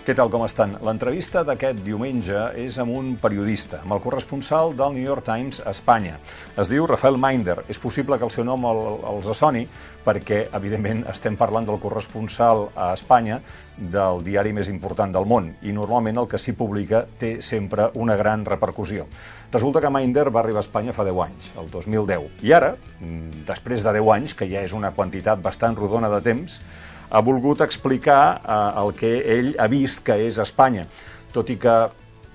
Què 0.00 0.14
tal, 0.16 0.30
com 0.32 0.40
estan? 0.46 0.78
L'entrevista 0.80 1.42
d'aquest 1.44 1.82
diumenge 1.84 2.46
és 2.56 2.78
amb 2.80 2.94
un 2.96 3.10
periodista, 3.20 3.82
amb 3.82 3.92
el 3.92 4.00
corresponsal 4.00 4.72
del 4.72 4.94
New 4.94 5.04
York 5.04 5.26
Times 5.26 5.58
a 5.60 5.74
Espanya. 5.76 6.14
Es 6.56 6.70
diu 6.72 6.86
Rafael 6.88 7.18
Minder. 7.20 7.58
És 7.68 7.76
possible 7.78 8.16
que 8.16 8.24
el 8.24 8.32
seu 8.32 8.46
nom 8.48 8.64
el, 8.64 8.80
els 9.12 9.28
assoni 9.28 9.66
perquè, 10.00 10.46
evidentment, 10.56 11.04
estem 11.12 11.36
parlant 11.36 11.68
del 11.68 11.76
corresponsal 11.84 12.70
a 12.72 12.94
Espanya 12.96 13.42
del 13.76 14.24
diari 14.24 14.56
més 14.56 14.72
important 14.72 15.12
del 15.12 15.28
món 15.28 15.52
i 15.60 15.76
normalment 15.76 16.24
el 16.24 16.32
que 16.32 16.40
s'hi 16.40 16.56
publica 16.56 17.04
té 17.20 17.36
sempre 17.44 17.90
una 18.00 18.16
gran 18.16 18.48
repercussió. 18.48 19.04
Resulta 19.52 19.84
que 19.84 19.92
Minder 19.92 20.30
va 20.32 20.40
arribar 20.40 20.64
a 20.64 20.64
Espanya 20.64 20.96
fa 20.96 21.04
10 21.04 21.26
anys, 21.28 21.52
el 21.60 21.68
2010. 21.68 22.40
I 22.48 22.56
ara, 22.56 22.72
mm, 22.72 23.44
després 23.52 23.84
de 23.84 23.98
10 24.00 24.14
anys, 24.16 24.32
que 24.32 24.48
ja 24.48 24.64
és 24.64 24.72
una 24.72 24.96
quantitat 24.96 25.44
bastant 25.44 25.76
rodona 25.76 26.08
de 26.08 26.24
temps, 26.24 26.62
ha 27.10 27.20
volgut 27.20 27.60
explicar 27.66 28.40
eh, 28.40 28.82
el 28.82 28.94
que 28.94 29.10
ell 29.36 29.54
ha 29.58 29.66
vist 29.70 30.04
que 30.06 30.16
és 30.28 30.38
Espanya, 30.38 30.86
tot 31.34 31.50
i 31.50 31.58
que 31.60 31.76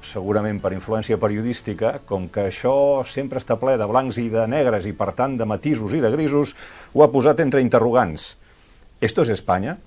segurament 0.05 0.59
per 0.62 0.73
influència 0.76 1.18
periodística, 1.18 1.95
com 2.05 2.27
que 2.30 2.48
això 2.52 2.76
sempre 3.09 3.41
està 3.41 3.58
ple 3.58 3.76
de 3.82 3.88
blancs 3.90 4.20
i 4.22 4.27
de 4.30 4.46
negres 4.48 4.85
i 4.85 4.94
per 4.94 5.12
tant 5.18 5.34
de 5.40 5.48
matisos 5.49 5.96
i 5.98 6.04
de 6.04 6.12
grisos, 6.13 6.54
ho 6.94 7.04
ha 7.04 7.12
posat 7.12 7.41
entre 7.41 7.63
interrogants. 7.66 8.35
Esto 9.02 9.26
es 9.26 9.34
Espanya? 9.34 9.77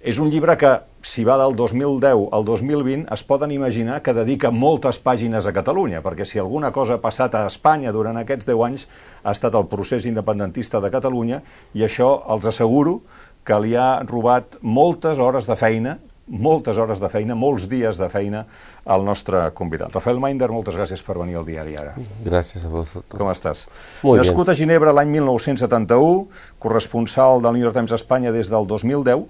És 0.00 0.16
un 0.16 0.30
llibre 0.32 0.54
que, 0.56 0.70
si 1.04 1.26
va 1.28 1.36
del 1.36 1.52
2010 1.56 2.30
al 2.32 2.44
2020, 2.48 3.04
es 3.12 3.22
poden 3.28 3.50
imaginar 3.52 3.98
que 4.00 4.14
dedica 4.16 4.48
moltes 4.48 4.96
pàgines 4.96 5.44
a 5.44 5.52
Catalunya, 5.52 6.00
perquè 6.00 6.24
si 6.24 6.40
alguna 6.40 6.70
cosa 6.72 6.96
ha 6.96 7.02
passat 7.04 7.36
a 7.36 7.44
Espanya 7.44 7.92
durant 7.92 8.16
aquests 8.16 8.48
10 8.48 8.64
anys 8.64 8.86
ha 9.22 9.34
estat 9.36 9.58
el 9.60 9.68
procés 9.68 10.08
independentista 10.08 10.80
de 10.80 10.88
Catalunya, 10.88 11.42
i 11.76 11.84
això 11.84 12.14
els 12.32 12.48
asseguro 12.48 13.02
que 13.02 13.19
li 13.60 13.74
ha 13.76 14.00
robat 14.06 14.58
moltes 14.62 15.18
hores 15.18 15.48
de 15.48 15.56
feina, 15.56 15.98
moltes 16.30 16.78
hores 16.78 17.00
de 17.02 17.08
feina, 17.10 17.34
molts 17.34 17.66
dies 17.68 17.98
de 17.98 18.08
feina 18.08 18.44
al 18.86 19.04
nostre 19.04 19.50
convidat. 19.54 19.90
Rafael 19.92 20.20
Minder, 20.22 20.48
moltes 20.52 20.76
gràcies 20.78 21.02
per 21.02 21.18
venir 21.18 21.36
al 21.40 21.46
diari 21.46 21.76
ara. 21.76 21.94
Gràcies 22.24 22.64
a 22.64 22.70
vosaltres. 22.70 23.18
Com 23.18 23.30
estàs? 23.32 23.64
Muy 24.02 24.20
Nascut 24.20 24.46
bien. 24.46 24.54
a 24.54 24.58
Ginebra 24.58 24.94
l'any 24.94 25.10
1971, 25.16 26.28
corresponsal 26.58 27.42
del 27.42 27.58
New 27.58 27.64
York 27.66 27.76
Times 27.76 27.92
a 27.92 27.98
Espanya 27.98 28.32
des 28.32 28.50
del 28.50 28.66
2010, 28.66 29.26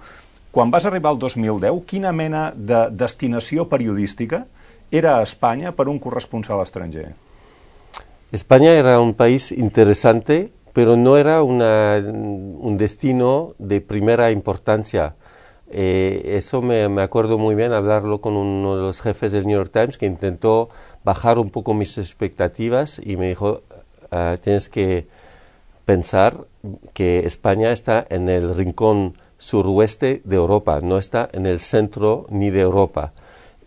quan 0.50 0.70
vas 0.70 0.84
arribar 0.84 1.12
al 1.14 1.19
2010, 1.19 1.84
quina 1.86 2.12
mena 2.12 2.50
de 2.55 2.89
destinació 2.91 3.69
periodística 3.70 4.45
era 4.91 5.19
a 5.19 5.22
Espanya 5.22 5.72
per 5.72 5.89
un 5.89 5.98
corresponsal 6.02 6.62
estranger? 6.62 7.12
España 8.33 8.70
era 8.78 9.00
un 9.00 9.14
país 9.14 9.50
interesante, 9.52 10.50
pero 10.73 10.97
no 10.97 11.17
era 11.17 11.43
una, 11.43 11.97
un 11.99 12.77
destino 12.79 13.55
de 13.59 13.81
primera 13.81 14.31
importancia. 14.31 15.15
Eh, 15.71 16.37
eso 16.37 16.63
me, 16.63 16.85
acuerdo 17.01 17.39
muy 17.39 17.55
bien 17.55 17.73
hablarlo 17.73 18.21
con 18.21 18.37
uno 18.37 18.77
de 18.77 18.83
los 18.83 19.01
jefes 19.01 19.33
del 19.33 19.47
New 19.47 19.57
York 19.57 19.71
Times 19.73 19.98
que 19.98 20.07
intentó 20.07 20.69
bajar 21.05 21.39
un 21.39 21.51
poco 21.51 21.75
mis 21.75 21.97
expectativas 21.98 23.01
y 23.05 23.17
me 23.17 23.29
dijo, 23.29 23.63
uh, 24.11 24.37
tienes 24.39 24.69
que 24.69 25.07
pensar 25.85 26.47
que 26.93 27.21
España 27.21 27.73
está 27.73 28.05
en 28.11 28.29
el 28.29 28.55
rincón 28.55 29.17
suroeste 29.39 30.23
de 30.25 30.37
Europa, 30.37 30.81
no 30.83 30.98
está 30.98 31.29
en 31.33 31.47
el 31.47 31.61
centro 31.61 32.27
ni 32.31 32.51
de 32.51 32.61
Europa 32.61 33.13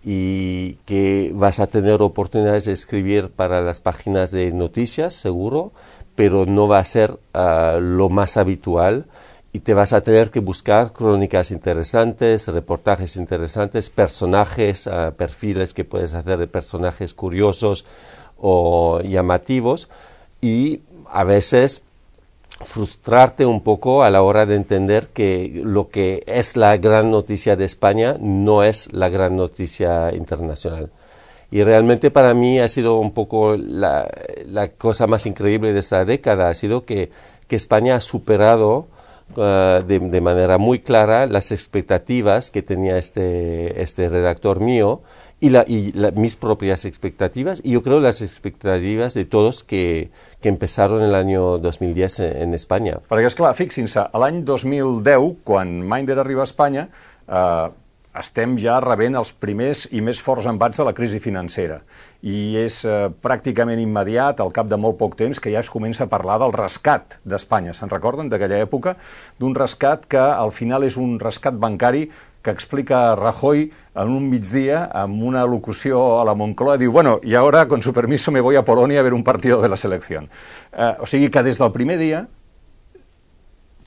y 0.03 0.73
que 0.85 1.31
vas 1.33 1.59
a 1.59 1.67
tener 1.67 2.01
oportunidades 2.01 2.65
de 2.65 2.73
escribir 2.73 3.29
para 3.29 3.61
las 3.61 3.79
páginas 3.79 4.31
de 4.31 4.51
noticias, 4.51 5.13
seguro, 5.13 5.71
pero 6.15 6.45
no 6.45 6.67
va 6.67 6.79
a 6.79 6.83
ser 6.83 7.11
uh, 7.33 7.79
lo 7.79 8.09
más 8.09 8.37
habitual. 8.37 9.05
Y 9.53 9.59
te 9.59 9.75
vas 9.75 9.93
a 9.93 10.01
tener 10.01 10.31
que 10.31 10.39
buscar 10.39 10.93
crónicas 10.93 11.51
interesantes, 11.51 12.47
reportajes 12.47 13.17
interesantes, 13.17 13.89
personajes, 13.89 14.87
uh, 14.87 15.13
perfiles 15.15 15.73
que 15.73 15.85
puedes 15.85 16.15
hacer 16.15 16.39
de 16.39 16.47
personajes 16.47 17.13
curiosos 17.13 17.85
o 18.37 18.99
llamativos. 19.01 19.89
Y 20.41 20.81
a 21.09 21.23
veces 21.23 21.83
frustrarte 22.61 23.45
un 23.45 23.61
poco 23.61 24.03
a 24.03 24.09
la 24.09 24.21
hora 24.21 24.45
de 24.45 24.55
entender 24.55 25.07
que 25.09 25.61
lo 25.63 25.89
que 25.89 26.23
es 26.27 26.55
la 26.55 26.77
gran 26.77 27.11
noticia 27.11 27.55
de 27.55 27.65
España 27.65 28.17
no 28.19 28.63
es 28.63 28.91
la 28.93 29.09
gran 29.09 29.35
noticia 29.35 30.13
internacional. 30.13 30.91
Y 31.51 31.63
realmente 31.63 32.09
para 32.09 32.33
mí 32.33 32.59
ha 32.59 32.67
sido 32.67 32.97
un 32.97 33.13
poco 33.13 33.55
la, 33.55 34.09
la 34.47 34.69
cosa 34.69 35.05
más 35.05 35.25
increíble 35.25 35.71
de 35.71 35.79
esta 35.79 36.03
década, 36.03 36.49
ha 36.49 36.53
sido 36.53 36.85
que, 36.85 37.11
que 37.47 37.55
España 37.55 37.95
ha 37.95 38.01
superado 38.01 38.87
uh, 39.35 39.83
de, 39.85 39.99
de, 39.99 40.21
manera 40.21 40.57
muy 40.57 40.79
clara 40.79 41.27
las 41.27 41.51
expectativas 41.51 42.49
que 42.49 42.63
tenía 42.63 42.97
este, 42.97 43.83
este 43.83 44.09
redactor 44.09 44.61
mío 44.61 45.01
y, 45.39 45.49
la, 45.49 45.63
y 45.67 45.93
mis 46.15 46.37
propias 46.37 46.85
expectativas 46.85 47.61
y 47.63 47.71
yo 47.71 47.83
creo 47.83 47.99
las 47.99 48.21
expectativas 48.21 49.13
de 49.13 49.25
todos 49.25 49.63
que, 49.63 50.09
que 50.43 50.49
empezaron 50.49 50.99
en 50.99 51.07
el 51.07 51.15
año 51.15 51.57
2010 51.57 52.19
en, 52.19 52.53
Espanya. 52.53 52.97
Perquè, 53.07 53.29
esclar, 53.31 53.53
fixin-se, 53.55 54.09
l'any 54.19 54.41
2010, 54.43 55.39
quan 55.47 55.71
Minder 55.87 56.17
arriba 56.19 56.43
a 56.43 56.49
Espanya, 56.49 56.89
eh, 57.23 57.69
estem 58.19 58.57
ja 58.59 58.75
rebent 58.83 59.15
els 59.15 59.31
primers 59.31 59.85
i 59.95 60.03
més 60.03 60.19
forts 60.21 60.45
embats 60.51 60.81
de 60.81 60.85
la 60.85 60.93
crisi 60.93 61.21
financera. 61.23 61.79
I 62.27 62.57
és 62.59 62.81
eh, 62.83 63.07
pràcticament 63.23 63.79
immediat, 63.79 64.43
al 64.43 64.51
cap 64.51 64.67
de 64.67 64.75
molt 64.75 64.99
poc 64.99 65.15
temps, 65.15 65.39
que 65.39 65.55
ja 65.55 65.63
es 65.63 65.71
comença 65.71 66.03
a 66.03 66.11
parlar 66.11 66.41
del 66.43 66.51
rescat 66.59 67.21
d'Espanya. 67.23 67.71
Se'n 67.71 67.95
recorden 67.95 68.27
d'aquella 68.27 68.59
època? 68.67 68.97
D'un 69.39 69.55
rescat 69.55 70.03
que 70.11 70.27
al 70.27 70.51
final 70.51 70.83
és 70.83 70.99
un 70.99 71.15
rescat 71.23 71.55
bancari 71.55 72.09
que 72.43 72.51
explica 72.51 73.15
Rajoy 73.15 73.71
en 73.95 74.09
un 74.11 74.29
migdia 74.29 74.83
amb 74.91 75.23
una 75.23 75.45
locució 75.47 76.19
a 76.19 76.25
la 76.27 76.35
Moncloa, 76.35 76.77
diu, 76.77 76.91
bueno, 76.91 77.19
y 77.23 77.33
ahora, 77.33 77.67
con 77.67 77.81
su 77.81 77.93
permiso, 77.93 78.31
me 78.31 78.41
voy 78.41 78.57
a 78.57 78.65
Polonia 78.65 78.99
a 78.99 79.03
ver 79.03 79.13
un 79.13 79.23
partido 79.23 79.61
de 79.61 79.69
la 79.69 79.77
selección. 79.77 80.29
Eh, 80.73 80.93
o 80.99 81.07
sigui 81.07 81.31
que 81.31 81.43
des 81.43 81.57
del 81.57 81.71
primer 81.71 81.97
dia 81.97 82.27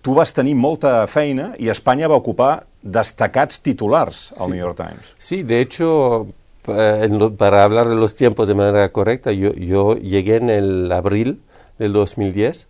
tu 0.07 0.15
vas 0.15 0.31
tenir 0.31 0.55
molta 0.55 1.03
feina 1.11 1.53
i 1.59 1.67
Espanya 1.69 2.07
va 2.07 2.17
ocupar 2.21 2.65
destacats 2.81 3.59
titulars 3.59 4.31
al 4.39 4.47
sí. 4.47 4.51
New 4.53 4.61
York 4.61 4.77
Times. 4.79 5.15
Sí, 5.19 5.43
de 5.43 5.61
hecho, 5.61 6.29
para 6.63 7.65
hablar 7.65 7.89
de 7.89 7.97
los 7.97 8.15
tiempos 8.15 8.47
de 8.47 8.55
manera 8.55 8.89
correcta, 8.93 9.33
yo, 9.33 9.53
yo 9.55 9.97
llegué 9.97 10.37
en 10.37 10.51
el 10.51 10.93
abril 10.93 11.41
del 11.79 11.93
2010 11.93 12.69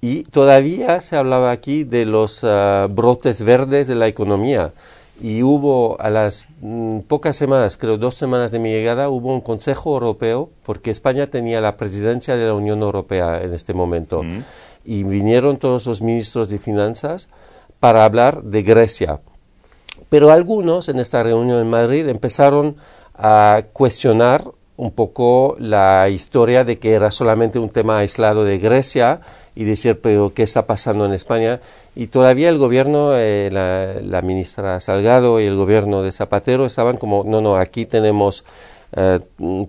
y 0.00 0.22
todavía 0.24 1.00
se 1.00 1.16
hablaba 1.16 1.50
aquí 1.50 1.82
de 1.84 2.06
los 2.06 2.44
uh, 2.44 2.88
brotes 2.88 3.42
verdes 3.42 3.88
de 3.88 3.96
la 3.96 4.06
economía. 4.06 4.72
Y 5.20 5.42
hubo 5.42 6.00
a 6.00 6.08
las 6.08 6.48
mm, 6.60 7.00
pocas 7.00 7.36
semanas, 7.36 7.76
creo 7.76 7.98
dos 7.98 8.14
semanas 8.14 8.52
de 8.52 8.58
mi 8.58 8.70
llegada, 8.70 9.10
hubo 9.10 9.34
un 9.34 9.42
Consejo 9.42 9.92
Europeo, 9.92 10.50
porque 10.64 10.90
España 10.90 11.26
tenía 11.26 11.60
la 11.60 11.76
presidencia 11.76 12.36
de 12.36 12.46
la 12.46 12.54
Unión 12.54 12.80
Europea 12.80 13.42
en 13.42 13.52
este 13.52 13.74
momento. 13.74 14.22
Mm. 14.22 14.42
Y 14.84 15.04
vinieron 15.04 15.58
todos 15.58 15.86
los 15.86 16.00
ministros 16.00 16.48
de 16.48 16.58
finanzas 16.58 17.28
para 17.80 18.04
hablar 18.04 18.42
de 18.42 18.62
Grecia. 18.62 19.20
Pero 20.08 20.30
algunos 20.30 20.88
en 20.88 20.98
esta 20.98 21.22
reunión 21.22 21.60
en 21.60 21.68
Madrid 21.68 22.08
empezaron 22.08 22.76
a 23.14 23.62
cuestionar 23.72 24.42
un 24.80 24.92
poco 24.92 25.56
la 25.58 26.08
historia 26.08 26.64
de 26.64 26.78
que 26.78 26.92
era 26.94 27.10
solamente 27.10 27.58
un 27.58 27.68
tema 27.68 27.98
aislado 27.98 28.44
de 28.44 28.56
Grecia 28.56 29.20
y 29.54 29.64
decir, 29.64 30.00
pero 30.00 30.32
¿qué 30.32 30.42
está 30.42 30.66
pasando 30.66 31.04
en 31.04 31.12
España? 31.12 31.60
Y 31.94 32.06
todavía 32.06 32.48
el 32.48 32.56
gobierno, 32.56 33.10
eh, 33.14 33.50
la, 33.52 34.22
ministra 34.22 34.80
Salgado 34.80 35.38
y 35.38 35.44
el 35.44 35.54
gobierno 35.54 36.00
de 36.00 36.12
Zapatero 36.12 36.64
estaban 36.64 36.96
como, 36.96 37.24
no, 37.24 37.42
no, 37.42 37.56
aquí 37.56 37.84
tenemos 37.84 38.42
eh, 38.96 39.20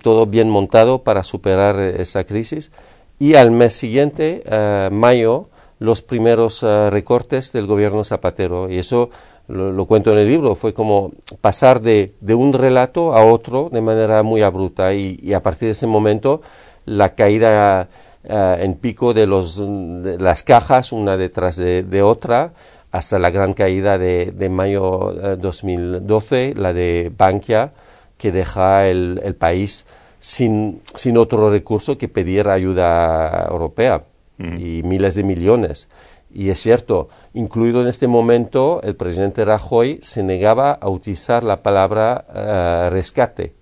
todo 0.01 0.27
bien 0.27 0.49
montado 0.49 1.03
para 1.03 1.23
superar 1.23 1.77
esa 1.77 2.23
crisis. 2.23 2.71
Y 3.19 3.33
al 3.33 3.51
mes 3.51 3.73
siguiente, 3.73 4.43
eh, 4.45 4.87
mayo, 4.93 5.49
los 5.79 6.01
primeros 6.01 6.61
recortes 6.61 7.51
del 7.51 7.67
gobierno 7.67 8.05
Zapatero. 8.05 8.69
Y 8.69 8.77
eso 8.77 9.09
lo, 9.47 9.71
lo, 9.71 9.85
cuento 9.85 10.11
en 10.11 10.19
el 10.19 10.27
libro, 10.27 10.55
fue 10.55 10.73
como 10.73 11.11
pasar 11.41 11.81
de, 11.81 12.13
de, 12.21 12.35
un 12.35 12.53
relato 12.53 13.13
a 13.13 13.25
otro 13.25 13.69
de 13.71 13.81
manera 13.81 14.23
muy 14.23 14.41
abrupta 14.41 14.93
y, 14.93 15.19
y 15.21 15.33
a 15.33 15.41
partir 15.41 15.67
de 15.67 15.71
ese 15.71 15.87
momento 15.87 16.41
la 16.85 17.15
caída 17.15 17.89
uh, 18.23 18.33
en 18.59 18.75
pico 18.75 19.13
de, 19.13 19.27
los, 19.27 19.57
de 19.57 20.17
las 20.19 20.43
cajas 20.43 20.91
una 20.91 21.17
detrás 21.17 21.57
de, 21.57 21.83
de, 21.83 22.01
otra 22.01 22.53
hasta 22.91 23.19
la 23.19 23.29
gran 23.29 23.53
caída 23.53 23.97
de, 23.97 24.31
de 24.31 24.49
mayo 24.49 25.11
uh, 25.11 25.37
2012, 25.37 26.53
la 26.55 26.73
de 26.73 27.11
Bankia, 27.15 27.73
que 28.17 28.31
deja 28.31 28.87
el, 28.87 29.19
el 29.23 29.35
país 29.35 29.85
sin, 30.19 30.81
sin, 30.95 31.17
otro 31.17 31.49
recurso 31.49 31.97
que 31.97 32.07
pedir 32.07 32.47
ayuda 32.47 33.47
europea 33.49 34.03
mm. 34.37 34.59
y 34.59 34.83
miles 34.83 35.15
de 35.15 35.23
millones. 35.23 35.89
Y 36.33 36.49
es 36.49 36.59
cierto, 36.59 37.09
incluido 37.33 37.81
en 37.81 37.87
este 37.87 38.07
momento, 38.07 38.81
el 38.83 38.95
presidente 38.95 39.43
Rajoy 39.43 39.99
se 40.01 40.23
negaba 40.23 40.71
a 40.71 40.89
utilizar 40.89 41.43
la 41.43 41.61
palabra 41.61 42.25
uh, 42.29 42.93
rescate. 42.93 43.53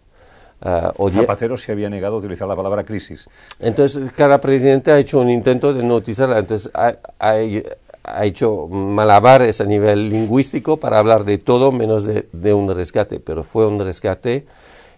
Uh, 0.62 1.10
Zapatero 1.10 1.57
se 1.57 1.71
había 1.71 1.89
negado 1.89 2.16
a 2.16 2.19
utilizar 2.19 2.48
la 2.48 2.56
palabra 2.56 2.83
crisis. 2.83 3.27
Entonces, 3.60 4.12
cada 4.12 4.39
presidente 4.39 4.92
ha 4.92 5.00
hecho 5.00 5.19
un 5.19 5.30
intento 5.30 5.74
de 5.74 5.83
no 5.83 5.95
utilizarla. 5.95 6.38
Entonces, 6.38 6.71
hay, 7.18 7.63
ha 8.04 8.25
hecho 8.25 8.68
malabares 8.68 9.62
a 9.62 9.66
nivel 9.66 10.10
lingüístico 10.10 10.77
para 10.77 11.00
hablar 11.00 11.25
de 11.25 11.38
todo 11.38 11.71
menos 11.71 12.06
de, 12.06 12.54
un 12.54 12.74
rescate, 12.75 13.19
pero 13.19 13.44
fue 13.44 13.68
un 13.68 13.80
rescate 13.80 14.45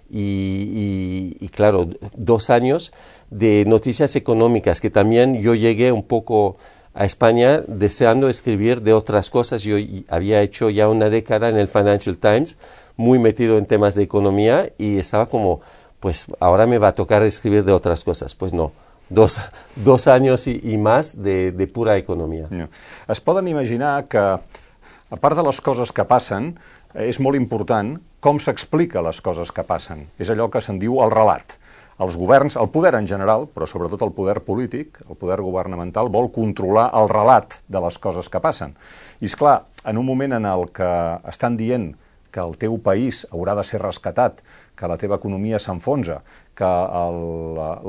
y, 0.09 1.47
claro, 1.49 1.87
dos 2.15 2.49
años 2.49 2.91
de 3.29 3.63
noticias 3.65 4.15
económicas, 4.15 4.81
que 4.81 4.89
también 4.89 5.41
yo 5.41 5.55
llegué 5.55 5.91
un 5.91 6.03
poco 6.03 6.57
a 6.93 7.05
España 7.05 7.63
deseando 7.67 8.29
escribir 8.29 8.81
de 8.81 8.93
otras 8.93 9.29
cosas. 9.29 9.63
Yo 9.63 9.77
había 10.09 10.41
hecho 10.41 10.69
ya 10.69 10.89
una 10.89 11.09
década 11.09 11.49
en 11.49 11.57
el 11.57 11.67
Financial 11.67 12.17
Times, 12.17 12.57
muy 12.97 13.19
metido 13.19 13.57
en 13.57 13.65
temas 13.65 13.95
de 13.95 14.03
economía 14.03 14.69
y 14.77 14.99
estaba 14.99 15.25
como, 15.25 15.61
pues 15.99 16.27
ahora 16.39 16.65
me 16.67 16.77
va 16.77 16.89
a 16.89 16.95
tocar 16.95 17.23
escribir 17.23 17.63
de 17.63 17.71
otras 17.71 18.03
cosas. 18.03 18.35
Pues 18.35 18.53
no, 18.53 18.71
dos, 19.09 19.39
dos 19.75 20.07
años 20.07 20.47
i, 20.47 20.57
i 20.63 20.77
més 20.77 21.15
de, 21.21 21.51
de 21.51 21.67
pura 21.67 21.97
economia. 21.99 22.49
Ja. 22.51 22.67
Es 23.11 23.21
poden 23.21 23.47
imaginar 23.47 24.07
que, 24.11 24.19
a 24.19 25.19
part 25.19 25.37
de 25.37 25.45
les 25.45 25.61
coses 25.61 25.91
que 25.91 26.07
passen, 26.07 26.55
és 26.91 27.21
molt 27.23 27.39
important 27.39 27.95
com 28.21 28.39
s'explica 28.39 29.03
les 29.03 29.21
coses 29.23 29.51
que 29.51 29.63
passen. 29.67 30.05
És 30.19 30.31
allò 30.31 30.49
que 30.51 30.61
se'n 30.63 30.79
diu 30.79 30.99
el 31.03 31.11
relat. 31.13 31.57
Els 32.01 32.15
governs, 32.17 32.55
el 32.57 32.71
poder 32.73 32.95
en 32.97 33.05
general, 33.05 33.45
però 33.53 33.67
sobretot 33.69 34.01
el 34.01 34.13
poder 34.17 34.39
polític, 34.41 34.97
el 35.05 35.17
poder 35.19 35.37
governamental, 35.45 36.09
vol 36.09 36.31
controlar 36.33 36.87
el 36.97 37.11
relat 37.11 37.59
de 37.69 37.81
les 37.83 37.99
coses 38.01 38.29
que 38.31 38.41
passen. 38.41 38.73
I, 39.19 39.27
és 39.29 39.35
clar, 39.37 39.59
en 39.85 39.99
un 40.01 40.07
moment 40.07 40.33
en 40.39 40.47
el 40.49 40.65
que 40.73 40.89
estan 41.29 41.59
dient 41.59 41.91
que 42.31 42.41
el 42.41 42.55
teu 42.57 42.79
país 42.81 43.25
haurà 43.29 43.53
de 43.59 43.65
ser 43.67 43.81
rescatat, 43.83 44.39
que 44.73 44.89
la 44.89 44.97
teva 44.97 45.19
economia 45.19 45.59
s'enfonsa, 45.61 46.21
que 46.57 46.69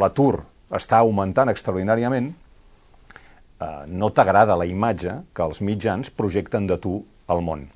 l'atur 0.03 0.43
està 0.77 1.01
augmentant 1.01 1.49
extraordinàriament, 1.53 2.29
eh, 2.33 3.71
no 3.87 4.11
t'agrada 4.11 4.59
la 4.59 4.69
imatge 4.69 5.23
que 5.33 5.47
els 5.47 5.63
mitjans 5.65 6.11
projecten 6.11 6.67
de 6.69 6.77
tu 6.83 6.99
al 7.33 7.41
món. 7.41 7.69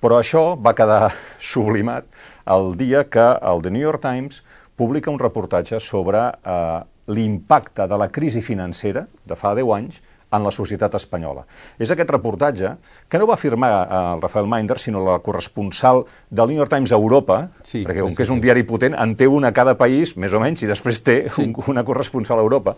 Però 0.00 0.20
això 0.20 0.54
va 0.54 0.76
quedar 0.76 1.10
sublimat 1.52 2.06
el 2.46 2.76
dia 2.78 3.04
que 3.10 3.26
el 3.42 3.64
The 3.64 3.74
New 3.74 3.82
York 3.82 4.04
Times 4.06 4.44
publica 4.80 5.12
un 5.12 5.20
reportatge 5.20 5.80
sobre 5.84 6.22
eh, 6.40 6.80
l'impacte 7.12 7.84
de 7.86 7.98
la 8.00 8.08
crisi 8.08 8.40
financera 8.40 9.04
de 9.28 9.36
fa 9.36 9.52
10 9.58 9.76
anys 9.76 10.00
en 10.30 10.44
la 10.46 10.52
societat 10.54 10.94
espanyola. 10.94 11.42
És 11.82 11.90
aquest 11.90 12.10
reportatge 12.12 12.70
que 13.10 13.18
no 13.18 13.26
va 13.28 13.36
firmar 13.40 13.70
eh, 13.74 14.00
el 14.14 14.22
Rafael 14.22 14.48
Minder, 14.48 14.78
sinó 14.78 15.02
la 15.04 15.18
corresponsal 15.24 16.04
del 16.30 16.52
New 16.52 16.62
York 16.62 16.72
Times 16.72 16.94
a 16.94 17.00
Europa, 17.00 17.40
sí, 17.66 17.82
perquè 17.84 18.04
com 18.06 18.14
sí, 18.14 18.20
que 18.20 18.26
és 18.28 18.32
un 18.32 18.40
diari 18.40 18.64
potent, 18.68 18.94
en 18.94 19.16
té 19.18 19.28
una 19.28 19.50
a 19.50 19.56
cada 19.56 19.76
país, 19.76 20.14
més 20.16 20.32
o 20.32 20.40
menys, 20.40 20.62
i 20.64 20.70
després 20.70 21.02
té 21.04 21.18
sí. 21.26 21.44
un, 21.44 21.54
una 21.74 21.84
corresponsal 21.84 22.40
a 22.40 22.46
Europa, 22.46 22.76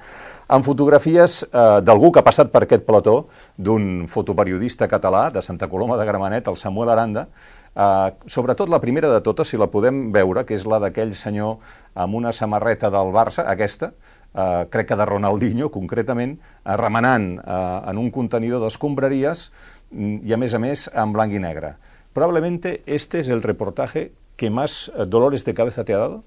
amb 0.49 0.67
fotografies 0.67 1.43
eh, 1.45 1.67
d'algú 1.85 2.11
que 2.13 2.25
ha 2.25 2.27
passat 2.27 2.51
per 2.53 2.65
aquest 2.67 2.89
plató, 2.89 3.19
d'un 3.57 4.09
fotoperiodista 4.11 4.89
català 4.91 5.29
de 5.31 5.45
Santa 5.45 5.69
Coloma 5.69 6.01
de 6.01 6.09
Gramenet, 6.09 6.49
el 6.49 6.59
Samuel 6.59 6.97
Aranda, 6.97 7.29
Uh, 7.73 8.13
sobretot 8.29 8.69
la 8.69 8.83
primera 8.83 9.09
de 9.09 9.23
totes, 9.25 9.49
si 9.49 9.57
la 9.57 9.71
podem 9.73 10.11
veure, 10.13 10.45
que 10.45 10.53
és 10.53 10.67
la 10.69 10.77
d'aquell 10.83 11.15
senyor 11.17 11.63
amb 11.95 12.19
una 12.19 12.33
samarreta 12.37 12.91
del 12.93 13.13
Barça, 13.15 13.47
aquesta, 13.49 13.93
eh, 14.35 14.67
crec 14.71 14.89
que 14.89 14.97
de 14.97 15.07
Ronaldinho 15.07 15.71
concretament, 15.71 16.39
eh, 16.65 16.77
remenant 16.77 17.39
eh, 17.39 17.91
en 17.91 17.99
un 17.99 18.11
contenidor 18.11 18.63
d'escombraries 18.65 19.51
mm, 19.91 20.21
i 20.25 20.33
a 20.33 20.41
més 20.41 20.55
a 20.55 20.61
més 20.63 20.89
en 20.93 21.13
blanc 21.13 21.33
i 21.33 21.41
negre. 21.43 21.77
Probablemente 22.13 22.83
este 22.87 23.21
es 23.21 23.29
el 23.29 23.43
reportaje 23.43 24.13
que 24.37 24.51
más 24.51 24.91
eh, 24.95 25.05
dolores 25.07 25.45
de 25.45 25.55
cabeza 25.55 25.85
te 25.85 25.95
ha 25.95 25.99
dado. 25.99 26.23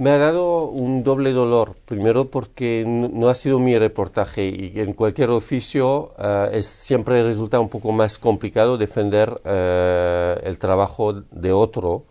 Me 0.00 0.08
ha 0.08 0.16
dado 0.16 0.64
un 0.64 1.04
doble 1.04 1.32
dolor. 1.32 1.76
Primero 1.84 2.30
porque 2.30 2.86
no 2.86 3.28
ha 3.28 3.34
sido 3.34 3.58
mi 3.58 3.76
reportaje 3.76 4.48
y 4.48 4.80
en 4.80 4.94
cualquier 4.94 5.28
oficio 5.28 6.14
uh, 6.18 6.48
es, 6.50 6.64
siempre 6.64 7.22
resulta 7.22 7.60
un 7.60 7.68
poco 7.68 7.92
más 7.92 8.16
complicado 8.16 8.78
defender 8.78 9.28
uh, 9.28 10.40
el 10.42 10.58
trabajo 10.58 11.12
de 11.12 11.52
otro 11.52 12.04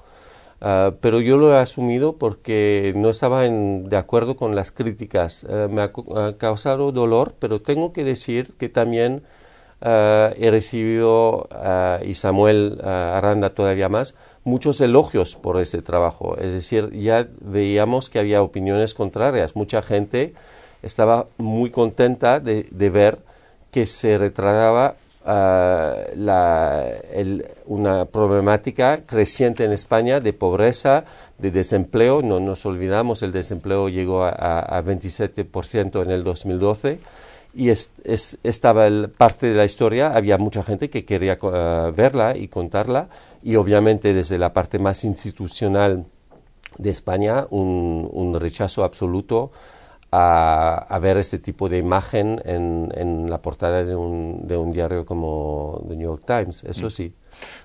Uh, 0.62 0.92
pero 1.00 1.22
yo 1.22 1.38
lo 1.38 1.54
he 1.54 1.58
asumido 1.58 2.18
porque 2.18 2.92
no 2.94 3.10
estaba 3.10 3.44
de 3.44 3.96
acuerdo 3.96 4.36
con 4.36 4.56
las 4.56 4.72
críticas. 4.72 5.46
Me 5.70 5.82
ha, 5.82 5.92
causado 6.38 6.92
dolor, 6.92 7.36
pero 7.40 7.62
tengo 7.62 7.94
que 7.94 8.04
decir 8.04 8.56
que 8.58 8.68
también 8.68 9.24
he 9.82 10.52
recibido, 10.52 11.48
y 12.06 12.14
Samuel 12.14 12.82
Aranda 12.84 13.52
todavía 13.52 13.88
más, 13.88 14.16
muchos 14.50 14.82
elogios 14.82 15.36
por 15.36 15.60
ese 15.60 15.82
trabajo. 15.82 16.38
Es 16.38 16.54
decir, 16.54 16.92
ya 16.92 17.28
veíamos 17.42 18.10
que 18.10 18.20
había 18.20 18.42
opiniones 18.42 18.94
contrarias. 18.94 19.56
Mucha 19.56 19.82
gente 19.82 20.34
estaba 20.82 21.28
muy 21.38 21.70
contenta 21.70 22.40
de, 22.40 22.66
ver 22.90 23.20
que 23.72 23.86
se 23.86 24.18
retrataba 24.18 24.96
uh, 25.24 26.16
la, 26.16 26.86
una 27.66 28.06
problemática 28.06 29.06
creciente 29.06 29.64
en 29.64 29.72
España 29.72 30.20
de 30.20 30.34
pobreza, 30.34 31.06
de 31.38 31.52
desempleo. 31.52 32.22
No 32.22 32.40
nos 32.40 32.66
olvidamos, 32.66 33.24
el 33.24 33.32
desempleo 33.32 33.90
llegó 33.90 34.24
a, 34.24 34.32
a 34.32 34.84
27% 34.84 36.02
en 36.04 36.12
el 36.12 36.24
2012 36.24 37.00
y 37.54 37.70
es, 37.70 37.94
es, 38.04 38.38
estaba 38.44 38.88
el, 38.88 39.10
parte 39.10 39.48
de 39.48 39.56
la 39.56 39.66
historia, 39.66 40.16
había 40.16 40.38
mucha 40.38 40.64
gente 40.64 40.90
que 40.90 41.06
quería 41.06 41.38
uh, 41.42 41.92
verla 41.94 42.38
y 42.38 42.48
contarla 42.48 43.10
y 43.42 43.56
obviamente 43.56 44.14
desde 44.14 44.38
la 44.38 44.54
parte 44.54 44.80
más 44.80 45.04
institucional 45.04 46.06
de 46.78 46.90
España 46.90 47.48
un, 47.50 48.08
un 48.12 48.40
rechazo 48.40 48.84
absoluto 48.84 49.52
a, 50.12 50.86
a, 50.90 51.00
ver 51.00 51.18
este 51.18 51.38
tipo 51.38 51.70
de 51.70 51.78
imagen 51.78 52.42
en, 52.46 52.92
en 52.96 53.30
la 53.30 53.42
portada 53.42 53.84
de 53.84 53.96
un, 53.96 54.48
de 54.48 54.58
un 54.58 54.72
diario 54.72 55.06
como 55.06 55.84
The 55.88 55.96
New 55.96 56.10
York 56.10 56.24
Times, 56.26 56.64
eso 56.64 56.88
mm. 56.88 56.92
sí. 56.92 57.14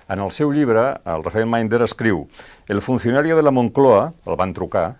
En 0.07 0.19
el 0.19 0.31
seu 0.31 0.53
llibre, 0.53 1.01
el 1.03 1.23
Rafael 1.23 1.47
Minder 1.47 1.81
escriu 1.81 2.27
El 2.67 2.81
funcionario 2.81 3.35
de 3.35 3.43
la 3.43 3.51
Moncloa, 3.51 4.13
el 4.25 4.35
van 4.35 4.53
trucar, 4.53 4.97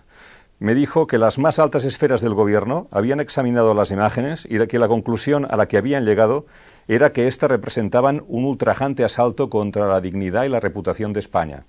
me 0.60 0.74
dijo 0.74 1.07
que 1.07 1.18
las 1.18 1.38
más 1.38 1.60
altas 1.60 1.84
esferas 1.84 2.22
del 2.22 2.34
gobierno 2.34 2.88
habían 2.92 3.19
examinado 3.19 3.74
las 3.74 3.92
imágenes 3.92 4.48
y 4.50 4.66
que 4.68 4.80
la 4.80 4.88
conclusión 4.88 5.46
a 5.50 5.57
la 5.57 5.68
que 5.68 5.78
habían 5.78 6.06
llegado 6.06 6.46
era 6.88 7.12
que 7.12 7.28
éstas 7.28 7.50
representaban 7.50 8.24
un 8.28 8.46
ultrajante 8.46 9.04
asalto 9.04 9.50
contra 9.50 9.88
la 9.88 10.02
dignidad 10.02 10.46
y 10.46 10.50
la 10.50 10.60
reputación 10.60 11.13
de 11.13 11.19
España. 11.19 11.66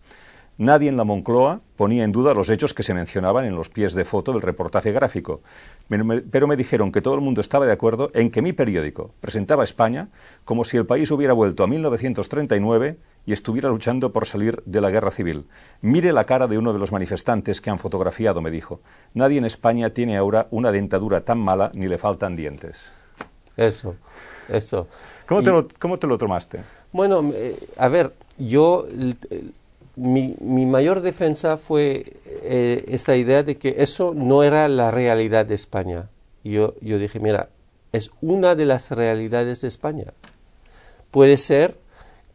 Nadie 0.58 0.88
en 0.88 0.96
la 0.96 1.04
Moncloa 1.04 1.60
ponía 1.76 2.04
en 2.04 2.12
duda 2.12 2.32
los 2.32 2.48
hechos 2.48 2.72
que 2.72 2.82
se 2.82 2.94
mencionaban 2.94 3.44
en 3.44 3.54
los 3.54 3.68
pies 3.68 3.92
de 3.92 4.06
foto 4.06 4.32
del 4.32 4.40
reportaje 4.40 4.90
gráfico, 4.90 5.42
pero 5.88 6.46
me 6.46 6.56
dijeron 6.56 6.92
que 6.92 7.02
todo 7.02 7.14
el 7.14 7.20
mundo 7.20 7.42
estaba 7.42 7.66
de 7.66 7.72
acuerdo 7.72 8.10
en 8.14 8.30
que 8.30 8.40
mi 8.40 8.54
periódico 8.54 9.10
presentaba 9.20 9.62
a 9.62 9.64
España 9.64 10.08
como 10.46 10.64
si 10.64 10.78
el 10.78 10.86
país 10.86 11.10
hubiera 11.10 11.34
vuelto 11.34 11.62
a 11.62 11.66
1939 11.66 12.96
y 13.26 13.34
estuviera 13.34 13.68
luchando 13.68 14.12
por 14.12 14.24
salir 14.24 14.62
de 14.64 14.80
la 14.80 14.90
guerra 14.90 15.10
civil. 15.10 15.46
Mire 15.82 16.14
la 16.14 16.24
cara 16.24 16.46
de 16.46 16.56
uno 16.56 16.72
de 16.72 16.78
los 16.78 16.90
manifestantes 16.90 17.60
que 17.60 17.68
han 17.68 17.78
fotografiado, 17.78 18.40
me 18.40 18.50
dijo. 18.50 18.80
Nadie 19.12 19.36
en 19.36 19.44
España 19.44 19.90
tiene 19.90 20.16
ahora 20.16 20.46
una 20.50 20.72
dentadura 20.72 21.20
tan 21.20 21.38
mala 21.38 21.70
ni 21.74 21.86
le 21.86 21.98
faltan 21.98 22.34
dientes. 22.34 22.92
Eso, 23.58 23.96
eso. 24.48 24.88
¿Cómo, 25.26 25.42
te, 25.42 25.50
lo, 25.50 25.68
cómo 25.78 25.98
te 25.98 26.06
lo 26.06 26.16
tomaste? 26.16 26.60
Bueno, 26.92 27.30
eh, 27.34 27.58
a 27.76 27.88
ver, 27.88 28.14
yo 28.38 28.86
mi, 29.96 30.36
mayor 30.66 31.00
defensa 31.00 31.56
fue 31.56 32.18
eh, 32.42 32.84
esta 32.88 33.16
idea 33.16 33.42
de 33.42 33.56
que 33.56 33.76
eso 33.78 34.12
no 34.14 34.42
era 34.42 34.68
la 34.68 34.90
realidad 34.90 35.46
de 35.46 35.54
España. 35.54 36.10
Yo, 36.44 36.74
yo 36.80 36.98
dije, 36.98 37.18
mira, 37.18 37.48
es 37.92 38.10
una 38.20 38.54
de 38.54 38.66
las 38.66 38.90
realidades 38.90 39.62
de 39.62 39.68
España. 39.68 40.12
Puede 41.10 41.38
ser 41.38 41.76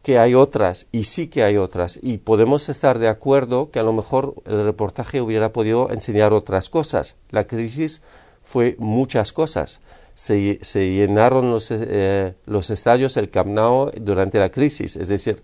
que 0.02 0.18
hay 0.18 0.34
otras, 0.34 0.86
y 0.90 1.04
sí 1.04 1.28
que 1.28 1.44
hay 1.44 1.56
otras, 1.56 2.00
y 2.02 2.18
podemos 2.18 2.68
estar 2.68 2.98
de 2.98 3.06
acuerdo 3.06 3.70
que 3.70 3.78
a 3.78 3.84
lo 3.84 3.92
mejor 3.92 4.34
el 4.44 4.64
reportaje 4.64 5.20
hubiera 5.20 5.52
podido 5.52 5.90
enseñar 5.92 6.32
otras 6.32 6.68
cosas. 6.68 7.16
La 7.30 7.46
crisis 7.46 8.02
fue 8.42 8.74
muchas 8.78 9.32
cosas. 9.32 9.80
Se, 10.14 10.58
llenaron 10.74 11.52
los, 11.52 11.70
eh, 11.70 12.34
los 12.46 12.70
estadios, 12.70 13.16
el 13.16 13.30
Camp 13.30 13.56
durante 14.00 14.38
la 14.40 14.50
crisis, 14.50 14.96
es 14.96 15.08
decir, 15.08 15.40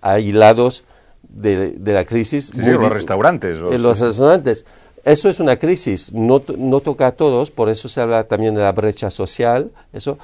hay 0.00 0.32
lados 0.32 0.84
de, 1.34 1.70
de 1.72 1.92
la 1.92 2.04
crisis. 2.04 2.52
Sí, 2.54 2.62
sí, 2.62 2.70
los 2.70 2.90
restaurantes. 2.90 3.58
Los, 3.58 3.80
los 3.80 4.00
restaurantes. 4.00 4.64
Eso 5.04 5.28
es 5.28 5.40
una 5.40 5.56
crisis, 5.56 6.14
no, 6.14 6.42
no 6.56 6.80
toca 6.80 7.08
a 7.08 7.12
todos, 7.12 7.50
por 7.50 7.68
eso 7.68 7.88
se 7.88 8.00
habla 8.00 8.24
también 8.28 8.54
de 8.54 8.60
la 8.60 8.70
brecha 8.70 9.10
social, 9.10 9.72
eso, 9.92 10.16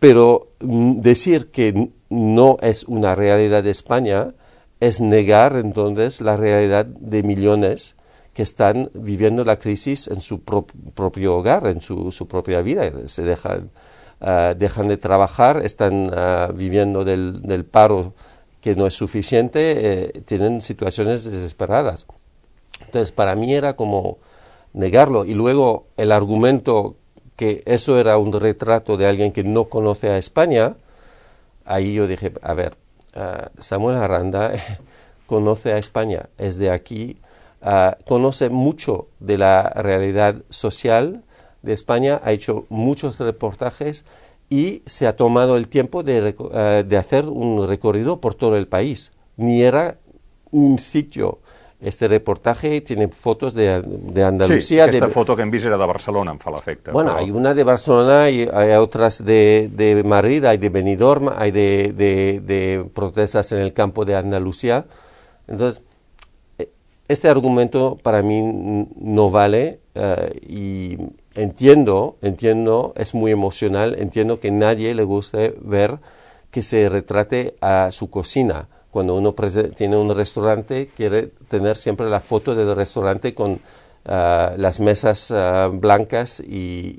pero 0.00 0.48
mm, 0.58 1.00
decir 1.00 1.46
que 1.52 1.90
no 2.10 2.56
es 2.60 2.84
una 2.84 3.14
realidad 3.14 3.62
de 3.62 3.70
España 3.70 4.32
es 4.80 5.00
negar 5.00 5.56
entonces 5.56 6.20
la 6.20 6.36
realidad 6.36 6.86
de 6.86 7.22
millones 7.22 7.96
que 8.34 8.42
están 8.42 8.90
viviendo 8.94 9.44
la 9.44 9.58
crisis 9.58 10.08
en 10.08 10.20
su 10.20 10.40
propio 10.40 11.36
hogar, 11.36 11.66
en 11.68 11.80
su, 11.80 12.12
su, 12.12 12.28
propia 12.28 12.60
vida, 12.60 12.82
se 13.06 13.22
dejan, 13.22 13.70
uh, 14.20 14.54
dejan 14.54 14.88
de 14.88 14.98
trabajar, 14.98 15.64
están 15.64 16.10
uh, 16.12 16.52
viviendo 16.52 17.04
del, 17.04 17.40
del 17.42 17.64
paro 17.64 18.12
que 18.66 18.74
no 18.74 18.88
es 18.88 18.94
suficiente, 18.94 19.60
eh, 20.08 20.22
tienen 20.24 20.60
situaciones 20.60 21.22
desesperadas. 21.22 22.04
Entonces, 22.80 23.12
para 23.12 23.36
mí 23.36 23.54
era 23.54 23.76
como 23.76 24.18
negarlo. 24.72 25.24
Y 25.24 25.34
luego 25.34 25.86
el 25.96 26.10
argumento 26.10 26.96
que 27.36 27.62
eso 27.64 28.00
era 28.00 28.18
un 28.18 28.32
retrato 28.32 28.96
de 28.96 29.06
alguien 29.06 29.30
que 29.30 29.44
no 29.44 29.66
conoce 29.66 30.08
a 30.08 30.18
España, 30.18 30.74
ahí 31.64 31.94
yo 31.94 32.08
dije, 32.08 32.32
a 32.42 32.54
ver, 32.54 32.72
ah, 33.14 33.52
Samuel 33.60 33.98
Aranda 33.98 34.50
conoce 35.26 35.72
a 35.72 35.78
España, 35.78 36.28
es 36.36 36.58
de 36.58 36.72
aquí, 36.72 37.18
ah, 37.62 37.96
conoce 38.04 38.50
mucho 38.50 39.06
de 39.20 39.38
la 39.38 39.62
realidad 39.76 40.42
social 40.48 41.22
de 41.62 41.72
España, 41.72 42.20
ha 42.24 42.32
hecho 42.32 42.66
muchos 42.68 43.20
reportajes 43.20 44.04
y 44.48 44.82
se 44.86 45.06
ha 45.06 45.16
tomado 45.16 45.56
el 45.56 45.68
tiempo 45.68 46.02
de, 46.02 46.34
ah, 46.52 46.82
de 46.86 46.96
hacer 46.96 47.26
un 47.26 47.66
recorrido 47.66 48.20
por 48.20 48.34
todo 48.34 48.56
el 48.56 48.68
país. 48.68 49.12
Ni 49.36 49.62
era 49.62 49.98
un 50.50 50.78
sitio 50.78 51.40
este 51.80 52.08
reportaje 52.08 52.80
tiene 52.80 53.08
fotos 53.08 53.54
de, 53.54 53.82
de 53.82 54.24
Andalucía. 54.24 54.60
Sí, 54.60 54.80
aquesta 54.80 55.06
de, 55.06 55.12
foto 55.12 55.36
que 55.36 55.42
hem 55.42 55.50
vist 55.50 55.66
era 55.66 55.76
de 55.76 55.86
Barcelona, 55.86 56.32
em 56.32 56.38
fa 56.40 56.50
l'efecte. 56.50 56.90
Bueno, 56.90 57.12
però... 57.12 57.20
hay 57.20 57.30
una 57.30 57.52
de 57.54 57.64
Barcelona 57.64 58.30
y 58.30 58.48
hay 58.52 58.72
otras 58.72 59.24
de, 59.24 59.70
de 59.72 60.02
Madrid, 60.02 60.44
hay 60.44 60.56
de 60.56 60.70
Benidorm, 60.70 61.28
hay 61.36 61.50
de, 61.50 61.92
de, 61.92 62.88
protestas 62.94 63.52
en 63.52 63.58
el 63.58 63.74
campo 63.74 64.04
de 64.04 64.16
Andalucía. 64.16 64.86
Entonces, 65.48 65.82
eh, 66.58 66.70
este 67.08 67.28
argumento 67.28 67.98
para 68.02 68.22
mí 68.22 68.40
no 68.96 69.30
vale 69.30 69.80
uh, 69.94 70.32
y 70.48 70.96
entiendo, 71.36 72.16
entiendo, 72.22 72.92
es 72.96 73.14
muy 73.14 73.30
emocional, 73.30 73.96
entiendo 73.98 74.40
que 74.40 74.50
nadie 74.50 74.94
le 74.94 75.04
guste 75.04 75.54
ver 75.60 75.98
que 76.50 76.62
se 76.62 76.88
retrate 76.88 77.56
a 77.60 77.90
su 77.92 78.10
cocina 78.10 78.68
cuando 78.96 79.14
uno 79.14 79.34
tiene 79.76 79.94
un 79.98 80.16
restaurante, 80.16 80.88
quiere 80.96 81.26
tener 81.48 81.76
siempre 81.76 82.08
la 82.08 82.18
foto 82.18 82.54
del 82.54 82.74
restaurante 82.74 83.34
con 83.34 83.52
uh, 83.52 83.58
las 84.56 84.80
mesas 84.80 85.30
uh, 85.30 85.68
blancas 85.70 86.40
y, 86.40 86.96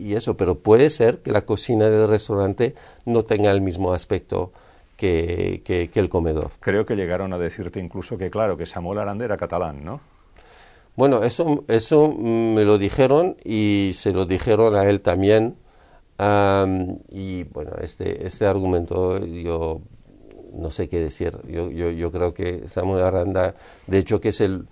y, 0.00 0.16
eso, 0.16 0.36
pero 0.36 0.58
puede 0.58 0.90
ser 0.90 1.18
que 1.18 1.30
la 1.30 1.42
cocina 1.42 1.90
del 1.90 2.08
restaurante 2.08 2.74
no 3.04 3.22
tenga 3.22 3.52
el 3.52 3.60
mismo 3.60 3.92
aspecto 3.92 4.50
que, 4.96 5.62
que, 5.64 5.88
el 5.94 6.08
comedor. 6.08 6.50
Creo 6.58 6.84
que 6.84 6.96
llegaron 6.96 7.32
a 7.32 7.38
decirte 7.38 7.78
incluso 7.78 8.18
que, 8.18 8.30
claro, 8.30 8.56
que 8.56 8.66
Samuel 8.66 8.98
Aranda 8.98 9.24
era 9.24 9.36
catalán, 9.36 9.84
¿no? 9.84 10.00
Bueno, 10.98 11.22
eso, 11.22 11.64
eso 11.68 12.08
me 12.08 12.64
lo 12.64 12.76
dijeron 12.76 13.36
y 13.44 13.92
se 13.94 14.10
lo 14.10 14.26
dijeron 14.26 14.74
a 14.74 14.82
él 14.90 15.00
también. 15.00 15.54
Um, 16.18 16.98
y 17.08 17.44
bueno, 17.44 17.70
este, 17.80 18.26
este 18.26 18.46
argumento 18.46 19.24
yo 19.24 19.80
no 20.54 20.70
sé 20.72 20.88
qué 20.88 20.98
decir. 20.98 21.38
Yo, 21.46 21.70
yo, 21.70 21.92
yo 21.92 22.10
creo 22.10 22.34
que 22.34 22.66
Samuel 22.66 23.04
Aranda, 23.04 23.54
de 23.86 23.98
hecho, 23.98 24.20
que 24.20 24.30
es 24.30 24.40
el, 24.40 24.66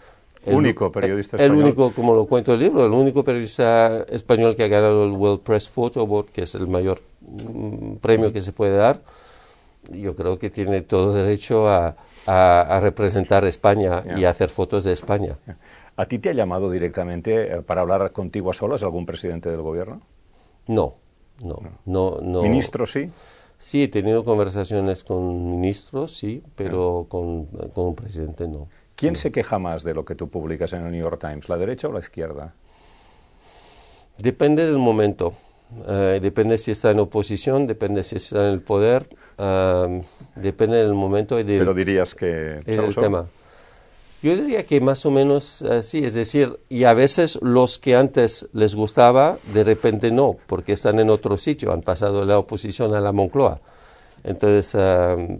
el 0.44 0.56
único 0.56 0.90
periodista 0.90 1.36
el, 1.36 1.42
español. 1.42 1.58
El 1.58 1.64
único, 1.64 1.92
como 1.92 2.12
lo 2.12 2.26
cuento 2.26 2.54
el 2.54 2.58
libro, 2.58 2.84
el 2.84 2.90
único 2.90 3.22
periodista 3.22 4.02
español 4.08 4.56
que 4.56 4.64
ha 4.64 4.68
ganado 4.68 5.04
el 5.04 5.12
World 5.12 5.42
Press 5.42 5.68
Photo 5.70 6.00
Award, 6.00 6.30
que 6.30 6.42
es 6.42 6.56
el 6.56 6.66
mayor 6.66 7.02
mm, 7.20 7.98
premio 7.98 8.32
que 8.32 8.42
se 8.42 8.52
puede 8.52 8.76
dar. 8.76 9.00
Yo 9.92 10.16
creo 10.16 10.40
que 10.40 10.50
tiene 10.50 10.80
todo 10.80 11.12
derecho 11.12 11.68
a, 11.68 11.94
a, 12.26 12.60
a 12.62 12.80
representar 12.80 13.44
España 13.44 14.02
yeah. 14.02 14.18
y 14.18 14.24
a 14.24 14.30
hacer 14.30 14.48
fotos 14.48 14.82
de 14.82 14.92
España. 14.92 15.36
Yeah. 15.46 15.56
¿A 15.96 16.06
ti 16.06 16.18
te 16.18 16.28
ha 16.28 16.32
llamado 16.32 16.70
directamente 16.70 17.54
eh, 17.54 17.62
para 17.62 17.80
hablar 17.80 18.12
contigo 18.12 18.50
a 18.50 18.54
solas 18.54 18.82
algún 18.82 19.06
presidente 19.06 19.50
del 19.50 19.62
gobierno? 19.62 20.02
No, 20.66 20.96
no, 21.42 21.60
no. 21.86 22.18
no. 22.20 22.42
¿Ministro 22.42 22.86
sí? 22.86 23.10
Sí, 23.58 23.84
he 23.84 23.88
tenido 23.88 24.24
conversaciones 24.24 25.02
con 25.02 25.50
ministros, 25.50 26.14
sí, 26.16 26.42
pero 26.54 27.06
con, 27.08 27.46
con 27.46 27.86
un 27.86 27.94
presidente 27.94 28.46
no. 28.46 28.68
¿Quién 28.94 29.14
no. 29.14 29.18
se 29.18 29.32
queja 29.32 29.58
más 29.58 29.82
de 29.82 29.94
lo 29.94 30.04
que 30.04 30.14
tú 30.14 30.28
publicas 30.28 30.74
en 30.74 30.84
el 30.84 30.92
New 30.92 31.02
York 31.02 31.20
Times, 31.20 31.48
la 31.48 31.56
derecha 31.56 31.88
o 31.88 31.92
la 31.92 32.00
izquierda? 32.00 32.54
Depende 34.18 34.66
del 34.66 34.78
momento. 34.78 35.34
Uh, 35.70 36.20
depende 36.20 36.58
si 36.58 36.70
está 36.70 36.92
en 36.92 37.00
oposición, 37.00 37.66
depende 37.66 38.04
si 38.04 38.16
está 38.16 38.46
en 38.46 38.52
el 38.52 38.60
poder, 38.60 39.08
uh, 39.38 40.00
depende 40.36 40.76
del 40.76 40.94
momento 40.94 41.40
y 41.40 41.42
del, 41.42 41.58
Pero 41.58 41.74
dirías 41.74 42.14
que... 42.14 42.60
y 42.64 42.70
del 42.70 42.94
tema. 42.94 43.26
Yo 44.22 44.34
diría 44.34 44.64
que 44.64 44.80
más 44.80 45.04
o 45.04 45.10
menos 45.10 45.62
así, 45.62 46.04
es 46.04 46.14
decir, 46.14 46.58
y 46.68 46.84
a 46.84 46.94
veces 46.94 47.38
los 47.42 47.78
que 47.78 47.96
antes 47.96 48.48
les 48.52 48.74
gustaba, 48.74 49.38
de 49.52 49.62
repente 49.62 50.10
no, 50.10 50.36
porque 50.46 50.72
están 50.72 50.98
en 51.00 51.10
otro 51.10 51.36
sitio, 51.36 51.72
han 51.72 51.82
pasado 51.82 52.20
de 52.20 52.26
la 52.26 52.38
oposición 52.38 52.94
a 52.94 53.00
la 53.00 53.12
Moncloa. 53.12 53.60
Entonces, 54.24 54.74
uh, 54.74 55.38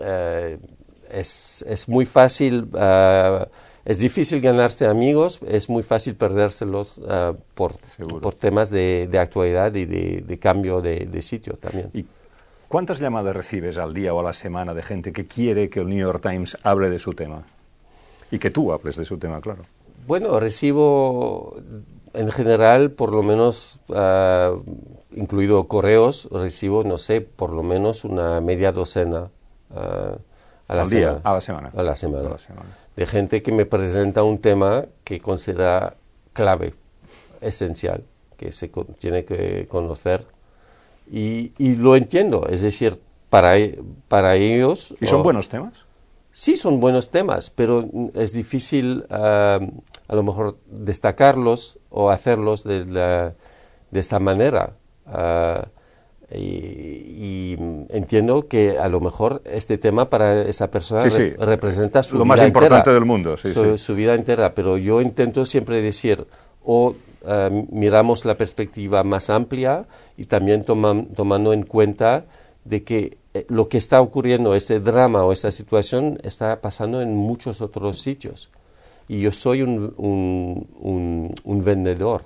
uh, 0.00 0.58
es, 1.10 1.64
es, 1.66 1.88
muy 1.88 2.04
fácil, 2.04 2.68
uh, 2.74 3.46
es 3.84 3.98
difícil 3.98 4.40
ganarse 4.40 4.86
amigos, 4.86 5.38
es 5.46 5.70
muy 5.70 5.84
fácil 5.84 6.16
perdérselos 6.16 7.00
por, 7.54 7.76
por, 8.20 8.34
temas 8.34 8.68
de, 8.68 9.08
de, 9.10 9.18
actualidad 9.18 9.74
y 9.74 9.86
de, 9.86 10.24
de 10.26 10.38
cambio 10.38 10.80
de, 10.82 11.06
de, 11.06 11.22
sitio 11.22 11.54
también. 11.54 11.88
¿Y 11.94 12.04
cuántas 12.66 12.98
llamadas 12.98 13.34
recibes 13.34 13.78
al 13.78 13.94
día 13.94 14.12
o 14.12 14.20
a 14.20 14.24
la 14.24 14.34
semana 14.34 14.74
de 14.74 14.82
gente 14.82 15.12
que 15.12 15.26
quiere 15.26 15.70
que 15.70 15.80
el 15.80 15.88
New 15.88 15.98
York 15.98 16.20
Times 16.20 16.58
hable 16.64 16.90
de 16.90 16.98
su 16.98 17.14
tema? 17.14 17.44
Y 18.30 18.38
que 18.38 18.50
tú 18.50 18.72
hables 18.72 18.96
de 18.96 19.04
su 19.04 19.18
tema, 19.18 19.40
claro. 19.40 19.62
Bueno, 20.06 20.38
recibo 20.40 21.56
en 22.14 22.30
general, 22.30 22.90
por 22.90 23.12
lo 23.12 23.22
menos, 23.22 23.80
uh, 23.88 24.60
incluido 25.14 25.68
correos, 25.68 26.28
recibo, 26.32 26.84
no 26.84 26.98
sé, 26.98 27.20
por 27.20 27.52
lo 27.52 27.62
menos 27.62 28.04
una 28.04 28.40
media 28.40 28.72
docena 28.72 29.30
uh, 29.70 29.74
a, 30.68 30.74
la 30.74 30.82
Al 30.82 30.86
semana, 30.86 31.12
día, 31.12 31.20
a 31.22 31.32
la 31.34 31.40
semana. 31.40 31.70
A 31.74 31.82
la 31.82 31.96
semana. 31.96 32.28
A 32.28 32.32
la 32.32 32.38
semana. 32.38 32.66
De 32.96 33.06
gente 33.06 33.42
que 33.42 33.52
me 33.52 33.66
presenta 33.66 34.22
un 34.22 34.38
tema 34.38 34.86
que 35.04 35.20
considera 35.20 35.94
clave, 36.32 36.74
esencial, 37.40 38.04
que 38.36 38.52
se 38.52 38.70
con, 38.70 38.86
tiene 38.94 39.24
que 39.24 39.66
conocer. 39.68 40.26
Y, 41.10 41.52
y, 41.56 41.76
lo 41.76 41.96
entiendo, 41.96 42.46
es 42.48 42.62
decir, 42.62 43.00
para, 43.30 43.54
para 44.08 44.34
ellos... 44.36 44.94
¿Y 45.00 45.06
son 45.06 45.22
buenos 45.22 45.48
temas? 45.48 45.87
Sí, 46.38 46.54
son 46.54 46.78
buenos 46.78 47.10
temas, 47.10 47.50
pero 47.50 47.84
es 48.14 48.32
difícil 48.32 49.04
uh, 49.10 49.14
a 49.14 50.14
lo 50.14 50.22
mejor 50.22 50.56
destacarlos 50.66 51.80
o 51.90 52.10
hacerlos 52.10 52.62
de, 52.62 52.84
la, 52.84 53.34
de 53.90 53.98
esta 53.98 54.20
manera. 54.20 54.74
Uh, 55.04 55.66
y, 56.32 56.38
y, 56.38 57.56
entiendo 57.88 58.46
que 58.46 58.78
a 58.78 58.86
lo 58.86 59.00
mejor 59.00 59.42
este 59.46 59.78
tema 59.78 60.04
para 60.04 60.42
esa 60.42 60.70
persona 60.70 61.02
sí, 61.02 61.10
sí. 61.10 61.30
Re 61.30 61.44
representa 61.44 62.04
su 62.04 62.18
lo 62.18 62.22
vida 62.22 62.36
más 62.36 62.46
importante 62.46 62.76
entera, 62.76 62.94
del 62.94 63.04
mundo, 63.04 63.36
sí, 63.36 63.50
su, 63.50 63.76
su, 63.76 63.96
vida 63.96 64.14
entera, 64.14 64.54
pero 64.54 64.76
yo 64.76 65.00
intento 65.00 65.44
siempre 65.44 65.82
decir 65.82 66.24
o 66.64 66.90
uh, 66.90 67.66
miramos 67.72 68.24
la 68.24 68.36
perspectiva 68.36 69.02
más 69.02 69.28
amplia 69.28 69.88
y 70.16 70.26
también 70.26 70.62
toma, 70.62 71.04
tomando 71.16 71.52
en 71.52 71.64
cuenta 71.64 72.26
de 72.64 72.84
que 72.84 73.18
lo 73.48 73.68
que 73.68 73.78
está 73.78 74.00
ocurriendo, 74.00 74.54
ese 74.54 74.80
drama 74.80 75.24
o 75.24 75.32
esa 75.32 75.50
situación, 75.50 76.18
está 76.22 76.60
pasando 76.60 77.00
en 77.00 77.14
muchos 77.14 77.60
otros 77.60 78.00
sitios. 78.00 78.50
Y 79.08 79.20
yo 79.20 79.32
soy 79.32 79.62
un, 79.62 79.94
un, 79.96 80.68
un, 80.80 81.34
un 81.44 81.64
vendedor, 81.64 82.24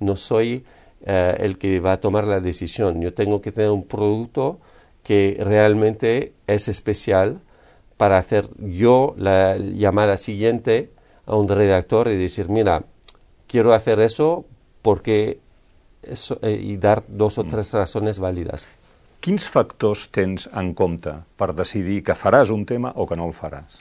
no 0.00 0.16
soy 0.16 0.64
uh, 1.06 1.10
el 1.38 1.58
que 1.58 1.80
va 1.80 1.92
a 1.92 2.00
tomar 2.00 2.26
la 2.26 2.40
decisión. 2.40 3.00
Yo 3.00 3.14
tengo 3.14 3.40
que 3.40 3.52
tener 3.52 3.70
un 3.70 3.84
producto 3.84 4.58
que 5.02 5.36
realmente 5.40 6.32
es 6.46 6.68
especial 6.68 7.40
para 7.96 8.18
hacer 8.18 8.46
yo 8.58 9.14
la 9.16 9.56
llamada 9.56 10.16
siguiente 10.16 10.90
a 11.26 11.36
un 11.36 11.48
redactor 11.48 12.08
y 12.08 12.16
decir, 12.16 12.48
mira, 12.48 12.84
quiero 13.46 13.72
hacer 13.72 14.00
eso 14.00 14.44
porque 14.82 15.38
eso, 16.02 16.38
eh, 16.42 16.60
y 16.60 16.76
dar 16.76 17.04
dos 17.06 17.38
o 17.38 17.44
tres 17.44 17.72
razones 17.72 18.18
válidas. 18.18 18.66
Quins 19.24 19.46
factors 19.48 20.10
tens 20.12 20.44
en 20.52 20.74
compte 20.76 21.14
per 21.40 21.54
decidir 21.56 22.02
que 22.04 22.12
faràs 22.12 22.50
un 22.52 22.66
tema 22.68 22.90
o 22.92 23.06
que 23.08 23.16
no 23.16 23.24
el 23.24 23.32
faràs? 23.32 23.78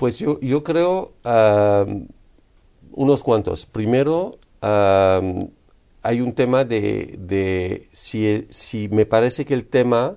Pues 0.00 0.16
yo, 0.18 0.38
yo 0.40 0.62
creo 0.64 1.12
uh, 1.28 2.06
unos 2.92 3.22
cuantos. 3.22 3.66
Primero, 3.66 4.38
uh, 4.62 5.50
hay 6.02 6.22
un 6.22 6.32
tema 6.32 6.64
de, 6.64 7.18
de 7.18 7.90
si, 7.92 8.46
si, 8.48 8.88
me 8.88 9.04
parece 9.04 9.44
que 9.44 9.52
el 9.52 9.66
tema 9.66 10.16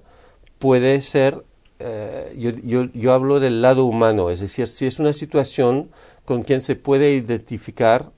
puede 0.57 1.01
ser, 1.01 1.35
uh, 1.35 2.37
yo, 2.37 2.51
yo, 2.63 2.85
yo, 2.93 3.11
hablo 3.11 3.41
del 3.41 3.61
lado 3.61 3.83
humano, 3.83 4.29
es 4.29 4.39
decir, 4.39 4.69
si 4.69 4.85
es 4.85 4.99
una 4.99 5.11
situación 5.11 5.89
con 6.23 6.43
quien 6.43 6.61
se 6.61 6.77
puede 6.77 7.11
identificar 7.11 8.13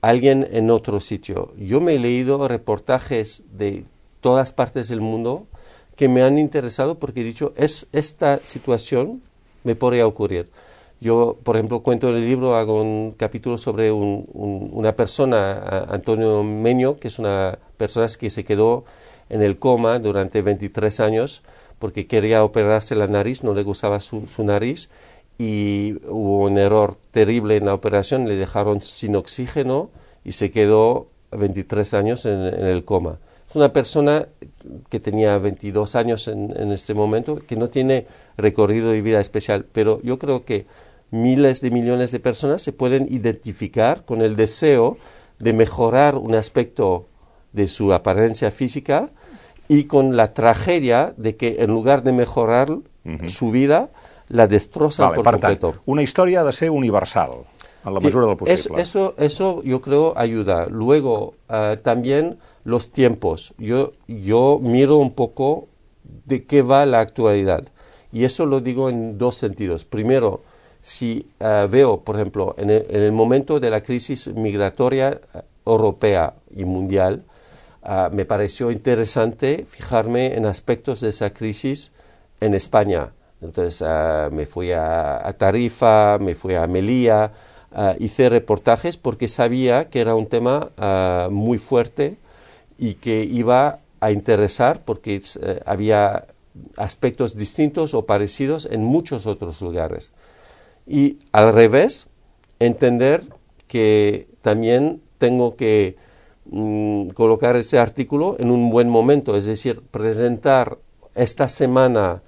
alguien 0.00 0.48
en 0.50 0.70
otro 0.70 0.98
sitio. 0.98 1.52
Yo 1.58 1.82
me 1.82 1.96
he 1.96 1.98
leído 1.98 2.48
reportajes 2.48 3.44
de 3.52 3.84
todas 4.22 4.54
partes 4.54 4.88
del 4.88 5.02
mundo 5.02 5.46
que 5.96 6.08
me 6.08 6.22
han 6.22 6.38
interesado 6.38 6.98
porque 6.98 7.20
he 7.20 7.24
dicho, 7.24 7.52
es, 7.56 7.86
esta 7.92 8.42
situación 8.42 9.22
me 9.64 9.74
podría 9.74 10.06
ocurrir. 10.06 10.50
Yo, 11.00 11.36
por 11.42 11.56
ejemplo, 11.56 11.80
cuento 11.80 12.08
en 12.08 12.16
el 12.16 12.24
libro, 12.24 12.56
hago 12.56 12.80
un 12.80 13.12
capítulo 13.12 13.58
sobre 13.58 13.90
un, 13.92 14.26
un, 14.32 14.70
una 14.72 14.94
persona, 14.94 15.86
Antonio 15.88 16.42
Meño, 16.44 16.96
que 16.96 17.08
es 17.08 17.18
una 17.18 17.58
persona 17.76 18.06
que 18.18 18.30
se 18.30 18.44
quedó 18.44 18.84
en 19.28 19.42
el 19.42 19.58
coma 19.58 19.98
durante 19.98 20.40
23 20.40 21.00
años 21.00 21.42
porque 21.78 22.06
quería 22.06 22.44
operarse 22.44 22.94
la 22.94 23.08
nariz, 23.08 23.42
no 23.42 23.52
le 23.54 23.64
gustaba 23.64 23.98
su, 23.98 24.28
su 24.28 24.44
nariz 24.44 24.88
y 25.38 25.96
hubo 26.06 26.44
un 26.44 26.56
error 26.56 26.96
terrible 27.10 27.56
en 27.56 27.66
la 27.66 27.74
operación, 27.74 28.28
le 28.28 28.36
dejaron 28.36 28.80
sin 28.80 29.16
oxígeno 29.16 29.90
y 30.24 30.32
se 30.32 30.52
quedó 30.52 31.08
23 31.32 31.94
años 31.94 32.24
en, 32.26 32.40
en 32.40 32.66
el 32.66 32.84
coma 32.84 33.18
una 33.54 33.72
persona 33.72 34.28
que 34.88 35.00
tenía 35.00 35.38
22 35.38 35.94
años 35.96 36.28
en, 36.28 36.52
en 36.56 36.72
este 36.72 36.94
momento, 36.94 37.36
que 37.46 37.56
no 37.56 37.68
tiene 37.68 38.06
recorrido 38.36 38.90
de 38.90 39.00
vida 39.02 39.20
especial, 39.20 39.64
pero 39.72 40.00
yo 40.02 40.18
creo 40.18 40.44
que 40.44 40.66
miles 41.10 41.60
de 41.60 41.70
millones 41.70 42.10
de 42.12 42.20
personas 42.20 42.62
se 42.62 42.72
pueden 42.72 43.06
identificar 43.10 44.04
con 44.04 44.22
el 44.22 44.36
deseo 44.36 44.96
de 45.38 45.52
mejorar 45.52 46.14
un 46.16 46.34
aspecto 46.34 47.08
de 47.52 47.66
su 47.66 47.92
apariencia 47.92 48.50
física 48.50 49.10
y 49.68 49.84
con 49.84 50.16
la 50.16 50.32
tragedia 50.32 51.12
de 51.16 51.36
que 51.36 51.56
en 51.60 51.70
lugar 51.70 52.02
de 52.02 52.12
mejorar 52.12 52.68
su 53.26 53.50
vida, 53.50 53.90
la 54.28 54.46
destrozan 54.46 55.08
Vale, 55.10 55.16
por 55.16 55.24
per 55.24 55.40
tant, 55.40 55.58
completo. 55.60 55.82
una 55.86 56.02
història 56.02 56.40
ha 56.40 56.44
de 56.44 56.52
ser 56.52 56.70
universal, 56.70 57.30
en 57.84 57.94
la 57.94 58.00
mesura 58.00 58.26
del 58.26 58.34
es- 58.34 58.38
possible. 58.38 58.80
eso, 58.82 59.14
eso 59.18 59.62
yo 59.64 59.80
creo 59.80 60.14
ayuda. 60.16 60.66
Luego, 60.70 61.34
ah, 61.48 61.76
también 61.82 62.38
los 62.64 62.92
tiempos. 62.92 63.54
Yo, 63.58 63.92
yo 64.08 64.58
miro 64.62 64.96
un 64.96 65.12
poco 65.12 65.68
de 66.24 66.44
qué 66.44 66.62
va 66.62 66.86
la 66.86 67.00
actualidad. 67.00 67.64
Y 68.12 68.24
eso 68.24 68.46
lo 68.46 68.60
digo 68.60 68.88
en 68.88 69.18
dos 69.18 69.36
sentidos. 69.36 69.84
Primero, 69.84 70.42
si 70.80 71.26
ah, 71.40 71.66
veo, 71.70 72.00
por 72.00 72.16
ejemplo, 72.16 72.54
en 72.58 72.70
el, 72.70 72.86
en 72.90 73.02
el 73.02 73.12
momento 73.12 73.60
de 73.60 73.70
la 73.70 73.82
crisis 73.82 74.28
migratoria 74.28 75.20
ah, 75.32 75.44
europea 75.64 76.34
y 76.54 76.64
mundial, 76.64 77.24
ah, 77.82 78.10
me 78.12 78.24
pareció 78.24 78.70
interesante 78.70 79.64
fijarme 79.66 80.34
en 80.34 80.44
aspectos 80.44 81.00
de 81.00 81.08
esa 81.08 81.30
crisis 81.30 81.92
en 82.40 82.54
España. 82.54 83.12
Entonces 83.40 83.82
me 84.30 84.46
fui 84.46 84.70
a, 84.70 85.26
a 85.26 85.32
Tarifa, 85.32 86.18
me 86.20 86.36
fui 86.36 86.54
a 86.54 86.64
Melilla, 86.68 87.32
hice 87.98 88.28
reportajes 88.28 88.96
porque 88.96 89.26
sabía 89.26 89.88
que 89.90 90.00
era 90.00 90.14
un 90.14 90.26
tema 90.26 90.70
muy 91.28 91.58
fuerte 91.58 92.18
y 92.78 92.94
que 92.94 93.24
iba 93.24 93.80
a 94.00 94.10
interesar 94.10 94.84
porque 94.84 95.22
eh, 95.40 95.60
había 95.64 96.26
aspectos 96.76 97.36
distintos 97.36 97.94
o 97.94 98.04
parecidos 98.04 98.66
en 98.70 98.84
muchos 98.84 99.26
otros 99.26 99.60
lugares. 99.62 100.12
Y 100.86 101.18
al 101.32 101.54
revés, 101.54 102.08
entender 102.58 103.22
que 103.68 104.28
también 104.42 105.00
tengo 105.18 105.56
que 105.56 105.96
mm, 106.46 107.08
colocar 107.10 107.56
ese 107.56 107.78
artículo 107.78 108.36
en 108.38 108.50
un 108.50 108.70
buen 108.70 108.88
momento, 108.88 109.36
es 109.36 109.46
decir, 109.46 109.80
presentar 109.90 110.78
esta 111.14 111.48
semana 111.48 112.22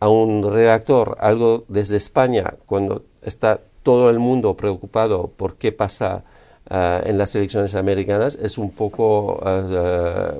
a 0.00 0.08
un 0.08 0.48
redactor 0.48 1.16
algo 1.20 1.64
desde 1.68 1.96
España 1.96 2.54
cuando 2.66 3.04
está 3.22 3.60
todo 3.82 4.10
el 4.10 4.18
mundo 4.18 4.56
preocupado 4.56 5.32
por 5.36 5.56
qué 5.56 5.72
pasa 5.72 6.24
ah, 6.70 7.00
en 7.04 7.18
las 7.18 7.34
elecciones 7.36 7.74
americanas 7.74 8.38
es 8.40 8.58
un 8.58 8.70
poco 8.70 9.40
ah, 9.44 10.34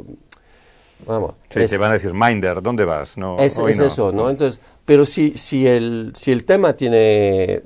vamos 1.07 1.35
Sí, 1.51 1.61
es- 1.61 1.71
te 1.71 1.79
van 1.79 1.91
a 1.91 1.95
decir, 1.95 2.13
Minder, 2.15 2.63
¿dónde 2.63 2.85
vas? 2.85 3.17
No, 3.17 3.37
es, 3.45 3.59
hoy 3.59 3.73
es 3.73 3.79
no. 3.79 3.87
eso, 3.87 4.13
¿no? 4.13 4.31
Entonces, 4.31 4.61
pero 4.85 5.05
si, 5.05 5.37
si, 5.37 5.67
el, 5.67 6.13
si 6.15 6.33
el 6.33 6.45
tema 6.45 6.75
tiene, 6.75 7.63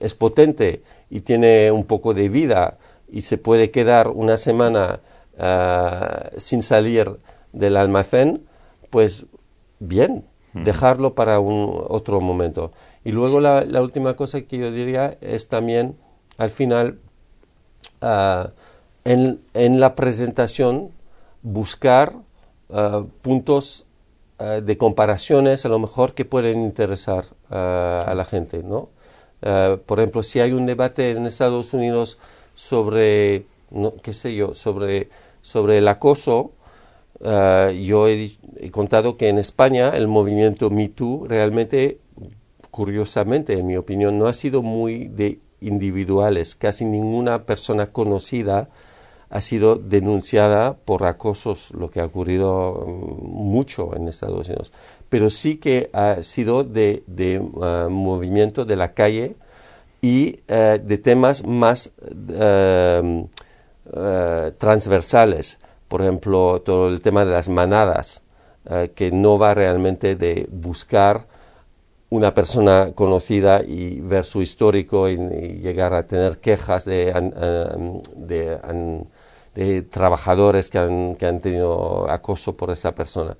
es 0.00 0.14
potente 0.14 0.82
y 1.10 1.20
tiene 1.20 1.70
un 1.72 1.84
poco 1.84 2.14
de 2.14 2.28
vida 2.28 2.78
y 3.10 3.22
se 3.22 3.38
puede 3.38 3.70
quedar 3.70 4.08
una 4.08 4.36
semana 4.36 5.00
ah, 5.38 6.30
sin 6.36 6.62
salir 6.62 7.16
del 7.52 7.76
almacén, 7.76 8.42
pues 8.90 9.26
bien, 9.78 10.24
dejarlo 10.54 11.14
para 11.14 11.38
un 11.38 11.82
otro 11.88 12.20
momento. 12.20 12.72
Y 13.04 13.12
luego 13.12 13.40
la, 13.40 13.64
la 13.64 13.82
última 13.82 14.14
cosa 14.16 14.40
que 14.42 14.58
yo 14.58 14.70
diría 14.70 15.16
es 15.20 15.48
también, 15.48 15.96
al 16.38 16.50
final, 16.50 16.98
en, 18.00 19.80
la 19.80 19.94
presentación, 19.94 20.90
buscar 21.42 22.12
puntos 23.22 23.86
de 24.38 24.76
comparaciones 24.76 25.64
a 25.64 25.68
lo 25.68 25.78
mejor 25.78 26.14
que 26.14 26.24
pueden 26.24 26.62
interesar 26.62 27.24
a 27.50 28.12
la 28.14 28.24
gente, 28.24 28.62
¿no? 28.62 28.90
Por 29.86 30.00
ejemplo, 30.00 30.22
si 30.22 30.40
hay 30.40 30.52
un 30.52 30.66
debate 30.66 31.10
en 31.10 31.26
Estados 31.26 31.72
Unidos 31.72 32.18
sobre, 32.54 33.46
qué 34.02 34.12
sé 34.12 34.34
yo, 34.34 34.54
sobre, 34.54 35.08
sobre 35.42 35.78
el 35.78 35.88
acoso, 35.88 36.52
yo 37.20 38.08
he, 38.08 38.30
contado 38.70 39.16
que 39.16 39.28
en 39.28 39.38
España 39.38 39.90
el 39.90 40.08
movimiento 40.08 40.70
Me 40.70 40.88
Too 40.88 41.26
realmente, 41.28 41.98
curiosamente, 42.70 43.58
en 43.58 43.66
mi 43.66 43.76
opinión, 43.76 44.18
no 44.18 44.26
ha 44.26 44.32
sido 44.32 44.62
muy 44.62 45.08
de 45.08 45.38
individuales. 45.60 46.54
Casi 46.54 46.84
ninguna 46.84 47.44
persona 47.44 47.86
conocida 47.86 48.68
ha 49.28 49.40
sido 49.40 49.76
denunciada 49.76 50.76
por 50.76 51.04
acosos, 51.04 51.72
lo 51.74 51.90
que 51.90 52.00
ha 52.00 52.04
ocurrido 52.04 52.84
mm, 52.86 53.26
mucho 53.26 53.94
en 53.96 54.08
Estados 54.08 54.48
Unidos. 54.48 54.72
Pero 55.08 55.30
sí 55.30 55.56
que 55.56 55.90
ha 55.92 56.22
sido 56.22 56.64
de, 56.64 57.02
de, 57.06 57.42
ah, 57.62 57.88
movimiento 57.90 58.64
de 58.64 58.76
la 58.76 58.94
calle 58.94 59.36
y 60.00 60.40
eh, 60.46 60.80
de 60.82 60.98
temas 60.98 61.44
más 61.44 61.90
eh, 62.28 63.26
eh, 63.92 64.52
transversales. 64.58 65.58
Por 65.88 66.02
ejemplo, 66.02 66.62
todo 66.64 66.88
el 66.88 67.00
tema 67.00 67.24
de 67.24 67.32
las 67.32 67.48
manadas, 67.48 68.22
que 68.96 69.12
no 69.12 69.38
va 69.38 69.54
realmente 69.54 70.16
de 70.16 70.48
buscar 70.50 71.28
una 72.10 72.32
persona 72.34 72.92
conocida 72.94 73.62
y 73.66 74.00
ver 74.00 74.24
su 74.24 74.40
histórico 74.40 75.08
y, 75.08 75.14
y 75.14 75.58
llegar 75.60 75.92
a 75.94 76.06
tener 76.06 76.38
quejas 76.38 76.84
de, 76.84 77.06
de, 78.16 78.58
an- 78.62 79.06
de 79.54 79.82
trabajadores 79.82 80.70
que 80.70 80.78
han, 80.78 81.16
que 81.16 81.26
han 81.26 81.40
tenido 81.40 82.08
acoso 82.10 82.56
por 82.56 82.70
esa 82.70 82.94
persona. 82.94 83.36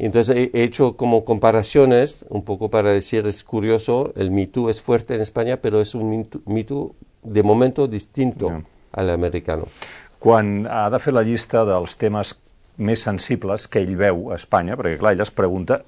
Entonces 0.00 0.36
he, 0.36 0.50
he 0.58 0.62
hecho 0.64 0.96
como 0.96 1.24
comparaciones, 1.24 2.24
un 2.28 2.42
poco 2.44 2.68
para 2.70 2.90
decir, 2.92 3.26
es 3.26 3.42
curioso, 3.44 4.12
el 4.16 4.30
Me 4.30 4.46
Too 4.46 4.70
es 4.70 4.80
fuerte 4.80 5.14
en 5.14 5.20
España, 5.20 5.58
pero 5.60 5.80
es 5.80 5.94
un 5.94 6.28
Me 6.46 6.64
Too, 6.64 6.94
de 7.22 7.42
momento 7.42 7.86
distinto 7.88 8.48
Ya. 8.48 8.62
al 8.92 9.10
americano. 9.10 9.66
Quan 10.18 10.66
ha 10.66 10.88
de 10.90 10.98
fer 10.98 11.12
la 11.14 11.22
llista 11.22 11.64
dels 11.64 11.96
temes 11.98 12.34
més 12.78 13.02
sensibles 13.02 13.68
que 13.70 13.78
ell 13.82 13.94
veu 13.98 14.30
a 14.32 14.36
Espanya, 14.38 14.74
perquè 14.78 14.98
clar, 14.98 15.12
ell 15.14 15.22
es 15.22 15.30
pregunta 15.30 15.82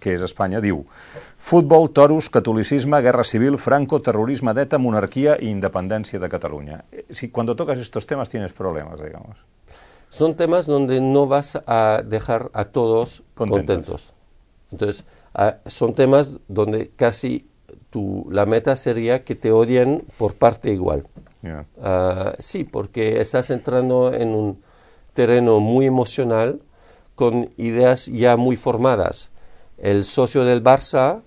què 0.00 0.14
és 0.14 0.22
Espanya, 0.22 0.60
diu 0.60 0.84
futbol, 1.38 1.88
toros, 1.94 2.28
catolicisme, 2.30 3.00
guerra 3.02 3.24
civil, 3.24 3.56
franco, 3.58 4.00
terrorisme 4.02 4.52
d'ETA, 4.54 4.78
monarquia 4.78 5.36
i 5.40 5.50
independència 5.50 6.18
de 6.18 6.28
Catalunya. 6.28 6.84
Eh, 6.92 7.04
Si 7.10 7.28
cuando 7.30 7.54
tocas 7.56 7.78
estos 7.78 8.06
temas 8.06 8.28
tienes 8.28 8.52
problemas, 8.52 9.00
digamos. 9.00 9.36
son 10.08 10.34
temas 10.36 10.66
donde 10.66 11.00
no 11.00 11.26
vas 11.26 11.58
a 11.66 12.02
dejar 12.04 12.50
a 12.54 12.64
todos 12.64 13.22
Contentos. 13.34 13.76
contentos. 13.76 14.14
Entonces, 14.72 15.04
son 15.66 15.94
temas 15.94 16.32
donde 16.48 16.90
casi 16.96 17.46
tu, 17.90 18.26
la 18.30 18.46
meta 18.46 18.74
sería 18.76 19.24
que 19.24 19.34
te 19.34 19.52
odien 19.52 20.04
por 20.18 20.34
parte 20.34 20.70
igual. 20.72 21.06
Ja. 21.42 21.64
Ah, 21.80 22.34
sí, 22.38 22.64
porque 22.64 23.20
estás 23.20 23.50
entrando 23.50 24.12
en 24.14 24.28
un 24.28 24.62
terreno 25.14 25.60
muy 25.60 25.86
emocional 25.86 26.60
con 27.14 27.50
ideas 27.56 28.06
ya 28.06 28.36
muy 28.36 28.56
formadas. 28.56 29.30
El 29.78 30.04
socio 30.04 30.44
del 30.44 30.62
Barça 30.62 31.22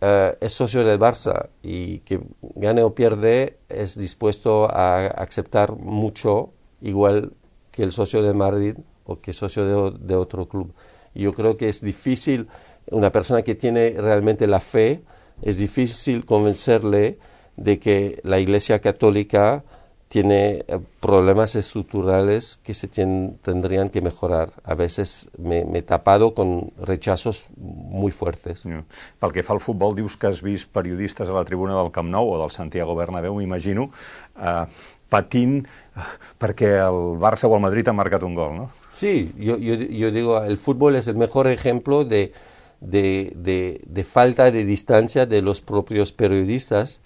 eh, 0.00 0.36
es 0.40 0.52
socio 0.52 0.84
del 0.84 0.98
Barça 0.98 1.48
y 1.62 1.98
que 2.00 2.20
gane 2.54 2.82
o 2.82 2.94
pierde 2.94 3.58
es 3.68 3.98
dispuesto 3.98 4.70
a 4.70 5.06
aceptar 5.06 5.76
mucho 5.76 6.52
igual 6.80 7.32
que 7.70 7.82
el 7.82 7.92
socio 7.92 8.22
de 8.22 8.34
Madrid 8.34 8.76
o 9.04 9.20
que 9.20 9.32
socio 9.32 9.64
de, 9.64 9.98
de 9.98 10.14
otro 10.14 10.48
club. 10.48 10.72
Yo 11.14 11.34
creo 11.34 11.56
que 11.56 11.68
es 11.68 11.80
difícil, 11.80 12.48
una 12.90 13.10
persona 13.10 13.42
que 13.42 13.54
tiene 13.54 13.94
realmente 13.98 14.46
la 14.46 14.60
fe, 14.60 15.02
es 15.42 15.58
difícil 15.58 16.24
convencerle 16.24 17.18
de 17.56 17.78
que 17.78 18.20
la 18.22 18.38
Iglesia 18.38 18.80
Católica 18.80 19.64
tiene 20.10 20.64
eh, 20.66 20.80
problemas 20.98 21.54
estructurales 21.54 22.58
que 22.64 22.74
se 22.74 22.90
tien- 22.90 23.38
tendrían 23.42 23.90
que 23.90 24.02
mejorar. 24.02 24.50
A 24.64 24.74
veces 24.74 25.30
me, 25.38 25.64
me 25.64 25.78
he 25.78 25.82
tapado 25.82 26.34
con 26.34 26.72
rechazos 26.82 27.46
muy 27.56 28.10
fuertes. 28.10 28.64
Ja. 28.66 28.82
Pel 29.22 29.30
que 29.30 29.44
fa 29.46 29.54
al 29.54 29.62
futbol, 29.62 29.94
dius 29.94 30.16
que 30.18 30.26
has 30.26 30.42
vist 30.42 30.66
periodistes 30.74 31.30
a 31.30 31.36
la 31.36 31.44
tribuna 31.46 31.76
del 31.78 31.92
Camp 31.94 32.10
Nou 32.10 32.26
o 32.26 32.40
del 32.42 32.50
Santiago 32.50 32.96
Bernabéu, 32.98 33.36
m'imagino, 33.38 33.92
eh, 34.34 34.66
patint 35.10 35.60
eh, 35.62 36.08
perquè 36.42 36.72
el 36.82 37.14
Barça 37.22 37.46
o 37.46 37.54
el 37.54 37.62
Madrid 37.62 37.86
han 37.86 37.94
marcat 37.94 38.26
un 38.26 38.34
gol, 38.34 38.56
no? 38.56 38.66
Sí, 38.90 39.30
yo, 39.38 39.58
yo, 39.62 39.76
yo 39.78 40.10
digo, 40.10 40.42
el 40.42 40.58
fútbol 40.58 40.96
es 40.98 41.06
el 41.06 41.14
mejor 41.22 41.46
ejemplo 41.46 42.02
de, 42.04 42.32
de, 42.80 43.30
de, 43.36 43.80
de 43.86 44.02
falta 44.02 44.50
de 44.50 44.64
distancia 44.64 45.24
de 45.24 45.40
los 45.40 45.60
propios 45.60 46.10
periodistas, 46.10 46.98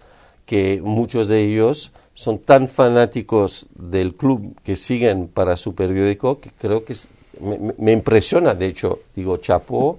que 0.47 0.81
muchos 0.83 1.29
de 1.29 1.45
ellos 1.45 1.93
son 2.14 2.38
tan 2.38 2.68
fanáticos 2.68 3.66
del 3.74 4.14
club 4.14 4.55
que 4.62 4.77
siguen 4.77 5.29
para 5.29 5.57
su 5.57 5.74
periódico 5.74 6.40
que 6.40 6.50
creo 6.50 6.85
que 6.85 6.92
es- 6.94 7.09
me, 7.40 7.59
me- 7.79 7.92
impresiona, 7.92 8.55
de 8.55 8.66
hecho, 8.66 9.00
digo, 9.16 9.37
Chapo, 9.38 9.98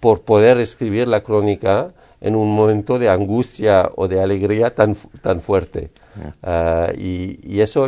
por 0.00 0.22
poder 0.22 0.58
escribir 0.58 1.06
la 1.06 1.22
crónica 1.22 1.92
en 2.20 2.34
un 2.34 2.52
momento 2.54 2.98
de 2.98 3.08
angustia 3.08 3.88
o 3.96 4.08
de 4.08 4.20
alegría 4.20 4.74
tan, 4.74 4.96
tan 5.22 5.40
fuerte. 5.40 5.90
Ah, 6.42 6.88
y, 6.96 7.38
y 7.44 7.60
eso 7.60 7.86